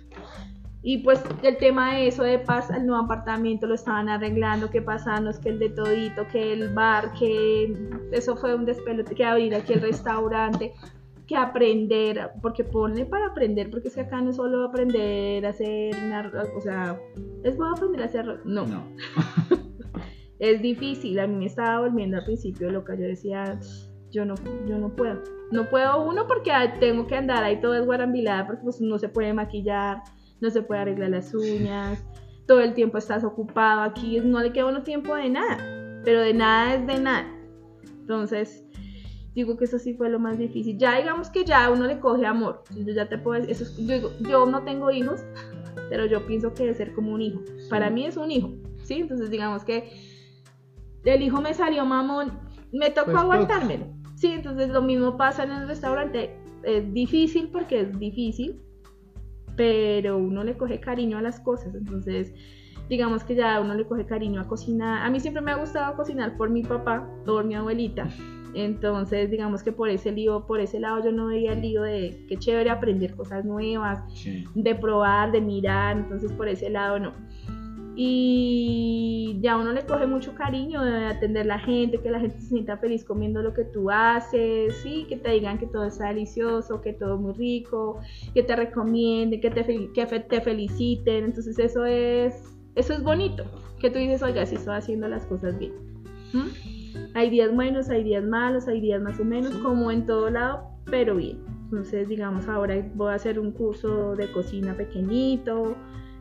Y 0.89 0.99
pues 0.99 1.21
el 1.43 1.57
tema 1.57 1.97
de 1.97 2.07
eso 2.07 2.23
de 2.23 2.39
paz, 2.39 2.71
el 2.71 2.87
nuevo 2.87 3.03
apartamento 3.03 3.67
lo 3.67 3.75
estaban 3.75 4.09
arreglando, 4.09 4.71
que 4.71 4.81
pasanos, 4.81 5.41
que 5.41 5.49
el 5.49 5.59
de 5.59 5.71
todito, 5.71 6.29
que 6.29 6.53
el 6.53 6.73
bar, 6.73 7.13
que 7.15 7.77
eso 8.13 8.37
fue 8.37 8.55
un 8.55 8.65
despelote, 8.65 9.13
que 9.17 9.25
abrir 9.25 9.53
aquí 9.57 9.73
el 9.73 9.81
restaurante, 9.81 10.75
que 11.27 11.37
aprender, 11.37 12.31
porque 12.41 12.63
ponle 12.63 13.05
para 13.05 13.27
aprender, 13.27 13.69
porque 13.69 13.89
es 13.89 13.97
que 13.97 14.03
acá 14.03 14.21
no 14.21 14.31
es 14.31 14.37
solo 14.37 14.65
aprender 14.65 15.45
a 15.45 15.49
hacer 15.49 15.93
una, 16.07 16.31
o 16.57 16.61
sea, 16.61 16.97
es 17.43 17.57
bueno 17.57 17.75
aprender 17.75 18.03
a 18.03 18.05
hacer, 18.05 18.41
no, 18.45 18.65
No. 18.65 18.85
es 20.39 20.63
difícil, 20.63 21.19
a 21.19 21.27
mí 21.27 21.35
me 21.35 21.47
estaba 21.47 21.81
volviendo 21.81 22.17
al 22.19 22.25
principio 22.25 22.71
loca, 22.71 22.95
yo 22.95 23.07
decía, 23.07 23.59
yo 24.13 24.25
no, 24.25 24.37
yo 24.69 24.79
no 24.79 24.95
puedo, 24.95 25.21
no 25.51 25.69
puedo 25.69 26.07
uno 26.07 26.29
porque 26.29 26.53
tengo 26.79 27.09
que 27.09 27.17
andar 27.17 27.43
ahí 27.43 27.61
todo 27.61 27.73
desguarambilada 27.73 28.47
porque 28.47 28.63
pues 28.63 28.81
no 28.81 29.01
se 29.01 29.09
puede 29.09 29.35
maquillar, 29.35 30.05
no 30.41 30.51
se 30.51 30.63
puede 30.63 30.81
arreglar 30.83 31.11
las 31.11 31.35
uñas, 31.35 32.05
todo 32.47 32.61
el 32.61 32.75
tiempo 32.75 32.99
estás 32.99 33.25
ocupado 33.25 33.83
aquí, 33.83 34.21
no 34.21 34.41
le 34.41 34.53
queda 34.53 34.67
uno 34.67 34.83
tiempo 34.83 35.15
de 35.15 35.29
nada, 35.31 35.57
pero 36.05 36.21
de 36.21 36.35
nada 36.35 36.75
es 36.75 36.87
de 36.87 36.99
nada, 37.01 37.27
entonces 38.01 38.65
digo 39.35 39.57
que 39.57 39.65
eso 39.65 39.79
sí 39.79 39.95
fue 39.95 40.09
lo 40.09 40.19
más 40.19 40.39
difícil, 40.39 40.79
ya 40.79 40.97
digamos 40.99 41.29
que 41.31 41.45
ya 41.45 41.71
uno 41.71 41.87
le 41.87 41.99
coge 42.01 42.25
amor, 42.27 42.63
yo 42.75 42.93
ya 42.95 43.09
te 43.09 43.19
puedo 43.19 43.41
decir, 43.41 43.51
eso 43.55 43.65
es- 43.65 43.77
yo, 43.77 43.95
digo, 43.95 44.11
yo 44.21 44.47
no 44.47 44.63
tengo 44.65 44.91
hijos, 44.91 45.25
pero 45.91 46.07
yo 46.07 46.27
pienso 46.27 46.55
que 46.55 46.63
debe 46.65 46.75
ser 46.75 46.95
como 46.95 47.13
un 47.13 47.21
hijo, 47.23 47.41
para 47.69 47.91
mí 47.91 48.07
es 48.07 48.17
un 48.17 48.31
hijo, 48.31 48.53
¿sí? 48.83 48.95
Entonces 48.95 49.31
digamos 49.31 49.65
que 49.65 49.91
el 51.05 51.23
hijo 51.23 51.41
me 51.41 51.55
salió 51.55 51.85
mamón, 51.85 52.39
me 52.73 52.91
tocó 52.91 53.13
Pues, 53.13 53.23
aguantármelo. 53.23 53.87
Sí, 54.17 54.29
entonces 54.29 54.71
lo 54.71 54.83
mismo 54.83 55.17
pasa 55.17 55.45
en 55.45 55.53
el 55.53 55.69
restaurante. 55.69 56.35
Es 56.65 56.93
difícil 56.93 57.51
porque 57.53 57.83
es 57.83 57.99
difícil, 57.99 58.61
pero 59.57 60.19
uno 60.19 60.45
le 60.45 60.57
coge 60.57 60.81
cariño 60.81 61.19
a 61.19 61.23
las 61.23 61.41
cosas. 61.41 61.75
Entonces, 61.75 62.33
digamos 62.89 63.25
que 63.25 63.35
ya 63.35 63.61
uno 63.61 63.75
le 63.75 63.85
coge 63.87 64.07
cariño 64.07 64.41
a 64.41 64.45
cocinar. 64.49 65.05
A 65.05 65.11
mí 65.11 65.19
siempre 65.21 65.43
me 65.43 65.51
ha 65.53 65.57
gustado 65.57 65.97
cocinar 65.97 66.37
por 66.37 66.51
mi 66.51 66.63
papá, 66.63 67.09
por 67.25 67.45
mi 67.45 67.55
abuelita. 67.55 68.09
Entonces, 68.55 69.31
digamos 69.31 69.63
que 69.63 69.71
por 69.73 69.91
ese 69.91 70.13
lío, 70.13 70.47
por 70.47 70.61
ese 70.61 70.81
lado 70.81 71.05
yo 71.05 71.13
no 71.13 71.27
veía 71.27 71.53
el 71.53 71.61
lío 71.61 71.83
de 71.83 72.25
qué 72.29 72.37
chévere 72.39 72.71
aprender 72.71 73.15
cosas 73.15 73.45
nuevas, 73.45 74.01
Sí. 74.15 74.45
de 74.55 74.75
probar, 74.75 75.31
de 75.33 75.41
mirar, 75.43 75.97
entonces 75.99 76.33
por 76.33 76.49
ese 76.49 76.71
lado 76.71 76.99
no. 76.99 77.13
Y 77.99 79.39
ya 79.41 79.57
uno 79.57 79.73
le 79.73 79.87
coge 79.87 80.07
mucho 80.07 80.35
cariño 80.35 80.85
de 80.85 81.07
atender 81.07 81.45
a 81.45 81.57
la 81.57 81.59
gente, 81.59 81.99
que 81.99 82.11
la 82.11 82.21
gente 82.21 82.39
se 82.41 82.49
sienta 82.49 82.77
feliz 82.77 83.05
comiendo 83.05 83.41
lo 83.41 83.55
que 83.55 83.65
tú 83.65 83.91
haces, 83.91 84.77
sí, 84.83 85.07
que 85.09 85.17
te 85.17 85.31
digan 85.31 85.59
que 85.59 85.67
todo 85.67 85.87
está 85.87 86.09
delicioso, 86.09 86.83
que 86.83 86.93
todo 86.93 87.17
muy 87.17 87.33
rico, 87.33 87.99
que 88.35 88.43
te 88.43 88.55
recomienden, 88.55 89.41
que 89.41 89.51
te, 89.51 89.65
que 89.65 90.07
te 90.07 90.41
feliciten, 90.43 91.25
entonces 91.25 91.59
eso 91.59 91.87
es, 91.87 92.59
eso 92.75 92.93
es 92.93 93.03
bonito, 93.03 93.45
que 93.81 93.89
tú 93.89 93.99
dices, 93.99 94.23
oiga, 94.23 94.45
sí 94.45 94.57
estoy 94.57 94.75
haciendo 94.75 95.09
las 95.09 95.25
cosas 95.25 95.59
bien. 95.59 95.73
¿Mm? 96.35 97.15
Hay 97.15 97.31
días 97.31 97.55
buenos, 97.55 97.89
hay 97.89 98.05
días 98.05 98.25
malos, 98.25 98.69
hay 98.69 98.83
días 98.83 99.01
más 99.01 99.19
o 99.19 99.25
menos, 99.25 99.55
como 99.57 99.91
en 99.91 100.05
todo 100.05 100.29
lado, 100.29 100.69
pero 100.85 101.17
bien. 101.17 101.39
Entonces, 101.65 102.09
digamos, 102.09 102.47
ahora 102.47 102.75
voy 102.95 103.13
a 103.13 103.15
hacer 103.15 103.41
un 103.41 103.53
curso 103.53 104.15
de 104.17 104.31
cocina 104.33 104.75
pequeñito, 104.75 105.77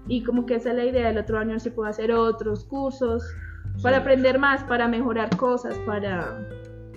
Y 0.07 0.23
como 0.23 0.45
que 0.45 0.55
esa 0.55 0.69
es 0.71 0.75
la 0.75 0.85
idea, 0.85 1.09
el 1.09 1.17
otro 1.17 1.39
año 1.39 1.59
se 1.59 1.71
puede 1.71 1.89
hacer 1.89 2.11
otros 2.11 2.65
cursos 2.65 3.23
para 3.81 3.97
aprender 3.97 4.39
más, 4.39 4.63
para 4.63 4.87
mejorar 4.87 5.35
cosas, 5.37 5.77
para... 5.85 6.47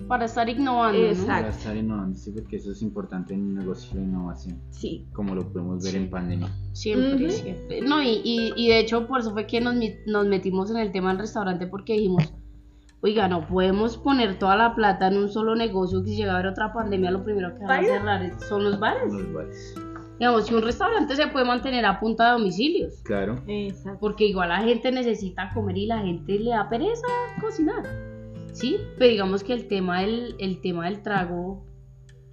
Para 0.07 0.25
estar 0.25 0.49
innovando. 0.49 0.97
¿no? 0.97 1.05
Exacto. 1.05 1.27
Para 1.27 1.49
estar 1.49 1.77
innovando, 1.77 2.17
sí, 2.17 2.31
porque 2.31 2.55
eso 2.55 2.71
es 2.71 2.81
importante 2.81 3.33
en 3.35 3.41
un 3.41 3.55
negocio 3.55 3.95
de 3.99 4.05
innovación, 4.05 4.59
Sí. 4.71 5.07
como 5.13 5.35
lo 5.35 5.51
podemos 5.51 5.83
ver 5.83 5.91
Sí. 5.91 5.97
en 5.97 6.09
pandemia. 6.09 6.49
Siempre, 6.73 7.25
Ujú. 7.27 7.29
siempre. 7.31 7.81
No, 7.81 8.01
y, 8.01 8.21
y, 8.23 8.53
y 8.55 8.69
de 8.69 8.79
hecho 8.79 9.05
por 9.07 9.19
eso 9.19 9.33
fue 9.33 9.45
que 9.45 9.61
nos, 9.61 9.75
nos 10.07 10.25
metimos 10.25 10.71
en 10.71 10.77
el 10.77 10.91
tema 10.91 11.09
del 11.09 11.19
restaurante 11.19 11.67
porque 11.67 11.93
dijimos, 11.93 12.33
oiga, 13.01 13.27
no 13.27 13.45
podemos 13.47 13.97
poner 13.97 14.39
toda 14.39 14.55
la 14.55 14.73
plata 14.73 15.07
en 15.09 15.17
un 15.17 15.29
solo 15.29 15.55
negocio 15.55 16.01
que 16.03 16.09
si 16.09 16.15
llega 16.15 16.31
a 16.31 16.35
haber 16.39 16.47
otra 16.47 16.73
pandemia, 16.73 17.11
lo 17.11 17.23
primero 17.23 17.53
que 17.55 17.65
van 17.65 17.83
a 17.83 17.87
cerrar 17.87 18.39
son 18.47 18.63
los 18.63 18.79
bares. 18.79 19.13
Los 19.13 19.31
bares. 19.31 19.75
Digamos, 20.19 20.47
si 20.47 20.53
un 20.53 20.61
restaurante 20.61 21.15
se 21.15 21.27
puede 21.27 21.45
mantener 21.45 21.85
a 21.85 21.99
punta 21.99 22.25
de 22.25 22.31
domicilios, 22.39 23.01
Claro. 23.03 23.41
Exacto. 23.47 23.99
porque 24.01 24.25
igual 24.25 24.49
la 24.49 24.61
gente 24.61 24.91
necesita 24.91 25.49
comer 25.53 25.77
y 25.77 25.85
la 25.85 25.99
gente 25.99 26.37
le 26.37 26.49
da 26.51 26.67
pereza 26.69 27.07
cocinar. 27.39 27.83
Sí, 28.51 28.77
pero 28.97 29.11
digamos 29.11 29.43
que 29.43 29.53
el 29.53 29.67
tema 29.67 30.01
del, 30.01 30.35
el 30.39 30.59
tema 30.59 30.85
del 30.85 31.01
trago 31.01 31.65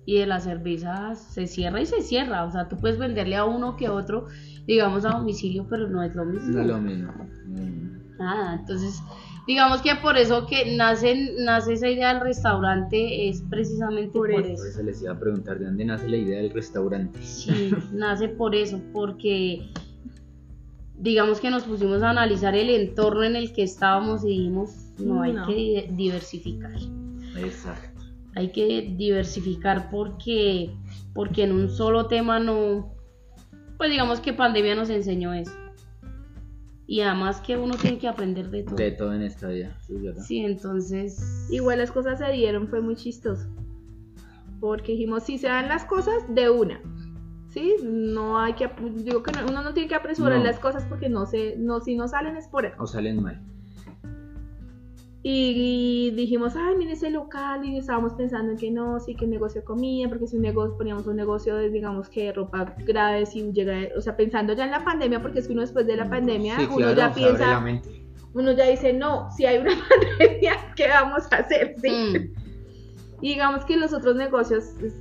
y 0.04 0.18
de 0.18 0.26
las 0.26 0.44
cervezas 0.44 1.20
se 1.20 1.46
cierra 1.46 1.80
y 1.80 1.86
se 1.86 2.00
cierra. 2.02 2.44
O 2.44 2.50
sea, 2.50 2.68
tú 2.68 2.76
puedes 2.76 2.98
venderle 2.98 3.36
a 3.36 3.44
uno 3.44 3.76
que 3.76 3.86
a 3.86 3.92
otro, 3.92 4.26
digamos, 4.66 5.04
a 5.04 5.10
domicilio, 5.10 5.66
pero 5.68 5.88
no 5.88 6.02
es 6.02 6.14
lo 6.14 6.24
mismo. 6.24 6.54
No 6.54 6.60
es 6.62 6.66
lo 6.66 6.78
mismo. 6.78 7.12
Mm. 7.46 8.16
Nada, 8.18 8.54
entonces, 8.54 9.00
digamos 9.46 9.80
que 9.82 9.94
por 9.96 10.16
eso 10.16 10.46
que 10.46 10.76
nace, 10.76 11.34
nace 11.38 11.74
esa 11.74 11.88
idea 11.88 12.12
del 12.14 12.22
restaurante 12.22 13.28
es 13.28 13.42
precisamente 13.48 14.12
por, 14.18 14.30
Por 14.30 14.40
eso. 14.44 14.56
Por 14.62 14.66
eso 14.68 14.82
les 14.82 15.02
iba 15.02 15.12
a 15.12 15.18
preguntar 15.18 15.58
de 15.58 15.66
dónde 15.66 15.84
nace 15.84 16.08
la 16.08 16.16
idea 16.16 16.38
del 16.42 16.50
restaurante. 16.50 17.20
Sí, 17.22 17.70
nace 17.92 18.28
por 18.28 18.54
eso, 18.54 18.80
porque 18.92 19.68
digamos 20.98 21.40
que 21.40 21.50
nos 21.50 21.64
pusimos 21.64 22.02
a 22.02 22.10
analizar 22.10 22.54
el 22.54 22.70
entorno 22.70 23.22
en 23.24 23.36
el 23.36 23.52
que 23.52 23.62
estábamos 23.62 24.24
y 24.24 24.28
dijimos, 24.28 24.70
no, 24.98 25.22
hay 25.22 25.32
No. 25.34 25.46
que 25.46 25.54
di- 25.54 25.86
diversificar. 25.90 26.72
Exacto. 27.38 28.00
Hay 28.34 28.50
que 28.52 28.94
diversificar 28.96 29.88
porque, 29.90 30.70
porque 31.14 31.44
en 31.44 31.52
un 31.52 31.70
solo 31.70 32.06
tema 32.06 32.38
no, 32.38 32.94
pues 33.78 33.90
digamos 33.90 34.20
que 34.20 34.32
pandemia 34.32 34.74
nos 34.74 34.90
enseñó 34.90 35.32
eso. 35.34 35.52
Y 36.88 37.00
además 37.00 37.40
que 37.40 37.56
uno 37.56 37.74
tiene 37.76 37.98
que 37.98 38.06
aprender 38.06 38.48
de 38.50 38.62
todo. 38.62 38.76
De 38.76 38.92
todo 38.92 39.12
en 39.12 39.22
esta 39.22 39.48
vida. 39.48 39.76
Sí, 39.80 39.94
¿verdad? 39.94 40.22
Sí, 40.22 40.38
entonces... 40.40 41.48
Igual 41.50 41.78
las 41.78 41.90
cosas 41.90 42.18
se 42.18 42.30
dieron, 42.32 42.68
fue 42.68 42.80
muy 42.80 42.94
chistoso. 42.94 43.48
Porque 44.60 44.92
dijimos, 44.92 45.24
si 45.24 45.38
se 45.38 45.48
dan 45.48 45.68
las 45.68 45.84
cosas, 45.84 46.14
de 46.28 46.48
una. 46.48 46.80
¿Sí? 47.48 47.74
No 47.82 48.38
hay 48.38 48.52
que, 48.54 48.70
digo 48.96 49.22
que 49.22 49.32
no- 49.32 49.46
uno 49.48 49.62
no 49.62 49.72
tiene 49.74 49.88
que 49.88 49.94
apresurar 49.94 50.38
No. 50.38 50.44
las 50.44 50.58
cosas 50.60 50.84
porque 50.84 51.08
no 51.08 51.26
se, 51.26 51.56
no, 51.58 51.80
si 51.80 51.96
no 51.96 52.06
salen 52.06 52.36
es 52.36 52.46
por 52.48 52.66
eso. 52.66 52.76
O 52.78 52.86
salen 52.86 53.20
mal. 53.22 53.42
Y, 55.28 56.12
dijimos, 56.12 56.54
ay, 56.54 56.76
mire 56.76 56.92
ese 56.92 57.10
local, 57.10 57.64
y 57.64 57.76
estábamos 57.76 58.12
pensando 58.12 58.52
en 58.52 58.58
que 58.58 58.70
no, 58.70 59.00
sí, 59.00 59.16
que 59.16 59.24
un 59.24 59.32
negocio 59.32 59.60
de 59.60 59.64
comida, 59.64 60.08
porque 60.08 60.28
si 60.28 60.36
un 60.36 60.42
negocio, 60.42 60.76
poníamos 60.76 61.04
un 61.08 61.16
negocio 61.16 61.56
de, 61.56 61.68
digamos, 61.68 62.08
que 62.08 62.32
ropa 62.32 62.76
grave, 62.86 63.26
si 63.26 63.52
llega, 63.52 63.88
o 63.96 64.00
sea, 64.00 64.16
pensando 64.16 64.52
ya 64.52 64.66
en 64.66 64.70
la 64.70 64.84
pandemia, 64.84 65.20
porque 65.20 65.40
es 65.40 65.48
que 65.48 65.52
uno 65.52 65.62
después 65.62 65.84
de 65.84 65.96
la 65.96 66.08
pandemia, 66.08 66.56
Sí, 66.56 66.66
uno 66.66 66.76
claro, 66.76 66.94
ya 66.96 67.12
piensa, 67.12 67.64
uno 68.34 68.52
ya 68.52 68.66
dice, 68.66 68.92
no, 68.92 69.28
si 69.32 69.46
hay 69.46 69.58
una 69.58 69.72
pandemia, 70.20 70.52
¿qué 70.76 70.86
vamos 70.90 71.24
a 71.32 71.36
hacer? 71.38 71.74
¿Sí? 71.82 71.90
mm, 71.90 73.24
Y 73.24 73.28
digamos 73.30 73.64
que 73.64 73.76
los 73.76 73.92
otros 73.92 74.14
negocios 74.14 74.76
es, 74.80 74.94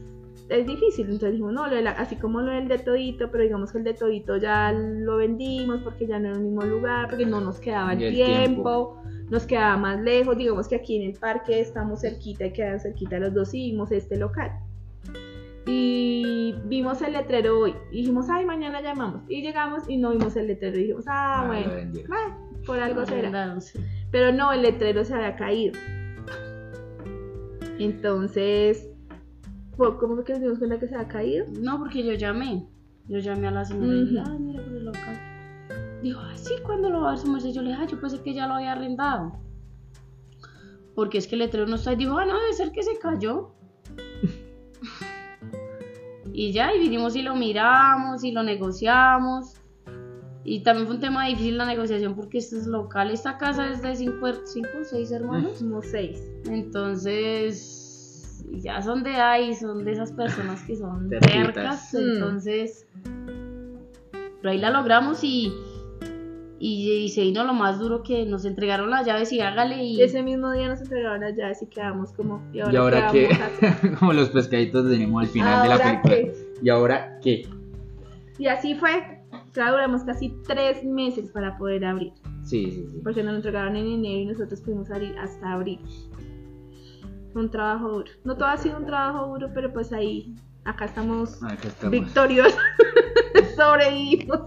es 0.50 0.66
difícil, 0.66 1.06
entonces 1.06 1.34
dijimos, 1.34 1.54
no, 1.54 1.68
lo 1.68 1.76
de 1.76 1.84
la- 1.84 1.92
así 1.92 2.16
como 2.16 2.42
lo 2.42 2.52
del 2.52 2.68
de 2.68 2.80
Todito, 2.80 3.30
pero 3.30 3.44
digamos 3.44 3.72
que 3.72 3.78
el 3.78 3.84
de 3.84 3.94
Todito 3.94 4.38
ya 4.38 4.72
lo 4.72 5.18
vendimos 5.18 5.82
porque 5.82 6.08
ya 6.08 6.18
no 6.18 6.30
era 6.30 6.38
el 6.38 6.42
mismo 6.44 6.64
lugar, 6.64 7.10
porque 7.10 7.28
no 7.28 7.42
nos 7.42 7.60
quedaba 7.60 7.94
el 7.94 8.00
tiempo, 8.26 8.98
nos 9.30 9.46
quedaba 9.46 9.78
más 9.78 10.02
lejos, 10.02 10.38
digamos 10.38 10.68
que 10.68 10.76
aquí 10.76 10.98
en 10.98 11.12
el 11.12 11.20
parque 11.20 11.60
estamos 11.60 12.02
cerquita 12.02 12.46
y 12.46 12.54
quedan 12.54 12.80
cerquita 12.80 13.20
los 13.20 13.34
dos 13.34 13.54
y 13.54 13.72
vimos 13.72 13.92
este 13.92 14.18
local. 14.18 14.52
Y 15.68 16.54
vimos 16.66 17.02
el 17.02 17.14
letrero 17.14 17.60
hoy, 17.60 17.74
y 17.92 18.02
dijimos, 18.02 18.30
ay, 18.30 18.46
mañana 18.46 18.82
llamamos, 18.82 19.24
y 19.28 19.42
llegamos 19.42 19.90
y 19.90 19.98
no 19.98 20.12
vimos 20.12 20.36
el 20.36 20.46
letrero, 20.48 20.78
y 20.78 20.82
dijimos, 20.82 21.06
ah, 21.08 21.42
Ah, 21.44 21.48
bueno, 21.48 21.72
ah, 22.12 22.38
por 22.68 22.80
algo 22.80 23.04
será. 23.06 23.22
verdad, 23.32 23.60
sí. 23.62 23.80
Pero 24.12 24.32
no, 24.32 24.52
el 24.54 24.62
letrero 24.62 25.04
se 25.04 25.16
había 25.16 25.36
caído. 25.36 25.74
Entonces, 27.80 28.88
¿cómo 29.76 29.98
cómo 29.98 30.16
fue 30.16 30.24
que 30.24 30.34
nos 30.34 30.42
dimos 30.42 30.60
cuenta 30.60 30.80
que 30.80 30.88
se 30.88 30.96
había 30.96 31.08
caído? 31.08 31.46
No, 31.60 31.80
porque 31.80 32.06
yo 32.06 32.14
llamé. 32.14 32.68
Yo 33.08 33.20
llamé 33.20 33.48
a 33.48 33.52
la 33.52 33.66
señora 33.66 33.94
y 33.94 34.06
dije, 34.06 34.24
ay, 34.26 34.40
mira 34.40 34.64
por 34.64 34.74
el 34.74 34.86
local. 34.86 35.35
Dijo, 36.06 36.22
ay, 36.22 36.38
sí, 36.38 36.54
¿cuándo 36.62 36.92
lo 36.92 37.02
va 37.02 37.08
a 37.08 37.12
ver 37.14 37.20
su 37.20 37.32
merced? 37.32 37.50
Yo 37.50 37.64
le 37.64 37.70
dije, 37.70 37.82
ay, 37.82 37.88
yo 37.88 38.00
pensé 38.00 38.22
que 38.22 38.36
ya 38.36 38.46
lo 38.46 38.54
había 38.54 38.74
arrendado. 38.74 39.40
Porque 40.94 41.18
es 41.18 41.26
que 41.26 41.34
el 41.34 41.40
letrero 41.40 41.66
no 41.66 41.78
está. 41.78 41.94
Y 41.94 41.96
dijo, 41.96 42.16
ah, 42.20 42.26
no, 42.26 42.40
debe 42.40 42.54
ser 42.54 42.72
que 42.72 42.84
se 42.84 43.00
cayó. 43.00 43.56
y 46.32 46.52
ya, 46.52 46.76
y 46.76 46.80
vinimos 46.80 47.16
y 47.16 47.24
lo 47.24 47.36
miramos 47.36 48.24
y 48.24 48.32
lo 48.32 48.44
negociamos. 48.44 49.56
Y 50.44 50.60
también 50.60 50.86
fue 50.86 50.98
un 50.98 51.02
tema 51.02 51.26
difícil 51.26 51.58
la 51.58 51.66
negociación 51.66 52.16
porque 52.16 52.38
este 52.38 52.58
es 52.58 52.68
local. 52.68 53.10
Esta 53.10 53.40
casa 53.40 53.68
es 53.68 53.82
de 53.82 53.96
cinco, 53.96 54.28
cinco 54.44 54.70
o 54.82 54.84
seis 54.84 55.12
hermanos. 55.12 55.58
Como 55.58 55.82
seis. 55.82 56.22
Entonces, 56.46 58.46
ya 58.52 58.80
son 58.84 59.02
de 59.02 59.16
ahí, 59.16 59.56
son 59.56 59.84
de 59.84 59.94
esas 59.94 60.12
personas 60.12 60.62
que 60.66 60.76
son 60.76 61.10
tercas. 61.20 61.96
Mm. 61.96 61.98
Entonces, 61.98 62.86
pero 64.44 64.52
ahí 64.52 64.60
la 64.60 64.70
logramos 64.70 65.24
y, 65.24 65.52
y, 66.68 66.92
y 67.04 67.10
se 67.10 67.22
vino 67.22 67.44
lo 67.44 67.54
más 67.54 67.78
duro 67.80 68.02
que 68.02 68.26
nos 68.26 68.44
entregaron 68.46 68.90
las 68.90 69.06
llaves 69.06 69.32
y 69.32 69.40
hágale 69.40 69.84
y 69.84 70.02
Ese 70.02 70.24
mismo 70.24 70.52
día 70.52 70.68
nos 70.68 70.82
entregaron 70.82 71.22
las 71.22 71.36
llaves 71.36 71.62
y 71.62 71.68
quedamos 71.68 72.12
como, 72.14 72.42
¿y 72.52 72.60
ahora, 72.60 72.74
Y 72.74 72.76
ahora 72.78 73.12
qué 73.12 73.30
que, 73.82 73.92
como 74.00 74.14
los 74.14 74.30
pescaditos 74.30 74.90
de 74.90 74.98
Nemo 74.98 75.20
al 75.20 75.28
final 75.28 75.62
de 75.62 75.70
la 75.70 75.76
¿Ahora 75.76 76.02
película. 76.02 76.16
qué? 76.16 76.60
¿Y 76.64 76.70
ahora 76.70 77.20
qué? 77.22 77.48
Y 78.40 78.48
así 78.48 78.74
fue. 78.76 79.22
Claro, 79.54 79.74
duramos 79.74 80.04
casi 80.04 80.34
tres 80.48 80.84
meses 80.84 81.30
para 81.32 81.58
poder 81.58 81.86
abrir. 81.86 82.14
Sí, 82.44 82.72
sí, 82.72 82.88
sí. 82.90 83.00
Porque 83.04 83.22
nos 83.24 83.32
lo 83.34 83.38
entregaron 83.38 83.76
en 83.76 83.86
enero 83.88 84.20
y 84.22 84.26
nosotros 84.26 84.60
pudimos 84.62 84.90
abrir 84.92 85.16
hasta 85.20 85.54
abril. 85.54 85.80
Fue 87.32 87.42
un 87.44 87.52
trabajo 87.52 87.90
duro. 87.90 88.12
No 88.24 88.36
todo 88.36 88.48
ha 88.48 88.58
sido 88.58 88.78
un 88.78 88.86
trabajo 88.86 89.28
duro, 89.28 89.50
pero 89.54 89.72
pues 89.72 89.94
ahí, 89.94 90.34
acá 90.64 90.86
estamos 90.86 91.42
Acá 91.44 91.68
estamos. 91.68 91.92
victoriosos. 91.92 92.58
Sobrevivimos 93.56 94.40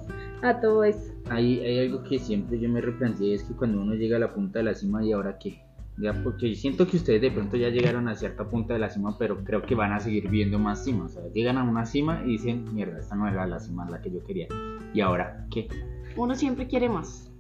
a 0.43 0.61
todo 0.61 0.85
eso. 0.85 1.13
Hay, 1.31 1.61
hay 1.61 1.87
algo 1.87 2.03
que 2.05 2.19
siempre 2.19 2.59
yo 2.59 2.69
me 2.69 2.81
replanteé, 2.81 3.35
es 3.35 3.45
que 3.45 3.55
cuando 3.55 3.81
uno 3.81 3.95
llega 3.95 4.17
a 4.17 4.21
la 4.21 4.35
punta 4.35 4.61
de 4.61 4.65
la 4.65 4.75
cima, 4.75 5.05
¿y 5.05 5.13
ahora 5.13 5.39
qué? 5.39 5.63
Ya, 5.99 6.13
porque 6.23 6.55
siento 6.55 6.87
que 6.87 6.97
ustedes 6.97 7.21
de 7.21 7.31
pronto 7.31 7.57
ya 7.57 7.71
llegaron 7.71 8.07
a 8.07 8.15
cierta 8.15 8.49
punta 8.49 8.75
de 8.75 8.79
la 8.79 8.89
cima, 8.89 9.19
pero 9.19 9.43
creo 9.43 9.63
que 9.63 9.75
van 9.75 9.93
a 9.93 9.99
seguir 9.99 10.29
viendo 10.29 10.59
más 10.59 10.85
cimas. 10.85 11.17
O 11.17 11.21
sea, 11.21 11.33
llegan 11.33 11.59
a 11.59 11.65
una 11.65 11.85
cima 11.85 12.23
y 12.25 12.33
dicen, 12.33 12.73
mierda, 12.73 13.01
esta 13.01 13.17
no 13.17 13.27
era 13.27 13.47
la 13.47 13.59
cima 13.59 13.89
la 13.91 14.01
que 14.01 14.13
yo 14.13 14.23
quería. 14.25 14.47
¿Y 14.95 15.01
ahora 15.01 15.47
qué? 15.51 15.69
uno 16.17 16.35
siempre 16.35 16.67
quiere 16.67 16.89
más. 16.89 17.31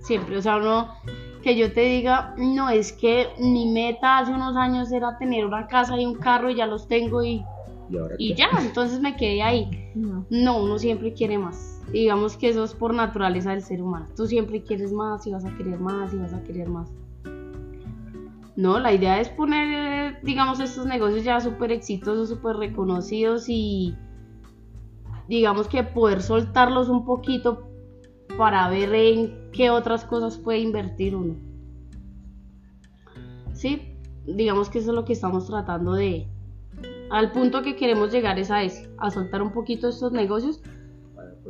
Siempre, 0.00 0.36
o 0.36 0.42
sea, 0.42 0.56
uno 0.56 0.88
que 1.42 1.56
yo 1.56 1.72
te 1.72 1.82
diga, 1.82 2.34
no, 2.38 2.68
es 2.70 2.92
que 2.92 3.28
mi 3.38 3.70
meta 3.70 4.18
hace 4.18 4.32
unos 4.32 4.56
años 4.56 4.90
era 4.92 5.18
tener 5.18 5.44
una 5.44 5.66
casa 5.66 5.98
y 5.98 6.06
un 6.06 6.14
carro 6.14 6.50
y 6.50 6.56
ya 6.56 6.66
los 6.66 6.88
tengo 6.88 7.22
y, 7.22 7.44
¿Y 7.90 7.98
ahora 7.98 8.14
y 8.18 8.34
ya, 8.34 8.48
entonces 8.60 9.00
me 9.00 9.16
quedé 9.16 9.42
ahí. 9.42 9.68
No. 9.94 10.26
No, 10.30 10.62
uno 10.62 10.78
siempre 10.78 11.12
quiere 11.12 11.38
más. 11.38 11.82
Digamos 11.92 12.36
que 12.36 12.48
eso 12.48 12.64
es 12.64 12.74
por 12.74 12.94
naturaleza 12.94 13.50
del 13.50 13.62
ser 13.62 13.82
humano. 13.82 14.08
Tú 14.16 14.26
siempre 14.26 14.62
quieres 14.62 14.92
más 14.92 15.26
y 15.26 15.32
vas 15.32 15.44
a 15.44 15.56
querer 15.56 15.78
más 15.80 16.12
y 16.14 16.16
vas 16.16 16.32
a 16.32 16.42
querer 16.42 16.68
más. 16.68 16.90
No, 18.56 18.78
la 18.78 18.92
idea 18.92 19.20
es 19.20 19.28
poner, 19.28 20.20
digamos, 20.22 20.60
estos 20.60 20.86
negocios 20.86 21.24
ya 21.24 21.40
súper 21.40 21.72
exitosos, 21.72 22.28
súper 22.28 22.56
reconocidos 22.56 23.48
y 23.48 23.96
digamos 25.28 25.66
que 25.66 25.82
poder 25.82 26.22
soltarlos 26.22 26.88
un 26.88 27.04
poquito 27.04 27.68
para 28.38 28.68
ver 28.68 28.94
en 28.94 29.50
qué 29.52 29.70
otras 29.70 30.04
cosas 30.04 30.38
puede 30.38 30.60
invertir 30.60 31.16
uno. 31.16 31.34
Sí, 33.52 33.96
digamos 34.26 34.68
que 34.68 34.78
eso 34.78 34.90
es 34.90 34.94
lo 34.94 35.04
que 35.04 35.12
estamos 35.12 35.46
tratando 35.46 35.94
de... 35.94 36.28
Al 37.10 37.32
punto 37.32 37.62
que 37.62 37.76
queremos 37.76 38.12
llegar 38.12 38.38
es 38.38 38.50
a 38.50 38.62
ese, 38.62 38.90
a 38.98 39.10
soltar 39.10 39.42
un 39.42 39.52
poquito 39.52 39.88
estos 39.88 40.12
negocios 40.12 40.62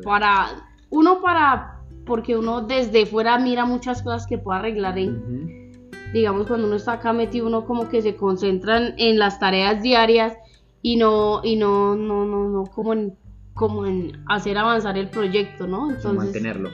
Para 0.02 0.68
uno 0.90 1.20
para 1.20 1.80
porque 2.06 2.36
uno 2.36 2.60
desde 2.60 3.06
fuera 3.06 3.38
mira 3.38 3.64
muchas 3.64 4.02
cosas 4.02 4.26
que 4.26 4.36
puede 4.38 4.58
arreglar 4.58 4.98
en 4.98 5.72
digamos 6.12 6.46
cuando 6.46 6.66
uno 6.66 6.76
está 6.76 6.92
acá 6.94 7.12
metido 7.12 7.46
uno 7.46 7.64
como 7.64 7.88
que 7.88 8.02
se 8.02 8.14
concentra 8.14 8.76
en, 8.76 8.94
en 8.98 9.18
las 9.18 9.40
tareas 9.40 9.82
diarias 9.82 10.36
y 10.82 10.96
no 10.96 11.40
y 11.42 11.56
no 11.56 11.96
no 11.96 12.26
no 12.26 12.48
no 12.48 12.64
como 12.66 12.92
en 12.92 13.16
como 13.54 13.86
en 13.86 14.22
hacer 14.28 14.58
avanzar 14.58 14.98
el 14.98 15.08
proyecto 15.08 15.66
no 15.66 15.90
entonces 15.90 16.12
mantenerlo. 16.12 16.70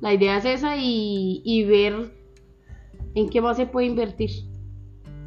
La 0.00 0.12
idea 0.12 0.36
es 0.36 0.44
esa 0.44 0.76
y, 0.76 1.42
y 1.44 1.64
ver 1.64 2.12
en 3.14 3.28
qué 3.28 3.40
más 3.40 3.56
se 3.56 3.66
puede 3.66 3.86
invertir 3.86 4.30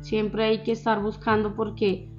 siempre 0.01 0.43
hay 0.45 0.63
que 0.63 0.71
estar 0.71 1.01
buscando 1.01 1.55
porque 1.55 2.09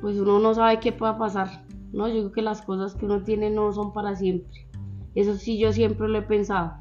pues 0.00 0.18
uno 0.18 0.38
no 0.40 0.54
sabe 0.54 0.80
qué 0.80 0.92
pueda 0.92 1.16
pasar 1.16 1.62
¿no? 1.92 2.08
Yo 2.08 2.14
creo 2.20 2.32
que 2.32 2.42
las 2.42 2.62
cosas 2.62 2.94
que 2.94 3.04
uno 3.04 3.22
tiene 3.22 3.50
no 3.50 3.72
son 3.72 3.92
para 3.92 4.16
siempre. 4.16 4.66
Eso 5.14 5.34
sí 5.36 5.58
yo 5.58 5.72
siempre 5.72 6.08
lo 6.08 6.18
he 6.18 6.22
pensado. 6.22 6.74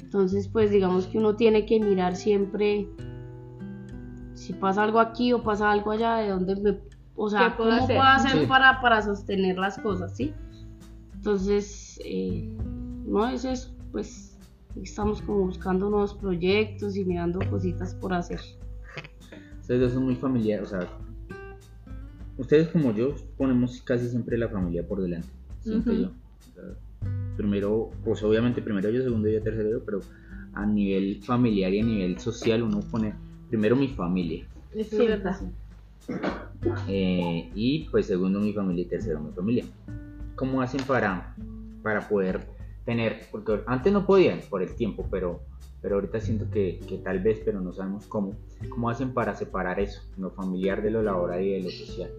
Entonces, 0.00 0.48
pues 0.48 0.70
digamos 0.70 1.06
que 1.06 1.18
uno 1.18 1.36
tiene 1.36 1.66
que 1.66 1.78
mirar 1.78 2.16
siempre 2.16 2.88
si 4.34 4.52
pasa 4.52 4.82
algo 4.82 4.98
aquí 4.98 5.32
o 5.32 5.42
pasa 5.42 5.70
algo 5.70 5.92
allá, 5.92 6.16
de 6.16 6.30
dónde 6.30 6.56
me... 6.56 6.78
O 7.14 7.28
sea, 7.28 7.50
¿Qué 7.50 7.56
puedo 7.58 7.70
¿cómo 7.70 7.84
hacer? 7.84 7.96
puedo 7.96 8.08
hacer 8.08 8.40
Sí. 8.40 8.46
para, 8.46 8.80
para 8.80 9.02
sostener 9.02 9.58
las 9.58 9.78
cosas, 9.78 10.16
sí? 10.16 10.32
Entonces, 11.14 12.00
eh, 12.04 12.50
no 13.06 13.28
es 13.28 13.44
eso, 13.44 13.70
pues 13.92 14.38
estamos 14.82 15.20
como 15.22 15.44
buscando 15.44 15.90
nuevos 15.90 16.14
proyectos 16.14 16.96
y 16.96 17.04
mirando 17.04 17.38
cositas 17.50 17.94
por 17.94 18.14
hacer. 18.14 18.40
Ustedes 19.70 19.82
dos 19.82 19.92
son 19.92 20.04
muy 20.06 20.16
familiares, 20.16 20.66
o 20.66 20.70
sea, 20.80 20.88
ustedes 22.36 22.66
como 22.70 22.92
yo 22.92 23.14
ponemos 23.36 23.80
casi 23.82 24.08
siempre 24.08 24.36
la 24.36 24.48
familia 24.48 24.84
por 24.84 25.00
delante, 25.00 25.28
siento 25.60 25.92
Ujú. 25.92 26.02
yo. 26.02 26.08
O 26.08 26.52
sea, 26.52 26.64
primero, 27.36 27.90
pues 28.04 28.20
obviamente 28.24 28.62
primero 28.62 28.90
yo, 28.90 29.00
segundo 29.00 29.28
yo, 29.28 29.40
tercero 29.40 29.70
yo, 29.70 29.84
pero 29.84 30.00
a 30.54 30.66
nivel 30.66 31.22
familiar 31.22 31.72
y 31.72 31.78
a 31.78 31.84
nivel 31.84 32.18
social 32.18 32.64
uno 32.64 32.80
pone 32.80 33.14
primero 33.48 33.76
mi 33.76 33.86
familia 33.86 34.44
Eso 34.74 34.96
Sí, 34.96 35.02
es 35.04 35.08
verdad. 35.08 35.40
eh, 36.88 37.48
y 37.54 37.88
pues 37.90 38.06
segundo 38.06 38.40
mi 38.40 38.52
familia 38.52 38.82
y 38.82 38.88
tercero 38.88 39.20
mi 39.20 39.30
familia. 39.30 39.66
¿Cómo 40.34 40.62
hacen 40.62 40.82
para, 40.82 41.36
para 41.84 42.08
poder 42.08 42.40
tener, 42.84 43.20
porque 43.30 43.60
antes 43.68 43.92
no 43.92 44.04
podían 44.04 44.40
por 44.50 44.64
el 44.64 44.74
tiempo, 44.74 45.06
pero, 45.08 45.42
pero 45.82 45.96
ahorita 45.96 46.20
siento 46.20 46.50
que, 46.50 46.80
que 46.86 46.98
tal 46.98 47.20
vez, 47.20 47.40
pero 47.44 47.60
no 47.60 47.72
sabemos 47.72 48.06
cómo, 48.06 48.34
cómo 48.68 48.90
hacen 48.90 49.12
para 49.14 49.34
separar 49.34 49.80
eso, 49.80 50.02
lo 50.18 50.30
familiar 50.30 50.82
de 50.82 50.90
lo 50.90 51.02
laboral 51.02 51.42
y 51.42 51.52
de 51.52 51.60
lo 51.62 51.70
social? 51.70 52.10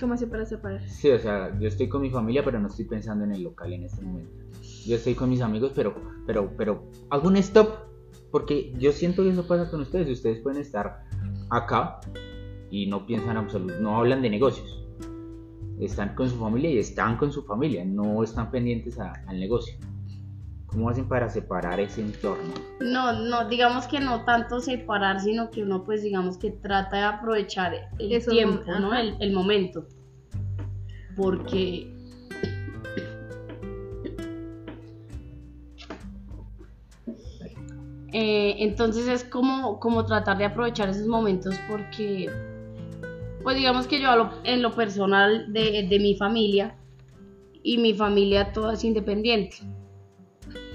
¿Cómo 0.00 0.14
hace 0.14 0.26
para 0.26 0.44
separar? 0.44 0.88
Sí, 0.88 1.10
o 1.10 1.18
sea, 1.18 1.56
yo 1.60 1.68
estoy 1.68 1.88
con 1.88 2.02
mi 2.02 2.10
familia, 2.10 2.44
pero 2.44 2.58
no 2.58 2.66
estoy 2.68 2.86
pensando 2.86 3.24
en 3.24 3.32
el 3.32 3.42
local 3.44 3.72
en 3.72 3.84
este 3.84 4.02
momento. 4.02 4.32
Yo 4.84 4.96
estoy 4.96 5.14
con 5.14 5.30
mis 5.30 5.40
amigos, 5.42 5.72
pero, 5.76 5.94
pero, 6.26 6.50
pero 6.56 6.82
hago 7.10 7.28
un 7.28 7.36
stop, 7.36 7.68
porque 8.32 8.72
yo 8.78 8.90
siento 8.90 9.22
que 9.22 9.30
eso 9.30 9.46
pasa 9.46 9.70
con 9.70 9.80
ustedes. 9.82 10.08
Ustedes 10.10 10.40
pueden 10.40 10.60
estar 10.60 11.04
acá 11.50 12.00
y 12.70 12.86
no 12.86 13.06
piensan 13.06 13.36
absolutamente, 13.36 13.82
no 13.82 13.96
hablan 13.96 14.22
de 14.22 14.30
negocios. 14.30 14.82
Están 15.78 16.14
con 16.16 16.28
su 16.28 16.36
familia 16.36 16.70
y 16.70 16.78
están 16.78 17.16
con 17.16 17.30
su 17.30 17.42
familia, 17.44 17.84
no 17.84 18.24
están 18.24 18.50
pendientes 18.50 18.98
a- 18.98 19.12
al 19.28 19.38
negocio. 19.38 19.76
¿Cómo 20.72 20.88
hacen 20.88 21.06
para 21.06 21.28
separar 21.28 21.78
ese 21.80 22.00
entorno? 22.00 22.54
No, 22.80 23.12
no, 23.12 23.46
digamos 23.48 23.86
que 23.86 24.00
no 24.00 24.24
tanto 24.24 24.60
separar, 24.60 25.20
sino 25.20 25.50
que 25.50 25.62
uno 25.62 25.84
pues 25.84 26.02
digamos 26.02 26.38
que 26.38 26.50
trata 26.50 26.96
de 26.96 27.02
aprovechar 27.04 27.90
el 27.98 28.12
Esos 28.12 28.32
tiempo, 28.32 28.64
¿no? 28.80 28.94
el 28.94 29.32
momento. 29.32 29.86
Porque 31.14 31.92
Eh, 38.12 38.56
entonces 38.58 39.08
es 39.08 39.24
como, 39.24 39.80
como 39.80 40.04
tratar 40.04 40.36
de 40.36 40.44
aprovechar 40.44 40.90
esos 40.90 41.06
momentos 41.06 41.54
porque, 41.68 42.30
pues 43.42 43.56
digamos 43.56 43.86
que 43.86 44.00
yo 44.00 44.10
hablo 44.10 44.30
en 44.44 44.60
lo 44.60 44.74
personal 44.74 45.50
de, 45.50 45.86
de 45.88 45.98
mi 45.98 46.14
familia 46.14 46.76
y 47.62 47.78
mi 47.78 47.94
familia 47.94 48.52
toda 48.52 48.74
es 48.74 48.84
independiente. 48.84 49.56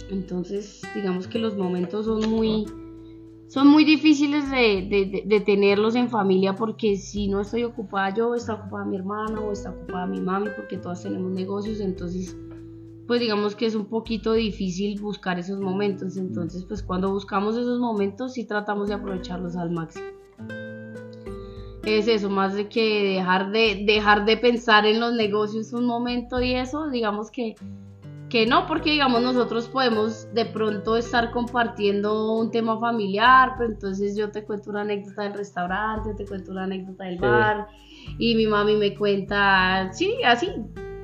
Entonces 0.10 0.82
digamos 0.96 1.28
que 1.28 1.40
los 1.40 1.58
momentos 1.58 2.06
son 2.06 2.30
muy, 2.30 2.66
son 3.48 3.68
muy 3.68 3.84
difíciles 3.84 4.50
de, 4.50 5.44
tenerlos 5.46 5.96
en 5.96 6.10
familia 6.10 6.56
porque 6.56 6.96
si 6.98 7.28
no 7.28 7.42
estoy 7.42 7.64
ocupada 7.64 8.14
yo, 8.14 8.36
está 8.36 8.56
ocupada 8.56 8.86
mi 8.86 8.98
hermana 8.98 9.40
o 9.40 9.52
está 9.52 9.72
ocupada 9.72 10.06
mi 10.06 10.22
mami 10.22 10.50
porque 10.56 10.78
todas 10.78 11.04
tenemos 11.04 11.32
negocios, 11.32 11.80
entonces 11.80 12.36
pues 13.08 13.22
digamos 13.22 13.56
que 13.56 13.66
es 13.66 13.74
un 13.74 13.86
poquito 13.86 14.34
difícil 14.34 15.00
buscar 15.00 15.40
esos 15.40 15.62
momentos. 15.62 16.18
Entonces, 16.18 16.66
pues 16.66 16.84
cuando 16.84 17.10
buscamos 17.10 17.56
esos 17.56 17.80
momentos 17.80 18.34
sí 18.34 18.44
tratamos 18.44 18.90
de 18.90 18.96
aprovecharlos 18.96 19.56
al 19.56 19.72
máximo. 19.72 20.08
Es 21.86 22.10
eso, 22.10 22.30
más 22.30 22.54
de 22.54 22.68
que 22.68 23.16
dejar 23.16 23.50
de, 23.52 23.86
dejar 23.88 24.26
de 24.26 24.36
pensar 24.36 24.86
en 24.86 25.00
los 25.00 25.14
negocios 25.14 25.72
un 25.72 25.86
momento 25.86 26.42
y 26.42 26.54
eso, 26.54 26.90
digamos 26.90 27.32
que, 27.32 27.56
que 28.30 28.46
no, 28.46 28.68
porque 28.68 28.92
digamos 28.92 29.22
nosotros 29.22 29.68
podemos 29.68 30.28
de 30.34 30.46
pronto 30.46 30.98
estar 30.98 31.32
compartiendo 31.32 32.34
un 32.34 32.52
tema 32.52 32.78
familiar, 32.80 33.54
pero 33.58 33.72
entonces 33.72 34.18
yo 34.18 34.32
te 34.32 34.44
cuento 34.44 34.70
una 34.70 34.82
anécdota 34.82 35.24
del 35.24 35.34
restaurante, 35.34 36.14
te 36.14 36.26
cuento 36.26 36.52
una 36.52 36.64
anécdota 36.66 37.06
del 37.06 37.16
Sí. 37.16 37.22
bar 37.22 37.68
y 38.20 38.36
mi 38.36 38.46
mami 38.48 38.76
me 38.76 38.96
cuenta, 38.96 39.90
sí, 39.94 40.16
así, 40.26 40.50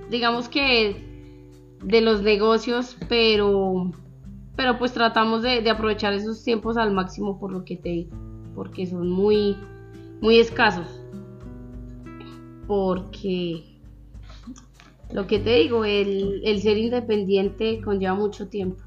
digamos 0.10 0.50
que 0.50 0.98
de 1.84 2.02
los 2.02 2.22
negocios, 2.22 2.98
pero, 3.08 3.92
pero 4.56 4.78
pues 4.78 4.92
tratamos 4.94 5.44
de, 5.44 5.62
de 5.62 5.70
aprovechar 5.70 6.14
esos 6.14 6.44
tiempos 6.44 6.76
al 6.78 6.92
máximo 6.94 7.40
por 7.40 7.52
lo 7.54 7.64
que 7.64 7.78
te 7.78 7.90
digo, 7.90 8.18
porque 8.56 8.86
son 8.86 9.10
muy, 9.10 9.58
muy 10.22 10.40
escasos. 10.40 11.00
Porque 12.68 13.73
lo 15.12 15.28
que 15.28 15.40
te 15.40 15.56
digo, 15.56 15.86
el, 15.86 16.42
el 16.44 16.62
ser 16.62 16.78
independiente 16.78 17.82
conlleva 17.82 18.16
mucho 18.16 18.48
tiempo, 18.48 18.82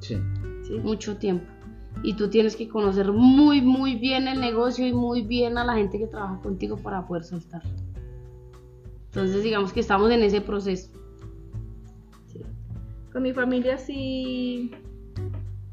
Sí. 0.00 0.16
Sí. 0.62 0.74
mucho 0.82 1.16
tiempo. 1.16 1.46
Y 2.02 2.14
tú 2.14 2.28
tienes 2.28 2.56
que 2.56 2.68
conocer 2.68 3.12
muy, 3.12 3.60
muy 3.62 3.94
bien 3.96 4.28
el 4.28 4.40
negocio 4.40 4.86
y 4.86 4.92
muy 4.92 5.22
bien 5.22 5.56
a 5.58 5.64
la 5.64 5.74
gente 5.74 5.98
que 5.98 6.06
trabaja 6.06 6.40
contigo 6.42 6.76
para 6.76 7.06
poder 7.06 7.24
soltar. 7.24 7.62
Entonces 9.06 9.42
digamos 9.42 9.72
que 9.72 9.80
estamos 9.80 10.10
en 10.10 10.22
ese 10.22 10.40
proceso. 10.40 10.90
Con 13.12 13.22
mi 13.22 13.32
familia 13.32 13.78
sí 13.78 14.72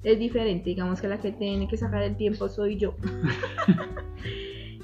es 0.04 0.20
diferente, 0.20 0.70
digamos 0.70 1.02
que 1.02 1.08
la 1.08 1.20
que 1.20 1.32
tiene 1.32 1.68
que 1.68 1.76
sacar 1.76 2.04
el 2.04 2.16
tiempo 2.16 2.48
soy 2.50 2.78
yo. 2.78 2.96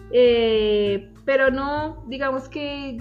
Eh, 0.10 1.12
pero 1.26 1.52
no, 1.52 2.06
digamos 2.08 2.48
que 2.48 2.98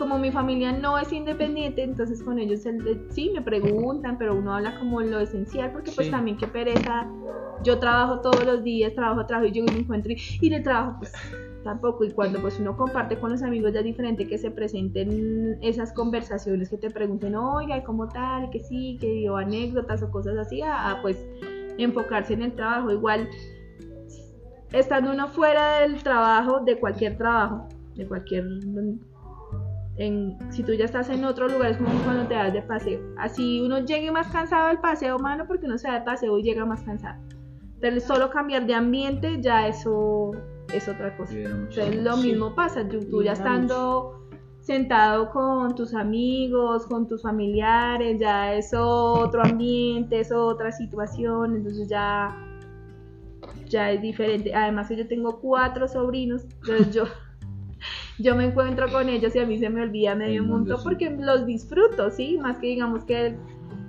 como 0.00 0.18
mi 0.18 0.32
familia 0.32 0.72
no 0.72 0.98
es 0.98 1.12
independiente, 1.12 1.82
entonces 1.82 2.22
con 2.22 2.38
ellos 2.38 2.64
el 2.64 2.82
de- 2.82 3.06
sí 3.10 3.30
me 3.34 3.42
preguntan, 3.42 4.16
pero 4.18 4.34
uno 4.34 4.54
habla 4.54 4.76
como 4.78 5.00
lo 5.02 5.20
esencial, 5.20 5.70
porque 5.72 5.92
pues 5.94 6.06
Sí. 6.06 6.10
también 6.10 6.38
qué 6.38 6.48
pereza. 6.48 7.06
Yo 7.62 7.78
trabajo 7.78 8.20
todos 8.22 8.44
los 8.46 8.64
días, 8.64 8.94
trabajo, 8.94 9.26
trabajo 9.26 9.46
y 9.46 9.52
yo 9.52 9.62
me 9.64 9.78
encuentro 9.80 10.10
y, 10.10 10.16
y 10.40 10.48
de 10.48 10.60
trabajo 10.60 10.96
pues 11.00 11.12
tampoco. 11.62 12.04
Y 12.04 12.10
cuando 12.12 12.40
pues 12.40 12.58
uno 12.58 12.74
comparte 12.78 13.18
con 13.20 13.30
los 13.30 13.42
amigos 13.42 13.74
ya 13.74 13.80
es 13.80 13.84
diferente 13.84 14.26
que 14.26 14.38
se 14.38 14.50
presenten 14.50 15.58
esas 15.60 15.92
conversaciones, 15.92 16.70
que 16.70 16.78
te 16.78 16.88
pregunten, 16.90 17.34
oiga, 17.36 17.76
¿y 17.76 17.82
¿cómo 17.84 18.08
tal? 18.08 18.48
Que 18.48 18.60
sí, 18.60 18.96
que 19.02 19.28
o 19.28 19.36
anécdotas 19.36 20.02
o 20.02 20.10
cosas 20.10 20.38
así, 20.38 20.62
a, 20.62 20.92
a, 20.92 21.02
pues 21.02 21.18
enfocarse 21.76 22.32
en 22.32 22.40
el 22.42 22.52
trabajo. 22.54 22.90
Igual, 22.90 23.28
estando 24.72 25.12
uno 25.12 25.28
fuera 25.28 25.80
del 25.80 26.02
trabajo, 26.02 26.60
de 26.60 26.78
cualquier 26.80 27.18
trabajo, 27.18 27.68
de 27.94 28.06
cualquier... 28.08 28.44
En, 30.00 30.38
si 30.50 30.62
tú 30.62 30.72
ya 30.72 30.86
estás 30.86 31.10
en 31.10 31.26
otro 31.26 31.46
lugar, 31.46 31.72
es 31.72 31.76
como 31.76 31.90
cuando 32.04 32.26
te 32.26 32.34
vas 32.34 32.54
de 32.54 32.62
paseo. 32.62 33.00
Así 33.18 33.60
uno 33.60 33.80
llegue 33.80 34.10
más 34.10 34.28
cansado 34.28 34.68
del 34.68 34.78
paseo, 34.78 35.18
mano, 35.18 35.44
porque 35.46 35.66
uno 35.66 35.76
se 35.76 35.88
va 35.88 35.98
de 35.98 36.04
paseo 36.06 36.38
y 36.38 36.42
llega 36.42 36.64
más 36.64 36.82
cansado. 36.82 37.20
Pero 37.80 38.00
solo 38.00 38.30
cambiar 38.30 38.66
de 38.66 38.72
ambiente, 38.74 39.42
ya 39.42 39.68
eso 39.68 40.30
es 40.72 40.88
otra 40.88 41.14
cosa. 41.18 41.34
Entonces 41.34 42.02
lo 42.02 42.16
Sí. 42.16 42.28
mismo 42.28 42.54
pasa, 42.54 42.88
tú, 42.88 43.00
tú 43.10 43.22
ya 43.22 43.32
estando 43.32 44.16
sentado 44.60 45.30
con 45.32 45.74
tus 45.74 45.92
amigos, 45.94 46.86
con 46.86 47.06
tus 47.06 47.20
familiares, 47.22 48.18
ya 48.18 48.54
es 48.54 48.72
otro 48.74 49.42
ambiente, 49.42 50.20
es 50.20 50.32
otra 50.32 50.72
situación, 50.72 51.56
entonces 51.56 51.88
ya, 51.90 52.34
ya 53.68 53.90
es 53.90 54.00
diferente. 54.00 54.54
Además 54.54 54.88
yo 54.88 55.06
tengo 55.08 55.40
cuatro 55.40 55.86
sobrinos, 55.88 56.44
entonces 56.62 56.94
yo, 56.94 57.04
yo 58.22 58.34
me 58.36 58.44
encuentro 58.44 58.90
con 58.90 59.08
ellos 59.08 59.34
y 59.34 59.38
a 59.38 59.46
mí 59.46 59.58
se 59.58 59.70
me 59.70 59.82
olvida 59.82 60.14
medio 60.14 60.44
mundo, 60.44 60.76
sí. 60.76 60.82
porque 60.84 61.10
los 61.10 61.46
disfruto, 61.46 62.10
¿sí? 62.10 62.38
Más 62.38 62.58
que 62.58 62.68
digamos 62.68 63.04
que 63.04 63.26
el, 63.28 63.36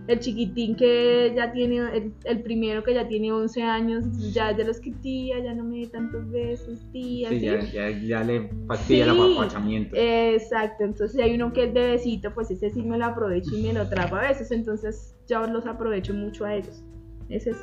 el 0.08 0.20
chiquitín 0.20 0.76
que 0.76 1.34
ya 1.36 1.52
tiene, 1.52 1.78
el, 1.78 2.14
el 2.26 2.42
primero 2.42 2.84
que 2.84 2.94
ya 2.94 3.08
tiene 3.08 3.32
11 3.32 3.62
años, 3.64 4.06
ya 4.34 4.52
es 4.52 4.58
de 4.58 4.66
los 4.66 4.80
que 4.80 4.92
tía, 4.92 5.40
ya 5.40 5.54
no 5.54 5.64
me 5.64 5.80
dé 5.80 5.88
tantos 5.88 6.30
besos, 6.32 6.80
tía, 6.92 7.30
Sí, 7.30 7.40
¿sí? 7.40 7.46
ya, 7.46 7.60
ya, 7.62 7.90
ya 7.90 8.24
le 8.24 8.50
fastidia 8.68 9.04
el 9.06 9.10
apapachamiento. 9.12 9.96
Exacto, 9.96 10.84
entonces 10.84 11.14
si 11.14 11.22
hay 11.22 11.36
uno 11.36 11.54
que 11.54 11.66
es 11.66 11.74
bebecito, 11.74 12.34
pues 12.34 12.52
ese 12.52 12.70
sí 12.70 12.82
me 12.84 12.98
lo 12.98 13.06
aprovecho 13.06 13.56
y 13.56 13.62
me 13.64 13.74
lo 13.74 13.88
trago 13.88 14.16
a 14.16 14.22
veces, 14.22 14.52
entonces 14.52 15.16
yo 15.28 15.46
los 15.48 15.66
aprovecho 15.66 16.14
mucho 16.14 16.46
a 16.46 16.56
ellos. 16.56 16.84
Es 17.30 17.48
eso. 17.48 17.60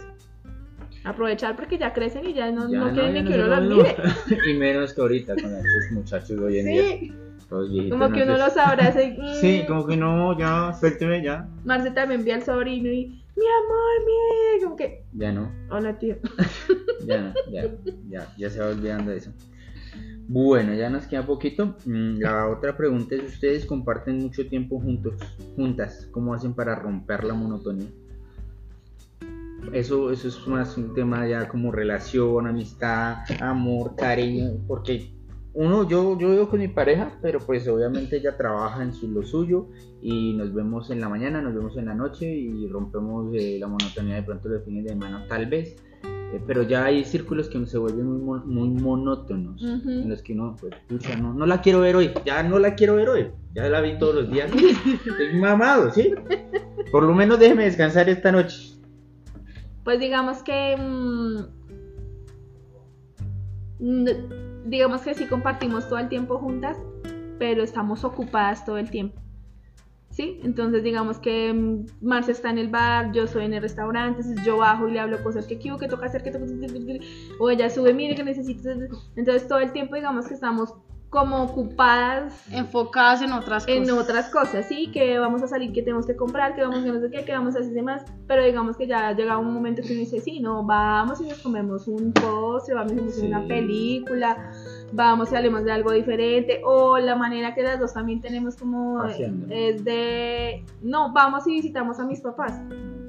Aprovechar 1.09 1.57
porque 1.57 1.79
ya 1.79 1.95
crecen 1.95 2.27
y 2.27 2.35
ya 2.35 2.51
no, 2.53 2.71
Ya 2.71 2.81
no 2.81 2.93
quieren 2.93 3.15
ni 3.15 3.23
no 3.23 3.29
que 3.31 3.35
uno 3.37 3.47
los 3.47 3.61
mismo. 3.63 3.77
mire. 3.83 3.97
y 4.51 4.55
menos 4.59 4.93
que 4.93 5.01
ahorita 5.01 5.35
con 5.37 5.45
estos 5.55 5.91
muchachos 5.93 6.39
hoy 6.39 6.59
en 6.59 6.67
día. 6.67 6.83
Sí, 6.83 7.13
viejitos. 7.71 7.99
como 7.99 8.13
que 8.13 8.23
uno 8.25 8.33
no 8.33 8.39
los 8.39 8.57
abraza 8.59 9.03
y... 9.03 9.17
Sí, 9.41 9.65
como 9.67 9.87
que 9.87 9.97
no, 9.97 10.39
ya, 10.39 10.75
suélteme 10.79 11.23
ya. 11.25 11.49
Marce 11.65 11.91
también 11.93 12.21
envía 12.21 12.35
al 12.35 12.43
sobrino 12.43 12.91
y... 12.91 13.07
Mi 13.37 13.45
amor, 13.47 14.05
mire, 14.05 14.65
como 14.65 14.77
que... 14.77 15.05
Ya 15.15 15.33
no, 15.33 15.51
Hola, 15.71 15.99
tío. 15.99 16.17
ya 17.07 17.21
no, 17.23 17.35
ya, 17.51 17.71
ya, 18.11 18.35
ya 18.37 18.51
se 18.51 18.61
va 18.61 18.69
olvidando 18.69 19.11
de 19.13 19.17
eso. 19.17 19.33
Bueno, 20.27 20.75
ya 20.75 20.91
nos 20.91 21.07
queda 21.07 21.25
poquito. 21.25 21.75
Mm, 21.87 22.19
La 22.19 22.49
otra 22.49 22.77
pregunta 22.77 23.15
es, 23.15 23.23
¿ustedes 23.33 23.65
comparten 23.65 24.19
mucho 24.19 24.47
tiempo 24.47 24.79
juntos, 24.79 25.15
juntas? 25.57 26.07
¿Cómo 26.11 26.35
hacen 26.35 26.53
para 26.53 26.75
romper 26.75 27.25
la 27.25 27.33
monotonía? 27.33 27.89
Eso, 29.73 30.11
eso 30.11 30.29
es 30.29 30.47
más 30.47 30.77
un 30.77 30.95
tema 30.95 31.27
ya 31.27 31.49
como 31.49 31.73
relación, 31.73 32.47
amistad, 32.47 33.19
amor, 33.41 33.95
cariño, 33.97 34.59
porque 34.67 35.13
uno, 35.55 35.89
yo, 35.89 36.17
yo 36.19 36.31
vivo 36.31 36.49
con 36.49 36.61
mi 36.61 36.69
pareja, 36.69 37.19
pero 37.21 37.41
pues 37.41 37.67
obviamente 37.67 38.19
ella 38.19 38.37
trabaja 38.37 38.83
en 38.83 38.93
su, 38.93 39.09
lo 39.09 39.25
suyo 39.25 39.67
y 40.01 40.35
nos 40.35 40.55
vemos 40.55 40.91
en 40.91 41.01
la 41.01 41.09
mañana, 41.09 41.43
nos 41.43 41.55
vemos 41.55 41.77
en 41.77 41.87
la 41.87 41.95
noche 41.95 42.33
y 42.33 42.69
rompemos 42.69 43.35
eh, 43.35 43.57
la 43.59 43.67
monotonía 43.67 44.15
de 44.15 44.23
pronto 44.23 44.49
los 44.49 44.65
fines 44.65 44.85
de 44.85 44.91
semana, 44.91 45.27
tal 45.29 45.47
vez. 45.47 45.77
Eh, 46.33 46.41
pero 46.47 46.63
ya 46.63 46.85
hay 46.85 47.05
círculos 47.05 47.49
que 47.49 47.65
se 47.67 47.79
vuelven 47.79 48.07
muy, 48.25 48.41
muy 48.41 48.69
monótonos, 48.69 49.63
en 49.63 50.09
los 50.09 50.23
que 50.23 50.35
uno, 50.35 50.55
pues, 50.61 50.75
pucha, 50.87 51.17
no, 51.17 51.33
no 51.33 51.47
la 51.47 51.63
quiero 51.63 51.81
ver 51.81 51.97
hoy, 51.97 52.13
ya 52.25 52.43
no 52.43 52.59
la 52.59 52.75
quiero 52.75 52.97
ver 52.97 53.09
hoy, 53.09 53.31
ya 53.55 53.69
la 53.69 53.81
vi 53.81 53.99
todos 53.99 54.15
los 54.15 54.31
días, 54.31 54.51
estoy 55.07 55.41
mamado, 55.41 55.91
¿sí? 55.91 56.15
Por 56.93 57.03
lo 57.03 57.15
menos 57.15 57.39
déjeme 57.39 57.65
descansar 57.65 58.09
esta 58.11 58.31
noche. 58.31 58.78
Pues 59.89 60.01
digamos 60.01 60.43
que. 60.43 60.77
mm, 60.77 61.39
n- 63.81 64.29
digamos 64.67 65.01
que 65.01 65.15
sí 65.15 65.25
compartimos 65.25 65.89
todo 65.89 65.99
el 65.99 66.11
tiempo 66.11 66.37
juntas, 66.37 66.77
pero 67.39 67.63
estamos 67.63 68.05
ocupadas 68.05 68.67
todo 68.67 68.77
el 68.77 68.91
tiempo. 68.91 69.19
¿Sí? 70.11 70.41
Entonces, 70.45 70.83
digamos 70.83 71.19
que 71.19 71.55
mm, 71.55 71.87
Marcia 72.03 72.33
está 72.33 72.51
en 72.51 72.59
el 72.59 72.69
bar, 72.69 73.13
yo 73.13 73.27
soy 73.27 73.47
en 73.47 73.55
el 73.55 73.63
restaurante, 73.63 74.21
entonces 74.21 74.45
yo 74.45 74.59
bajo 74.59 74.87
y 74.89 74.93
le 74.93 75.01
hablo 75.01 75.23
cosas 75.23 75.47
que 75.47 75.57
quiero, 75.57 75.79
que 75.79 75.89
toca 75.89 76.05
hacer, 76.05 76.23
que 76.23 76.33
toca 76.33 76.45
O 77.41 77.49
ella 77.49 77.71
sube, 77.71 77.95
mire 77.95 78.15
que 78.15 78.25
necesito. 78.25 78.69
Entonces, 79.17 79.49
todo 79.49 79.61
el 79.61 79.73
tiempo, 79.73 79.95
digamos 79.95 80.29
que 80.29 80.35
estamos 80.35 80.75
como 81.11 81.43
ocupadas 81.43 82.47
Enfocadas 82.53 83.23
en 83.23 83.33
otras 83.33 83.65
cosas. 83.65 83.89
en 83.89 83.91
otras 83.91 84.31
cosas, 84.31 84.67
sí, 84.67 84.91
que 84.93 85.19
vamos 85.19 85.43
a 85.43 85.49
salir, 85.49 85.73
que 85.73 85.83
tenemos 85.83 86.07
que 86.07 86.15
comprar, 86.17 86.55
que 86.55 86.61
vamos 86.63 86.79
a 86.79 86.83
no 86.83 87.01
sé 87.01 87.11
qué, 87.11 87.25
que 87.25 87.33
vamos 87.33 87.57
a 87.57 87.61
hacer 87.61 87.73
demás, 87.73 88.05
pero 88.27 88.45
digamos 88.45 88.77
que 88.77 88.87
ya 88.87 89.13
llega 89.13 89.39
un 89.39 89.53
momento 89.55 89.81
que 89.83 89.93
uno 89.93 90.01
dice, 90.01 90.21
sí, 90.21 90.41
no, 90.41 90.65
vamos 90.65 91.21
y 91.23 91.29
nos 91.29 91.39
comemos 91.39 91.89
un 91.89 92.13
postre, 92.13 92.75
vamos 92.75 92.93
y 92.93 92.97
vemos 92.97 93.15
Sí. 93.15 93.27
una 93.27 93.47
película, 93.47 94.51
vamos 94.93 95.33
y 95.33 95.37
hablemos 95.37 95.65
de 95.65 95.73
algo 95.73 95.93
diferente, 95.93 96.61
o 96.65 96.99
la 96.99 97.17
manera 97.17 97.55
que 97.55 97.63
las 97.63 97.81
dos 97.81 97.95
también 97.95 98.21
tenemos 98.21 98.57
como 98.57 99.01
Haciendo. 99.03 99.47
es 99.51 99.83
de, 99.85 100.63
no, 100.83 101.13
vamos 101.15 101.47
y 101.47 101.53
visitamos 101.53 101.99
a 102.01 102.05
mis 102.05 102.21
papás, 102.21 102.61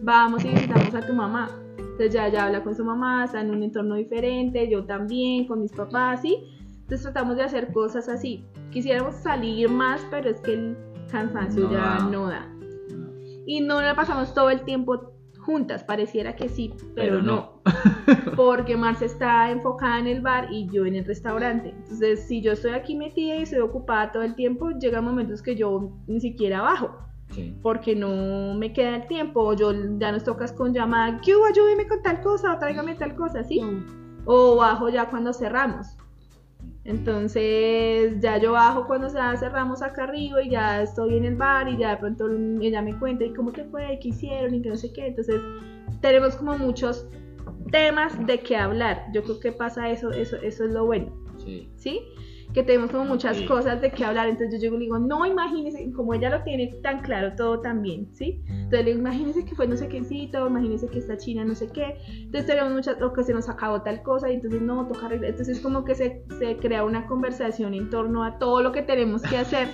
vamos 0.04 0.46
y 0.46 0.50
visitamos 0.50 0.96
a 0.96 1.02
tu 1.06 1.14
mamá. 1.14 1.50
Entonces 1.78 2.14
ya, 2.14 2.30
ya 2.30 2.46
habla 2.46 2.64
con 2.64 2.74
su 2.76 2.86
mamá, 2.86 3.26
está 3.26 3.42
en 3.42 3.50
un 3.52 3.62
entorno 3.62 3.96
diferente, 3.96 4.70
yo 4.70 4.86
también, 4.86 5.46
con 5.48 5.60
mis 5.60 5.74
papás, 5.74 6.22
¿sí? 6.22 6.56
Entonces 6.90 7.04
tratamos 7.14 7.38
de 7.38 7.44
hacer 7.44 7.72
cosas 7.72 8.10
así. 8.10 8.44
Quisiéramos 8.72 9.14
salir 9.14 9.70
más, 9.70 10.02
pero 10.10 10.28
es 10.28 10.42
que 10.42 10.56
el 10.56 10.78
cansancio 11.12 11.66
No 11.66 11.72
ya 11.72 11.78
da. 11.78 12.00
no 12.10 12.28
da. 12.28 12.50
Y 13.46 13.62
no 13.62 13.80
la 13.80 13.94
pasamos 13.96 14.34
todo 14.34 14.50
el 14.50 14.62
tiempo 14.62 15.14
juntas, 15.38 15.84
pareciera 15.84 16.36
que 16.36 16.50
sí, 16.50 16.74
pero, 16.96 17.20
Pero 17.20 17.22
no. 17.22 17.62
Porque 18.36 18.76
Marcia 18.76 19.06
está 19.06 19.52
enfocada 19.52 20.00
en 20.00 20.08
el 20.08 20.22
bar 20.22 20.48
y 20.52 20.68
yo 20.72 20.88
en 20.88 20.96
el 20.96 21.06
restaurante. 21.06 21.70
Entonces, 21.78 22.24
si 22.28 22.42
yo 22.42 22.54
estoy 22.54 22.72
aquí 22.72 22.96
metida 22.96 23.36
y 23.36 23.44
estoy 23.44 23.60
ocupada 23.60 24.12
todo 24.12 24.24
el 24.24 24.34
tiempo, 24.34 24.72
llegan 24.72 25.06
momentos 25.06 25.44
que 25.44 25.56
yo 25.56 25.92
ni 26.08 26.20
siquiera 26.20 26.62
bajo 26.64 26.98
Sí. 27.30 27.56
porque 27.62 27.96
no 27.96 28.56
me 28.56 28.74
queda 28.74 28.96
el 28.96 29.08
tiempo, 29.08 29.42
o 29.44 29.54
yo 29.54 29.72
ya 30.00 30.12
nos 30.12 30.24
tocas 30.24 30.52
con 30.52 30.74
llamada, 30.74 31.22
que 31.22 31.34
ayúdeme 31.34 31.88
con 31.88 32.02
tal 32.02 32.20
cosa, 32.22 32.56
o 32.56 32.58
tráigame 32.58 32.96
tal 32.96 33.14
cosa, 33.16 33.44
¿sí? 33.44 33.62
Mm. 33.62 33.86
O 34.26 34.56
bajo 34.56 34.90
ya 34.90 35.08
cuando 35.08 35.32
cerramos. 35.34 35.96
Entonces 36.86 38.20
ya 38.22 38.38
yo 38.38 38.54
bajo 38.54 38.88
cuando 38.88 39.14
ya 39.14 39.36
cerramos 39.38 39.82
acá 39.82 40.06
arriba 40.06 40.42
y 40.42 40.52
ya 40.52 40.82
estoy 40.82 41.18
en 41.18 41.26
el 41.26 41.36
bar 41.36 41.68
y 41.70 41.78
ya 41.78 41.92
de 41.92 41.98
pronto 41.98 42.30
ella 42.62 42.82
me 42.82 42.98
cuenta 42.98 43.26
y 43.26 43.34
cómo 43.34 43.52
te 43.52 43.66
fue, 43.66 44.00
qué 44.02 44.10
hicieron 44.10 44.56
y 44.56 44.62
que 44.62 44.70
no 44.70 44.76
sé 44.76 44.92
qué. 44.94 45.08
Entonces 45.08 45.42
tenemos 46.02 46.36
como 46.36 46.58
muchos 46.58 47.08
temas 47.72 48.14
de 48.26 48.40
qué 48.40 48.56
hablar. 48.56 49.06
Yo 49.14 49.24
creo 49.24 49.40
que 49.40 49.52
pasa 49.52 49.90
eso, 49.90 50.12
eso, 50.12 50.38
eso 50.38 50.66
es 50.66 50.72
lo 50.72 50.86
bueno. 50.86 51.12
Sí. 51.38 51.70
¿sí? 51.76 52.02
Que 52.54 52.64
tenemos 52.64 52.90
como 52.90 53.06
muchas 53.06 53.40
cosas 53.44 53.80
de 53.80 53.92
qué 53.92 54.04
hablar, 54.04 54.28
entonces 54.28 54.60
yo 54.60 54.60
llego 54.60 54.76
y 54.76 54.80
le 54.80 54.86
digo, 54.86 55.00
no, 55.00 55.26
imagínese, 55.26 55.92
como 55.92 56.16
ella 56.16 56.30
lo 56.32 56.44
tiene 56.44 56.68
tan 56.82 57.02
claro 57.02 57.36
todo 57.36 57.62
también, 57.62 58.10
¿sí? 58.14 58.42
Entonces 58.48 58.86
le 58.86 58.92
digo, 58.92 59.00
imagínese 59.00 59.46
que 59.46 59.56
fue 59.56 59.68
no 59.68 59.78
sé 59.78 59.88
quécito, 59.88 60.48
imagínese 60.48 60.88
que 60.88 60.98
esta 60.98 61.16
china 61.18 61.46
no 61.46 61.54
sé 61.54 61.70
qué, 61.72 61.96
entonces 62.08 62.48
tenemos 62.48 62.74
muchas, 62.74 63.00
o 63.02 63.14
que 63.14 63.24
se 63.24 63.34
nos 63.34 63.48
acabó 63.50 63.84
tal 63.84 64.02
cosa, 64.02 64.32
y 64.32 64.36
entonces 64.36 64.62
no, 64.62 64.88
toca 64.88 65.06
arreglar, 65.06 65.32
entonces 65.32 65.60
como 65.60 65.86
que 65.86 65.94
se, 65.94 66.24
se 66.40 66.58
crea 66.58 66.84
una 66.84 67.06
conversación 67.06 67.76
en 67.76 67.90
torno 67.92 68.24
a 68.24 68.40
todo 68.40 68.64
lo 68.64 68.72
que 68.72 68.82
tenemos 68.82 69.22
que 69.22 69.38
hacer. 69.38 69.68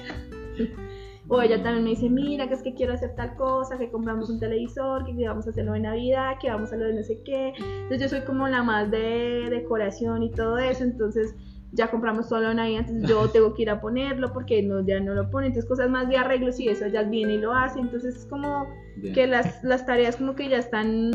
O 1.28 1.42
ella 1.42 1.62
también 1.62 1.84
me 1.84 1.90
dice, 1.92 2.08
mira, 2.08 2.48
que 2.48 2.54
es 2.54 2.62
que 2.62 2.76
quiero 2.76 2.94
hacer 2.94 3.16
tal 3.16 3.36
cosa, 3.36 3.80
que 3.80 3.90
compramos 3.90 4.30
un 4.30 4.40
televisor, 4.40 5.06
que 5.06 5.28
vamos 5.28 5.48
a 5.48 5.50
hacerlo 5.50 5.74
de 5.74 5.80
Navidad, 5.80 6.36
que 6.40 6.50
vamos 6.50 6.72
a 6.72 6.76
lo 6.76 6.86
de 6.86 6.94
no 6.94 7.04
sé 7.04 7.20
qué. 7.26 7.54
Entonces 7.58 8.00
yo 8.00 8.10
soy 8.10 8.22
como 8.22 8.48
la 8.48 8.62
más 8.62 8.92
de 8.92 9.48
decoración 9.50 10.22
y 10.22 10.32
todo 10.32 10.60
eso, 10.60 10.84
entonces 10.84 11.34
ya 11.76 11.90
compramos 11.92 12.28
todo 12.30 12.54
Navidad, 12.54 12.86
entonces 12.88 13.10
yo 13.10 13.30
tengo 13.34 13.54
que 13.54 13.62
ir 13.64 13.70
a 13.70 13.80
ponerlo 13.82 14.34
porque 14.34 14.64
no, 14.64 14.86
ya 14.86 15.00
no 15.00 15.14
lo 15.14 15.30
pone, 15.30 15.48
entonces 15.48 15.70
cosas 15.70 15.90
más 15.90 16.10
de 16.10 16.18
arreglos 16.18 16.60
y 16.60 16.68
eso, 16.70 16.86
ella 16.86 17.04
viene 17.04 17.36
y 17.36 17.38
lo 17.38 17.54
hace, 17.54 17.80
entonces 17.80 18.16
es 18.16 18.26
como 18.26 18.66
Bien. 18.98 19.14
que 19.14 19.28
las, 19.28 19.64
las 19.64 19.86
tareas 19.86 20.16
como 20.16 20.36
que 20.36 20.50
ya 20.50 20.58
están, 20.58 21.12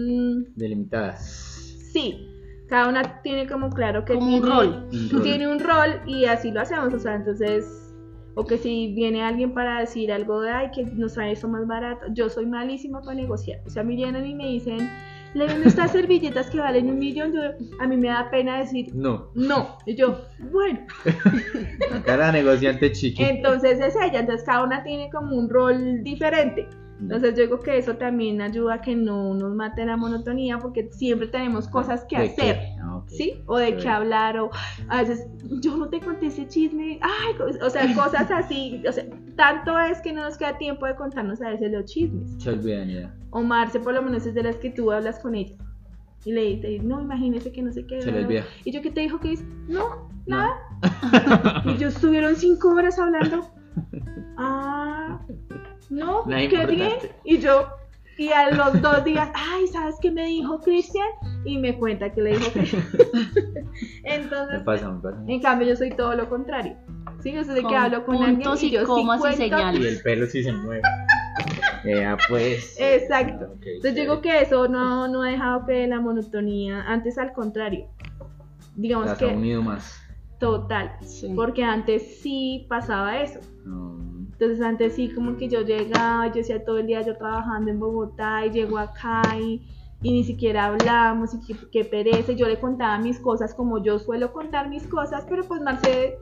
Delimitadas. 0.56 1.24
sí, 1.92 2.26
cada 2.68 2.88
una 2.88 3.20
tiene 3.22 3.48
como 3.48 3.70
claro 3.70 4.04
que 4.04 4.14
Como 4.14 4.26
un 4.36 4.42
tiene, 4.42 4.46
rol. 4.54 4.88
Un 4.92 5.10
rol. 5.10 5.22
tiene 5.22 5.48
un 5.48 5.58
rol 5.58 6.00
y 6.06 6.24
así 6.26 6.50
lo 6.52 6.60
hacemos, 6.60 6.94
o 6.94 6.98
sea, 7.00 7.16
entonces, 7.16 7.92
o 8.36 8.44
que 8.46 8.58
si 8.58 8.94
viene 8.94 9.22
alguien 9.24 9.52
para 9.54 9.80
decir 9.80 10.12
algo 10.12 10.40
de, 10.40 10.50
ay, 10.50 10.70
que 10.72 10.84
nos 10.84 11.14
trae 11.14 11.32
esto 11.32 11.48
más 11.48 11.66
barato, 11.66 12.06
yo 12.12 12.28
soy 12.28 12.46
malísima 12.46 13.00
para 13.00 13.14
negociar, 13.14 13.60
o 13.66 13.70
sea, 13.70 13.82
a 13.82 13.84
mí 13.84 13.96
vienen 13.96 14.24
y 14.26 14.34
me 14.34 14.46
dicen, 14.46 14.88
le 15.34 15.46
vendo 15.46 15.68
estas 15.68 15.92
servilletas 15.92 16.50
que 16.50 16.58
valen 16.58 16.88
un 16.90 16.98
millón, 16.98 17.32
yo, 17.32 17.40
a 17.80 17.86
mí 17.86 17.96
me 17.96 18.08
da 18.08 18.30
pena 18.30 18.58
decir, 18.58 18.94
No. 18.94 19.30
no, 19.34 19.78
y 19.86 19.94
yo, 19.94 20.20
bueno, 20.50 20.80
Cada 22.04 22.32
negociante 22.32 22.90
chiqui. 22.92 23.22
entonces 23.22 23.78
es 23.80 23.94
ella, 23.96 24.20
entonces 24.20 24.44
cada 24.44 24.64
una 24.64 24.82
tiene 24.82 25.08
como 25.10 25.36
un 25.36 25.48
rol 25.48 26.02
diferente. 26.02 26.66
Entonces 27.00 27.34
yo 27.34 27.42
digo 27.42 27.60
que 27.60 27.78
eso 27.78 27.96
también 27.96 28.40
ayuda 28.42 28.74
a 28.74 28.80
que 28.80 28.94
no 28.94 29.34
nos 29.34 29.54
mate 29.54 29.84
la 29.84 29.96
monotonía 29.96 30.58
porque 30.58 30.90
siempre 30.92 31.28
tenemos 31.28 31.66
cosas 31.66 32.04
que 32.04 32.18
¿De 32.18 32.26
hacer. 32.26 32.58
Ah. 32.82 33.02
¿Sí? 33.08 33.42
O 33.46 33.56
de 33.56 33.76
qué 33.76 33.88
hablar, 33.88 34.38
o 34.38 34.50
a 34.88 35.02
veces 35.02 35.26
yo 35.60 35.76
no 35.76 35.88
te 35.88 36.00
conté 36.00 36.26
ese 36.26 36.46
chisme, 36.46 37.00
ay, 37.00 37.34
o 37.62 37.70
sea, 37.70 37.92
cosas 37.94 38.30
así, 38.30 38.82
o 38.86 38.92
sea, 38.92 39.04
tanto 39.36 39.78
es 39.78 40.00
que 40.00 40.12
no 40.12 40.22
nos 40.22 40.36
queda 40.36 40.58
tiempo 40.58 40.86
de 40.86 40.94
contarnos 40.94 41.40
a 41.40 41.50
veces 41.50 41.72
los 41.72 41.86
chismes. 41.86 42.36
Se 42.38 42.50
olvidan 42.50 42.88
ya. 42.88 43.14
O 43.30 43.42
Marce 43.42 43.80
por 43.80 43.94
lo 43.94 44.02
menos 44.02 44.26
es 44.26 44.34
de 44.34 44.42
las 44.42 44.56
que 44.56 44.70
tú 44.70 44.92
hablas 44.92 45.18
con 45.18 45.34
ella. 45.34 45.56
Y 46.24 46.32
le 46.32 46.42
dices, 46.42 46.82
no, 46.82 47.00
imagínese 47.00 47.50
que 47.50 47.62
no 47.62 47.72
sé 47.72 47.86
qué. 47.86 48.02
Se 48.02 48.12
le 48.12 48.24
olvida. 48.24 48.44
Y 48.64 48.72
yo 48.72 48.82
que 48.82 48.90
te 48.90 49.00
dijo 49.00 49.18
que 49.18 49.28
dice, 49.28 49.44
no, 49.68 50.10
nada. 50.26 50.54
y 51.64 51.70
ellos 51.70 51.94
estuvieron 51.94 52.36
cinco 52.36 52.74
horas 52.74 52.98
hablando. 52.98 53.50
Ah, 54.36 55.20
no, 55.90 56.24
qué 56.26 56.66
bien. 56.66 56.92
Y 57.24 57.38
yo, 57.38 57.66
y 58.16 58.28
a 58.30 58.50
los 58.50 58.80
dos 58.82 59.04
días, 59.04 59.28
ay, 59.34 59.66
¿sabes 59.68 59.96
qué 60.00 60.10
me 60.10 60.26
dijo 60.26 60.60
Cristian? 60.60 61.06
Y 61.44 61.58
me 61.58 61.78
cuenta 61.78 62.12
que 62.12 62.22
le 62.22 62.36
dijo 62.38 62.50
Cristian. 62.52 62.84
Me 64.04 64.14
Entonces, 64.14 64.60
pasa, 64.64 64.90
me 64.90 65.00
pasa. 65.00 65.22
en 65.26 65.40
cambio, 65.40 65.68
yo 65.68 65.76
soy 65.76 65.90
todo 65.90 66.14
lo 66.14 66.28
contrario. 66.28 66.76
Sí, 67.22 67.32
yo 67.32 67.44
de 67.44 67.62
que 67.62 67.76
hablo 67.76 68.04
con 68.06 68.16
alguien 68.16 68.36
puntos 68.36 68.62
y 68.62 68.66
y 68.68 68.70
yo 68.70 68.80
sí 68.80 68.86
comas 68.86 69.18
y 69.18 69.20
cuento. 69.20 69.36
señales. 69.42 69.80
Y 69.80 69.86
el 69.88 70.02
pelo 70.02 70.26
sí 70.26 70.42
se 70.42 70.52
mueve. 70.52 70.82
Ya, 71.84 72.16
pues. 72.28 72.76
Exacto. 72.78 73.54
Entonces 73.62 73.94
yo 73.94 74.00
digo 74.02 74.20
que 74.22 74.40
eso 74.42 74.68
no, 74.68 75.06
no 75.08 75.22
ha 75.22 75.30
dejado 75.30 75.66
que 75.66 75.86
la 75.86 76.00
monotonía, 76.00 76.82
antes 76.86 77.18
al 77.18 77.32
contrario, 77.32 77.88
digamos 78.76 79.06
Las 79.06 79.16
ha 79.16 79.18
que 79.18 79.34
unido 79.34 79.62
más. 79.62 80.00
total, 80.38 80.92
Sí. 81.02 81.32
porque 81.34 81.62
antes 81.64 82.20
sí 82.20 82.66
pasaba 82.68 83.20
eso. 83.20 83.40
No. 83.64 83.98
Entonces 84.40 84.64
antes 84.64 84.94
sí 84.94 85.10
como 85.10 85.36
que 85.36 85.50
yo 85.50 85.60
llegaba, 85.60 86.26
yo 86.28 86.36
decía 86.36 86.64
todo 86.64 86.78
el 86.78 86.86
día 86.86 87.02
yo 87.02 87.14
trabajando 87.18 87.70
en 87.70 87.78
Bogotá 87.78 88.46
y 88.46 88.50
llego 88.50 88.78
acá 88.78 89.36
y, 89.38 89.60
y 90.00 90.12
ni 90.12 90.24
siquiera 90.24 90.64
hablamos 90.64 91.34
y 91.34 91.40
qué, 91.46 91.56
qué 91.70 91.84
pereza, 91.84 92.32
y 92.32 92.36
yo 92.36 92.48
le 92.48 92.58
contaba 92.58 92.96
mis 92.98 93.18
cosas 93.20 93.54
como 93.54 93.82
yo 93.82 93.98
suelo 93.98 94.32
contar 94.32 94.70
mis 94.70 94.86
cosas, 94.86 95.26
pero 95.28 95.42
pues 95.44 95.60
Marce, 95.60 96.16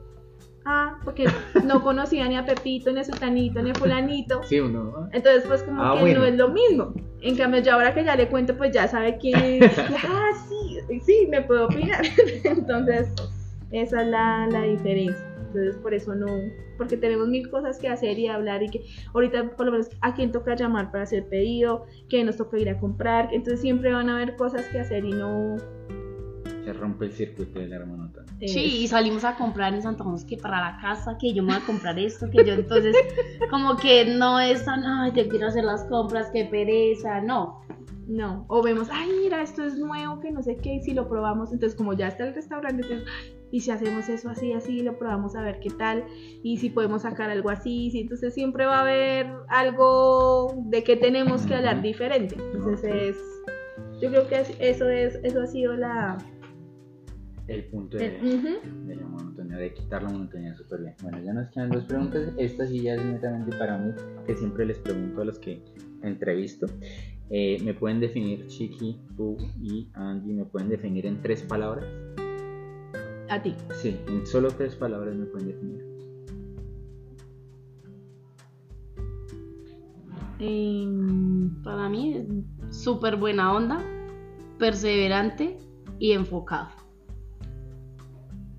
ah, 0.65 0.97
porque 1.05 1.27
no 1.63 1.81
conocía 1.83 2.27
ni 2.27 2.35
a 2.35 2.45
Pepito, 2.45 2.91
ni 2.91 2.99
a 2.99 3.03
Sutanito, 3.05 3.61
ni 3.61 3.69
a 3.71 3.75
Fulanito. 3.75 4.43
Sí, 4.43 4.59
uno. 4.59 5.07
Entonces, 5.13 5.45
pues 5.47 5.63
como 5.63 5.81
Ah, 5.81 5.93
que 5.95 6.01
bueno. 6.01 6.19
no 6.19 6.25
es 6.25 6.35
lo 6.35 6.49
mismo. 6.49 6.93
En 7.21 7.37
cambio, 7.37 7.61
yo 7.61 7.71
ahora 7.73 7.93
que 7.93 8.03
ya 8.03 8.17
le 8.17 8.27
cuento, 8.27 8.57
pues 8.57 8.73
ya 8.73 8.85
sabe 8.89 9.17
quién 9.17 9.39
es. 9.63 9.79
ah, 9.79 10.31
sí, 10.49 10.99
sí, 11.05 11.25
me 11.29 11.41
puedo 11.41 11.67
opinar. 11.67 12.01
Entonces, 12.43 13.13
esa 13.71 14.01
es 14.01 14.07
la, 14.09 14.45
la 14.51 14.63
diferencia. 14.63 15.25
Entonces, 15.49 15.77
por 15.77 15.93
eso 15.93 16.13
no, 16.15 16.27
porque 16.77 16.95
tenemos 16.95 17.27
mil 17.27 17.49
cosas 17.49 17.79
que 17.79 17.87
hacer 17.87 18.19
y 18.19 18.27
hablar 18.27 18.61
y 18.61 18.69
que 18.69 18.85
ahorita 19.13 19.55
por 19.55 19.65
lo 19.65 19.71
menos 19.71 19.89
a 20.01 20.13
quién 20.13 20.31
toca 20.31 20.55
llamar 20.55 20.91
para 20.91 21.03
hacer 21.03 21.27
pedido, 21.27 21.85
que 22.07 22.23
nos 22.23 22.37
toca 22.37 22.57
ir 22.59 22.69
a 22.69 22.79
comprar. 22.79 23.29
Entonces, 23.31 23.61
siempre 23.61 23.91
van 23.91 24.09
a 24.09 24.15
haber 24.15 24.35
cosas 24.35 24.65
que 24.67 24.79
hacer 24.79 25.03
y 25.05 25.11
no, 25.11 25.57
Se 26.63 26.73
rompe 26.73 27.05
el 27.05 27.11
circuito 27.13 27.59
de 27.59 27.67
la 27.67 27.83
monotonía. 27.83 28.47
Sí, 28.47 28.83
y 28.83 28.87
salimos 28.87 29.23
a 29.25 29.35
comprar 29.35 29.73
en 29.73 29.81
Santa 29.81 30.03
José 30.03 30.27
que 30.27 30.37
para 30.37 30.61
la 30.61 30.77
casa, 30.79 31.17
que 31.19 31.33
yo 31.33 31.41
me 31.41 31.53
voy 31.53 31.61
a 31.61 31.65
comprar 31.65 31.97
esto, 31.97 32.29
que 32.29 32.45
yo 32.45 32.53
entonces, 32.53 32.95
como 33.49 33.75
que 33.75 34.05
no 34.05 34.39
es 34.39 34.63
tan, 34.63 34.83
ay, 34.83 35.11
te 35.11 35.27
quiero 35.27 35.47
hacer 35.47 35.63
las 35.63 35.83
compras, 35.85 36.29
qué 36.31 36.45
pereza, 36.45 37.21
no. 37.21 37.61
No, 38.09 38.45
o 38.49 38.63
vemos, 38.63 38.87
ay, 38.91 39.07
mira, 39.23 39.41
esto 39.43 39.63
es 39.63 39.77
nuevo, 39.77 40.19
que 40.19 40.31
no 40.31 40.41
sé 40.41 40.55
qué, 40.57 40.73
y 40.75 40.81
si 40.81 40.93
lo 40.95 41.07
probamos, 41.07 41.53
entonces 41.53 41.77
como 41.77 41.93
ya 41.93 42.07
está 42.07 42.27
el 42.27 42.33
restaurante, 42.33 42.81
entonces, 42.81 43.07
"Ay, 43.07 43.35
y 43.51 43.59
si 43.61 43.69
hacemos 43.69 44.09
eso 44.09 44.29
así, 44.29 44.51
así, 44.51 44.81
lo 44.81 44.97
probamos 44.97 45.35
a 45.35 45.43
ver 45.43 45.59
qué 45.59 45.69
tal, 45.69 46.03
y 46.41 46.57
si 46.57 46.71
podemos 46.71 47.03
sacar 47.03 47.29
algo 47.29 47.51
así, 47.51 47.91
sí, 47.91 47.99
entonces 48.01 48.33
siempre 48.33 48.65
va 48.65 48.79
a 48.79 48.81
haber 48.81 49.27
algo 49.47 50.55
de 50.65 50.83
que 50.83 50.95
tenemos 50.95 51.45
que 51.45 51.53
hablar 51.53 51.83
diferente. 51.83 52.35
Entonces 52.53 52.83
es, 52.91 53.17
yo 54.01 54.09
creo 54.09 54.27
que 54.27 54.39
es- 54.39 54.55
eso 54.59 54.89
es, 54.89 55.13
eso 55.23 55.41
ha 55.41 55.47
sido 55.47 55.73
la... 55.73 56.17
El 57.47 57.65
punto 57.65 57.97
de, 57.97 58.05
el- 58.17 58.23
ujú. 58.23 58.87
de 58.87 58.95
la 58.95 59.05
monotonía, 59.07 59.57
de 59.57 59.73
quitar 59.73 60.03
la 60.03 60.09
monotonía 60.09 60.55
súper 60.55 60.81
bien. 60.81 60.95
Bueno, 61.01 61.19
ya 61.23 61.33
nos 61.33 61.49
quedan 61.49 61.69
dos 61.71 61.83
preguntas. 61.85 62.31
Esta 62.37 62.67
sí 62.67 62.81
ya 62.83 62.93
es 62.93 63.03
netamente 63.03 63.55
para 63.57 63.77
mí, 63.79 63.91
que 64.27 64.35
siempre 64.35 64.65
les 64.67 64.77
pregunto 64.79 65.21
a 65.21 65.25
los 65.25 65.39
que 65.39 65.63
entrevisto. 66.03 66.67
Eh, 67.31 67.61
¿Me 67.63 67.75
pueden 67.75 67.99
definir, 67.99 68.47
Chiqui, 68.47 68.99
tú 69.15 69.37
y 69.61 69.89
Angie, 69.93 70.33
me 70.33 70.45
pueden 70.45 70.69
definir 70.69 71.05
en 71.05 71.21
tres 71.21 71.43
palabras? 71.43 71.85
A 73.29 73.41
ti. 73.41 73.55
Sí, 73.81 73.95
en 74.07 74.25
solo 74.25 74.49
tres 74.49 74.75
palabras 74.75 75.15
me 75.15 75.25
pueden 75.25 75.47
definir. 75.49 75.89
Em, 80.39 81.61
Para 81.63 81.89
mí 81.89 82.15
es 82.15 82.75
súper 82.75 83.17
buena 83.17 83.53
onda, 83.53 83.77
perseverante 84.57 85.57
y 85.99 86.13
enfocado. 86.13 86.69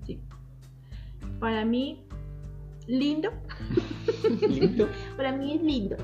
sí. 0.05 0.21
Para 1.39 1.65
mí, 1.65 2.05
lindo. 2.87 3.31
Para 5.17 5.35
mí 5.35 5.55
es 5.55 5.61
lindo. 5.61 5.97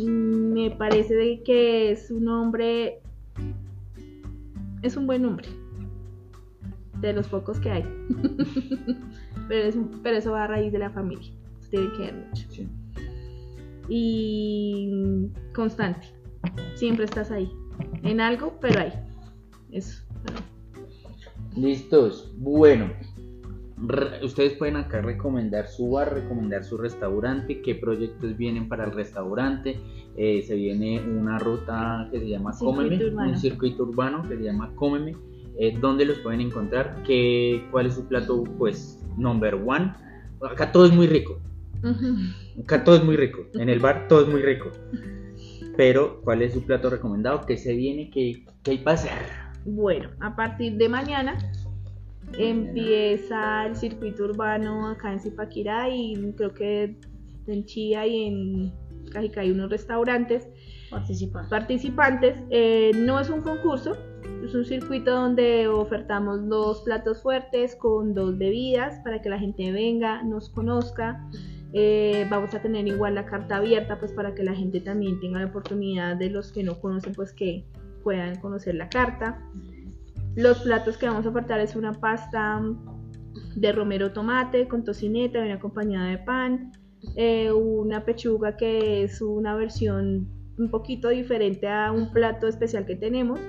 Me 0.00 0.70
parece 0.70 1.14
de 1.14 1.42
que 1.42 1.90
es 1.90 2.10
un 2.10 2.28
hombre. 2.28 3.00
Es 4.82 4.96
un 4.96 5.06
buen 5.06 5.24
hombre. 5.24 5.48
De 7.00 7.12
los 7.12 7.28
pocos 7.28 7.58
que 7.60 7.70
hay. 7.70 7.84
pero, 9.48 9.68
es 9.68 9.76
un- 9.76 10.00
pero 10.02 10.16
eso 10.16 10.32
va 10.32 10.44
a 10.44 10.46
raíz 10.46 10.72
de 10.72 10.78
la 10.78 10.90
familia. 10.90 11.30
Se 11.60 11.70
Tiene 11.70 11.92
que 11.92 11.98
ver 12.02 12.14
mucho. 12.28 12.46
Sí. 12.50 12.68
Y 13.88 15.28
constante. 15.54 16.06
Siempre 16.74 17.04
estás 17.04 17.30
ahí. 17.30 17.50
En 18.02 18.20
algo, 18.20 18.58
pero 18.60 18.80
ahí. 18.80 18.92
Eso. 19.70 20.02
Listos. 21.56 22.32
Bueno, 22.38 22.90
ustedes 24.22 24.54
pueden 24.54 24.76
acá 24.76 25.00
recomendar 25.00 25.66
su 25.66 25.90
bar, 25.90 26.14
recomendar 26.14 26.64
su 26.64 26.78
restaurante, 26.78 27.60
qué 27.60 27.74
proyectos 27.74 28.36
vienen 28.36 28.68
para 28.68 28.84
el 28.84 28.92
restaurante. 28.92 29.80
Eh, 30.16 30.42
se 30.42 30.54
viene 30.54 31.00
una 31.00 31.38
ruta 31.38 32.08
que 32.10 32.20
se 32.20 32.28
llama 32.28 32.52
Circuito 32.52 32.76
Cómeme, 32.76 33.04
urbano. 33.04 33.30
un 33.30 33.38
circuito 33.38 33.82
urbano 33.82 34.28
que 34.28 34.36
se 34.36 34.42
llama 34.42 34.72
Cómeme. 34.76 35.16
Eh, 35.58 35.76
¿Dónde 35.80 36.04
los 36.04 36.18
pueden 36.18 36.40
encontrar? 36.40 37.02
¿Qué, 37.04 37.64
¿Cuál 37.70 37.86
es 37.86 37.94
su 37.94 38.06
plato, 38.06 38.44
pues, 38.58 39.00
number 39.16 39.54
one? 39.54 39.92
Acá 40.42 40.72
todo 40.72 40.86
es 40.86 40.92
muy 40.92 41.06
rico. 41.06 41.40
Acá 42.62 42.82
todo 42.82 42.96
es 42.96 43.04
muy 43.04 43.16
rico. 43.16 43.46
En 43.54 43.68
el 43.68 43.78
bar 43.78 44.08
todo 44.08 44.22
es 44.22 44.28
muy 44.28 44.42
rico. 44.42 44.70
Pero, 45.76 46.20
¿cuál 46.22 46.42
es 46.42 46.52
su 46.52 46.64
plato 46.64 46.90
recomendado? 46.90 47.42
¿Qué 47.46 47.56
se 47.56 47.74
viene? 47.74 48.10
¿Qué, 48.10 48.44
qué 48.62 48.72
hay 48.72 48.78
para 48.78 48.94
hacer? 48.94 49.12
Bueno, 49.64 50.10
a 50.20 50.36
partir 50.36 50.76
de 50.76 50.88
mañana 50.88 51.36
empieza 52.38 53.66
el 53.66 53.76
circuito 53.76 54.24
urbano 54.24 54.88
acá 54.88 55.12
en 55.12 55.20
Zipaquirá 55.20 55.88
y 55.88 56.32
creo 56.36 56.52
que 56.52 56.96
en 57.46 57.64
Chía 57.64 58.06
y 58.06 58.24
en 58.26 58.72
Cajicá 59.10 59.42
hay 59.42 59.50
unos 59.50 59.70
restaurantes 59.70 60.48
Participar. 60.90 61.48
participantes. 61.48 62.38
Eh, 62.50 62.92
no 62.94 63.20
es 63.20 63.30
un 63.30 63.42
concurso, 63.42 63.96
es 64.44 64.54
un 64.54 64.64
circuito 64.64 65.10
donde 65.10 65.68
ofertamos 65.68 66.48
dos 66.48 66.82
platos 66.82 67.22
fuertes 67.22 67.76
con 67.76 68.14
dos 68.14 68.38
bebidas 68.38 69.00
para 69.00 69.20
que 69.20 69.28
la 69.28 69.38
gente 69.38 69.72
venga, 69.72 70.22
nos 70.22 70.48
conozca. 70.50 71.28
Eh, 71.72 72.26
vamos 72.30 72.54
a 72.54 72.62
tener 72.62 72.86
igual 72.86 73.16
la 73.16 73.26
carta 73.26 73.56
abierta 73.56 73.98
pues 73.98 74.12
para 74.12 74.34
que 74.34 74.44
la 74.44 74.54
gente 74.54 74.80
también 74.80 75.18
tenga 75.18 75.40
la 75.40 75.46
oportunidad 75.46 76.16
de 76.16 76.30
los 76.30 76.52
que 76.52 76.62
no 76.62 76.78
conocen 76.80 77.12
pues 77.14 77.32
que 77.32 77.64
puedan 78.04 78.36
conocer 78.40 78.76
la 78.76 78.88
carta. 78.88 79.40
Los 80.36 80.60
platos 80.62 80.96
que 80.96 81.06
vamos 81.06 81.26
a 81.26 81.28
ofertar 81.28 81.60
es 81.60 81.76
una 81.76 81.92
pasta 81.92 82.60
de 83.54 83.72
romero 83.72 84.12
tomate 84.12 84.66
con 84.66 84.84
tocineta, 84.84 85.38
viene 85.38 85.54
acompañada 85.54 86.10
de 86.10 86.18
pan, 86.18 86.72
eh, 87.16 87.52
una 87.52 88.04
pechuga 88.04 88.56
que 88.56 89.04
es 89.04 89.20
una 89.20 89.54
versión 89.54 90.28
un 90.58 90.70
poquito 90.70 91.08
diferente 91.08 91.68
a 91.68 91.92
un 91.92 92.12
plato 92.12 92.48
especial 92.48 92.86
que 92.86 92.96
tenemos, 92.96 93.40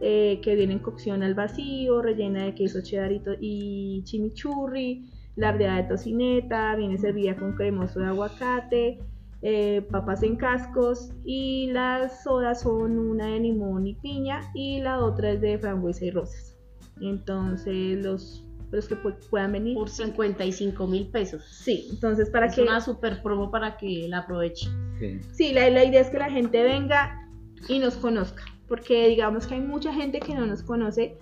eh, 0.00 0.40
que 0.42 0.54
viene 0.54 0.74
en 0.74 0.78
cocción 0.78 1.22
al 1.22 1.34
vacío, 1.34 2.00
rellena 2.00 2.44
de 2.44 2.54
queso 2.54 2.80
cheddar 2.82 3.12
y, 3.40 4.02
chimichurri, 4.04 5.10
lardea 5.36 5.76
de 5.76 5.82
tocineta, 5.84 6.74
viene 6.76 6.96
servida 6.96 7.36
con 7.36 7.54
cremoso 7.54 8.00
de 8.00 8.06
aguacate, 8.06 8.98
eh, 9.42 9.86
papas 9.90 10.22
en 10.22 10.36
cascos 10.36 11.12
y 11.24 11.68
las 11.72 12.22
sodas 12.24 12.60
son 12.62 12.98
una 12.98 13.26
de 13.26 13.40
limón 13.40 13.86
y 13.86 13.94
piña 13.94 14.50
y 14.54 14.80
la 14.80 14.98
otra 15.02 15.30
es 15.32 15.40
de 15.40 15.58
frambuesa 15.58 16.04
y 16.04 16.10
rosas. 16.10 16.56
Entonces 17.00 18.04
los, 18.04 18.44
los 18.70 18.86
que 18.86 18.96
pu- 19.02 19.16
puedan 19.30 19.52
venir. 19.52 19.74
Por 19.74 19.88
55 19.88 20.86
mil 20.86 21.08
pesos. 21.08 21.42
Sí, 21.50 21.88
entonces 21.90 22.28
para 22.30 22.46
es 22.46 22.54
que... 22.54 22.62
una 22.62 22.80
super 22.80 23.22
promo 23.22 23.50
para 23.50 23.76
que 23.78 24.06
la 24.08 24.18
aproveche. 24.18 24.68
Sí. 24.98 25.20
Sí, 25.32 25.52
la, 25.54 25.68
la 25.70 25.84
idea 25.84 26.00
es 26.02 26.10
que 26.10 26.18
la 26.18 26.30
gente 26.30 26.62
venga 26.62 27.26
y 27.68 27.78
nos 27.78 27.94
conozca, 27.96 28.42
porque 28.68 29.08
digamos 29.08 29.46
que 29.46 29.54
hay 29.54 29.60
mucha 29.60 29.92
gente 29.92 30.20
que 30.20 30.34
no 30.34 30.44
nos 30.46 30.62
conoce, 30.62 31.16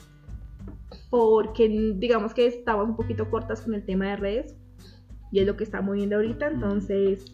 porque 1.10 1.68
digamos 1.96 2.34
que 2.34 2.46
estamos 2.46 2.88
un 2.88 2.96
poquito 2.96 3.28
cortas 3.30 3.60
con 3.62 3.74
el 3.74 3.84
tema 3.84 4.06
de 4.10 4.16
redes, 4.16 4.56
y 5.30 5.40
es 5.40 5.46
lo 5.46 5.56
que 5.56 5.64
está 5.64 5.80
moviendo 5.80 6.16
ahorita, 6.16 6.48
entonces 6.48 7.24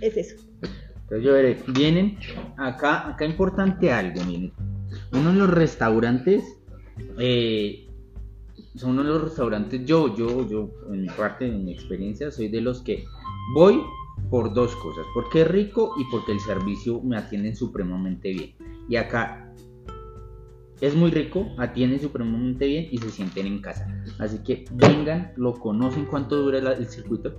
es 0.00 0.16
eso. 0.16 0.36
Entonces 0.62 1.24
yo 1.24 1.32
veré, 1.32 1.56
vienen 1.68 2.18
acá, 2.56 3.08
acá 3.08 3.24
importante 3.24 3.92
algo, 3.92 4.24
miren. 4.24 4.52
Uno 5.12 5.32
de 5.32 5.38
los 5.38 5.50
restaurantes, 5.50 6.42
eh, 7.18 7.86
son 8.74 8.90
uno 8.90 9.04
de 9.04 9.08
los 9.10 9.22
restaurantes, 9.22 9.84
yo, 9.84 10.16
yo, 10.16 10.48
yo, 10.48 10.70
en 10.92 11.02
mi 11.02 11.08
parte, 11.08 11.46
en 11.46 11.64
mi 11.64 11.72
experiencia, 11.72 12.30
soy 12.30 12.48
de 12.48 12.60
los 12.60 12.82
que 12.82 13.04
voy 13.54 13.80
por 14.30 14.52
dos 14.52 14.74
cosas, 14.76 15.04
porque 15.14 15.42
es 15.42 15.48
rico 15.48 15.94
y 15.98 16.04
porque 16.10 16.32
el 16.32 16.40
servicio 16.40 17.00
me 17.02 17.16
atienden 17.16 17.54
supremamente 17.54 18.32
bien. 18.32 18.54
Y 18.88 18.96
acá 18.96 19.45
es 20.80 20.94
muy 20.94 21.10
rico, 21.10 21.46
atienden 21.58 22.00
supremamente 22.00 22.66
bien 22.66 22.86
y 22.90 22.98
se 22.98 23.10
sienten 23.10 23.46
en 23.46 23.60
casa. 23.60 23.86
Así 24.18 24.38
que 24.44 24.64
vengan, 24.72 25.32
lo 25.36 25.54
conocen, 25.54 26.04
cuánto 26.06 26.36
dura 26.36 26.60
la- 26.60 26.72
el 26.72 26.86
circuito. 26.86 27.34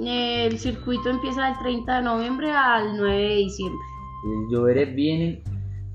El 0.00 0.58
circuito 0.58 1.08
empieza 1.10 1.46
del 1.46 1.58
30 1.58 1.96
de 1.96 2.02
noviembre 2.02 2.50
al 2.50 2.96
9 2.96 3.22
de 3.28 3.36
diciembre. 3.36 3.80
El 4.24 4.52
Lloberet 4.54 4.94
vienen, 4.94 5.42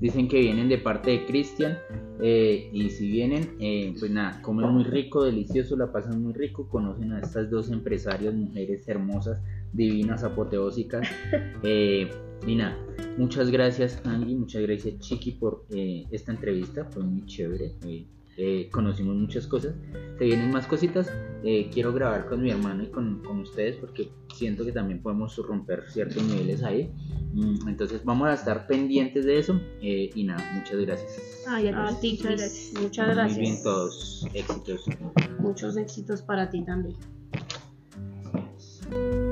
dicen 0.00 0.28
que 0.28 0.40
vienen 0.40 0.68
de 0.68 0.78
parte 0.78 1.10
de 1.12 1.26
Cristian. 1.26 1.78
eh, 2.24 2.70
y 2.72 2.88
si 2.90 3.10
vienen, 3.10 3.56
eh, 3.58 3.94
pues 3.98 4.08
nada, 4.12 4.40
comen 4.42 4.70
muy 4.70 4.84
rico, 4.84 5.24
delicioso, 5.24 5.76
la 5.76 5.90
pasan 5.90 6.22
muy 6.22 6.32
rico. 6.32 6.68
Conocen 6.68 7.12
a 7.14 7.18
estas 7.20 7.50
dos 7.50 7.68
empresarias, 7.68 8.32
mujeres 8.32 8.86
hermosas, 8.86 9.40
divinas, 9.72 10.22
apoteósicas. 10.22 11.08
eh, 11.64 12.08
y 12.46 12.56
nada, 12.56 12.76
muchas 13.18 13.50
gracias, 13.50 14.00
Angie, 14.04 14.34
muchas 14.36 14.62
gracias, 14.62 14.98
Chiqui, 15.00 15.32
por 15.32 15.64
eh, 15.70 16.04
esta 16.10 16.32
entrevista. 16.32 16.84
Fue 16.86 17.02
muy 17.02 17.24
chévere. 17.26 17.74
eh, 17.86 18.06
eh, 18.38 18.70
conocimos 18.72 19.14
muchas 19.14 19.46
cosas. 19.46 19.74
Se 20.18 20.24
vienen 20.24 20.50
más 20.50 20.66
cositas. 20.66 21.10
eh, 21.44 21.68
quiero 21.72 21.92
grabar 21.92 22.26
con 22.28 22.40
mi 22.42 22.50
hermano 22.50 22.82
y 22.84 22.86
con, 22.86 23.22
con 23.22 23.40
ustedes 23.40 23.76
porque 23.76 24.10
siento 24.34 24.64
que 24.64 24.72
también 24.72 25.02
podemos 25.02 25.36
romper 25.36 25.84
ciertos 25.90 26.22
niveles 26.22 26.62
ahí. 26.62 26.90
Mm, 27.34 27.68
Entonces 27.68 28.02
vamos 28.04 28.28
a 28.28 28.34
estar 28.34 28.66
pendientes 28.66 29.24
de 29.26 29.38
eso. 29.38 29.60
eh, 29.82 30.08
y 30.14 30.24
nada, 30.24 30.42
muchas 30.54 30.80
gracias. 30.80 31.44
Ay, 31.46 31.68
A 31.68 31.98
ti, 32.00 32.12
muchas 32.12 32.38
gracias. 32.38 32.82
Muchas 32.82 33.06
Muy 33.06 33.14
gracias. 33.16 33.38
bien 33.38 33.62
todos. 33.62 34.26
Éxitos. 34.32 34.84
Muchos 35.40 35.76
éxitos 35.76 36.22
para 36.22 36.48
ti 36.48 36.64
también. 36.64 36.96
Gracias. 38.32 39.31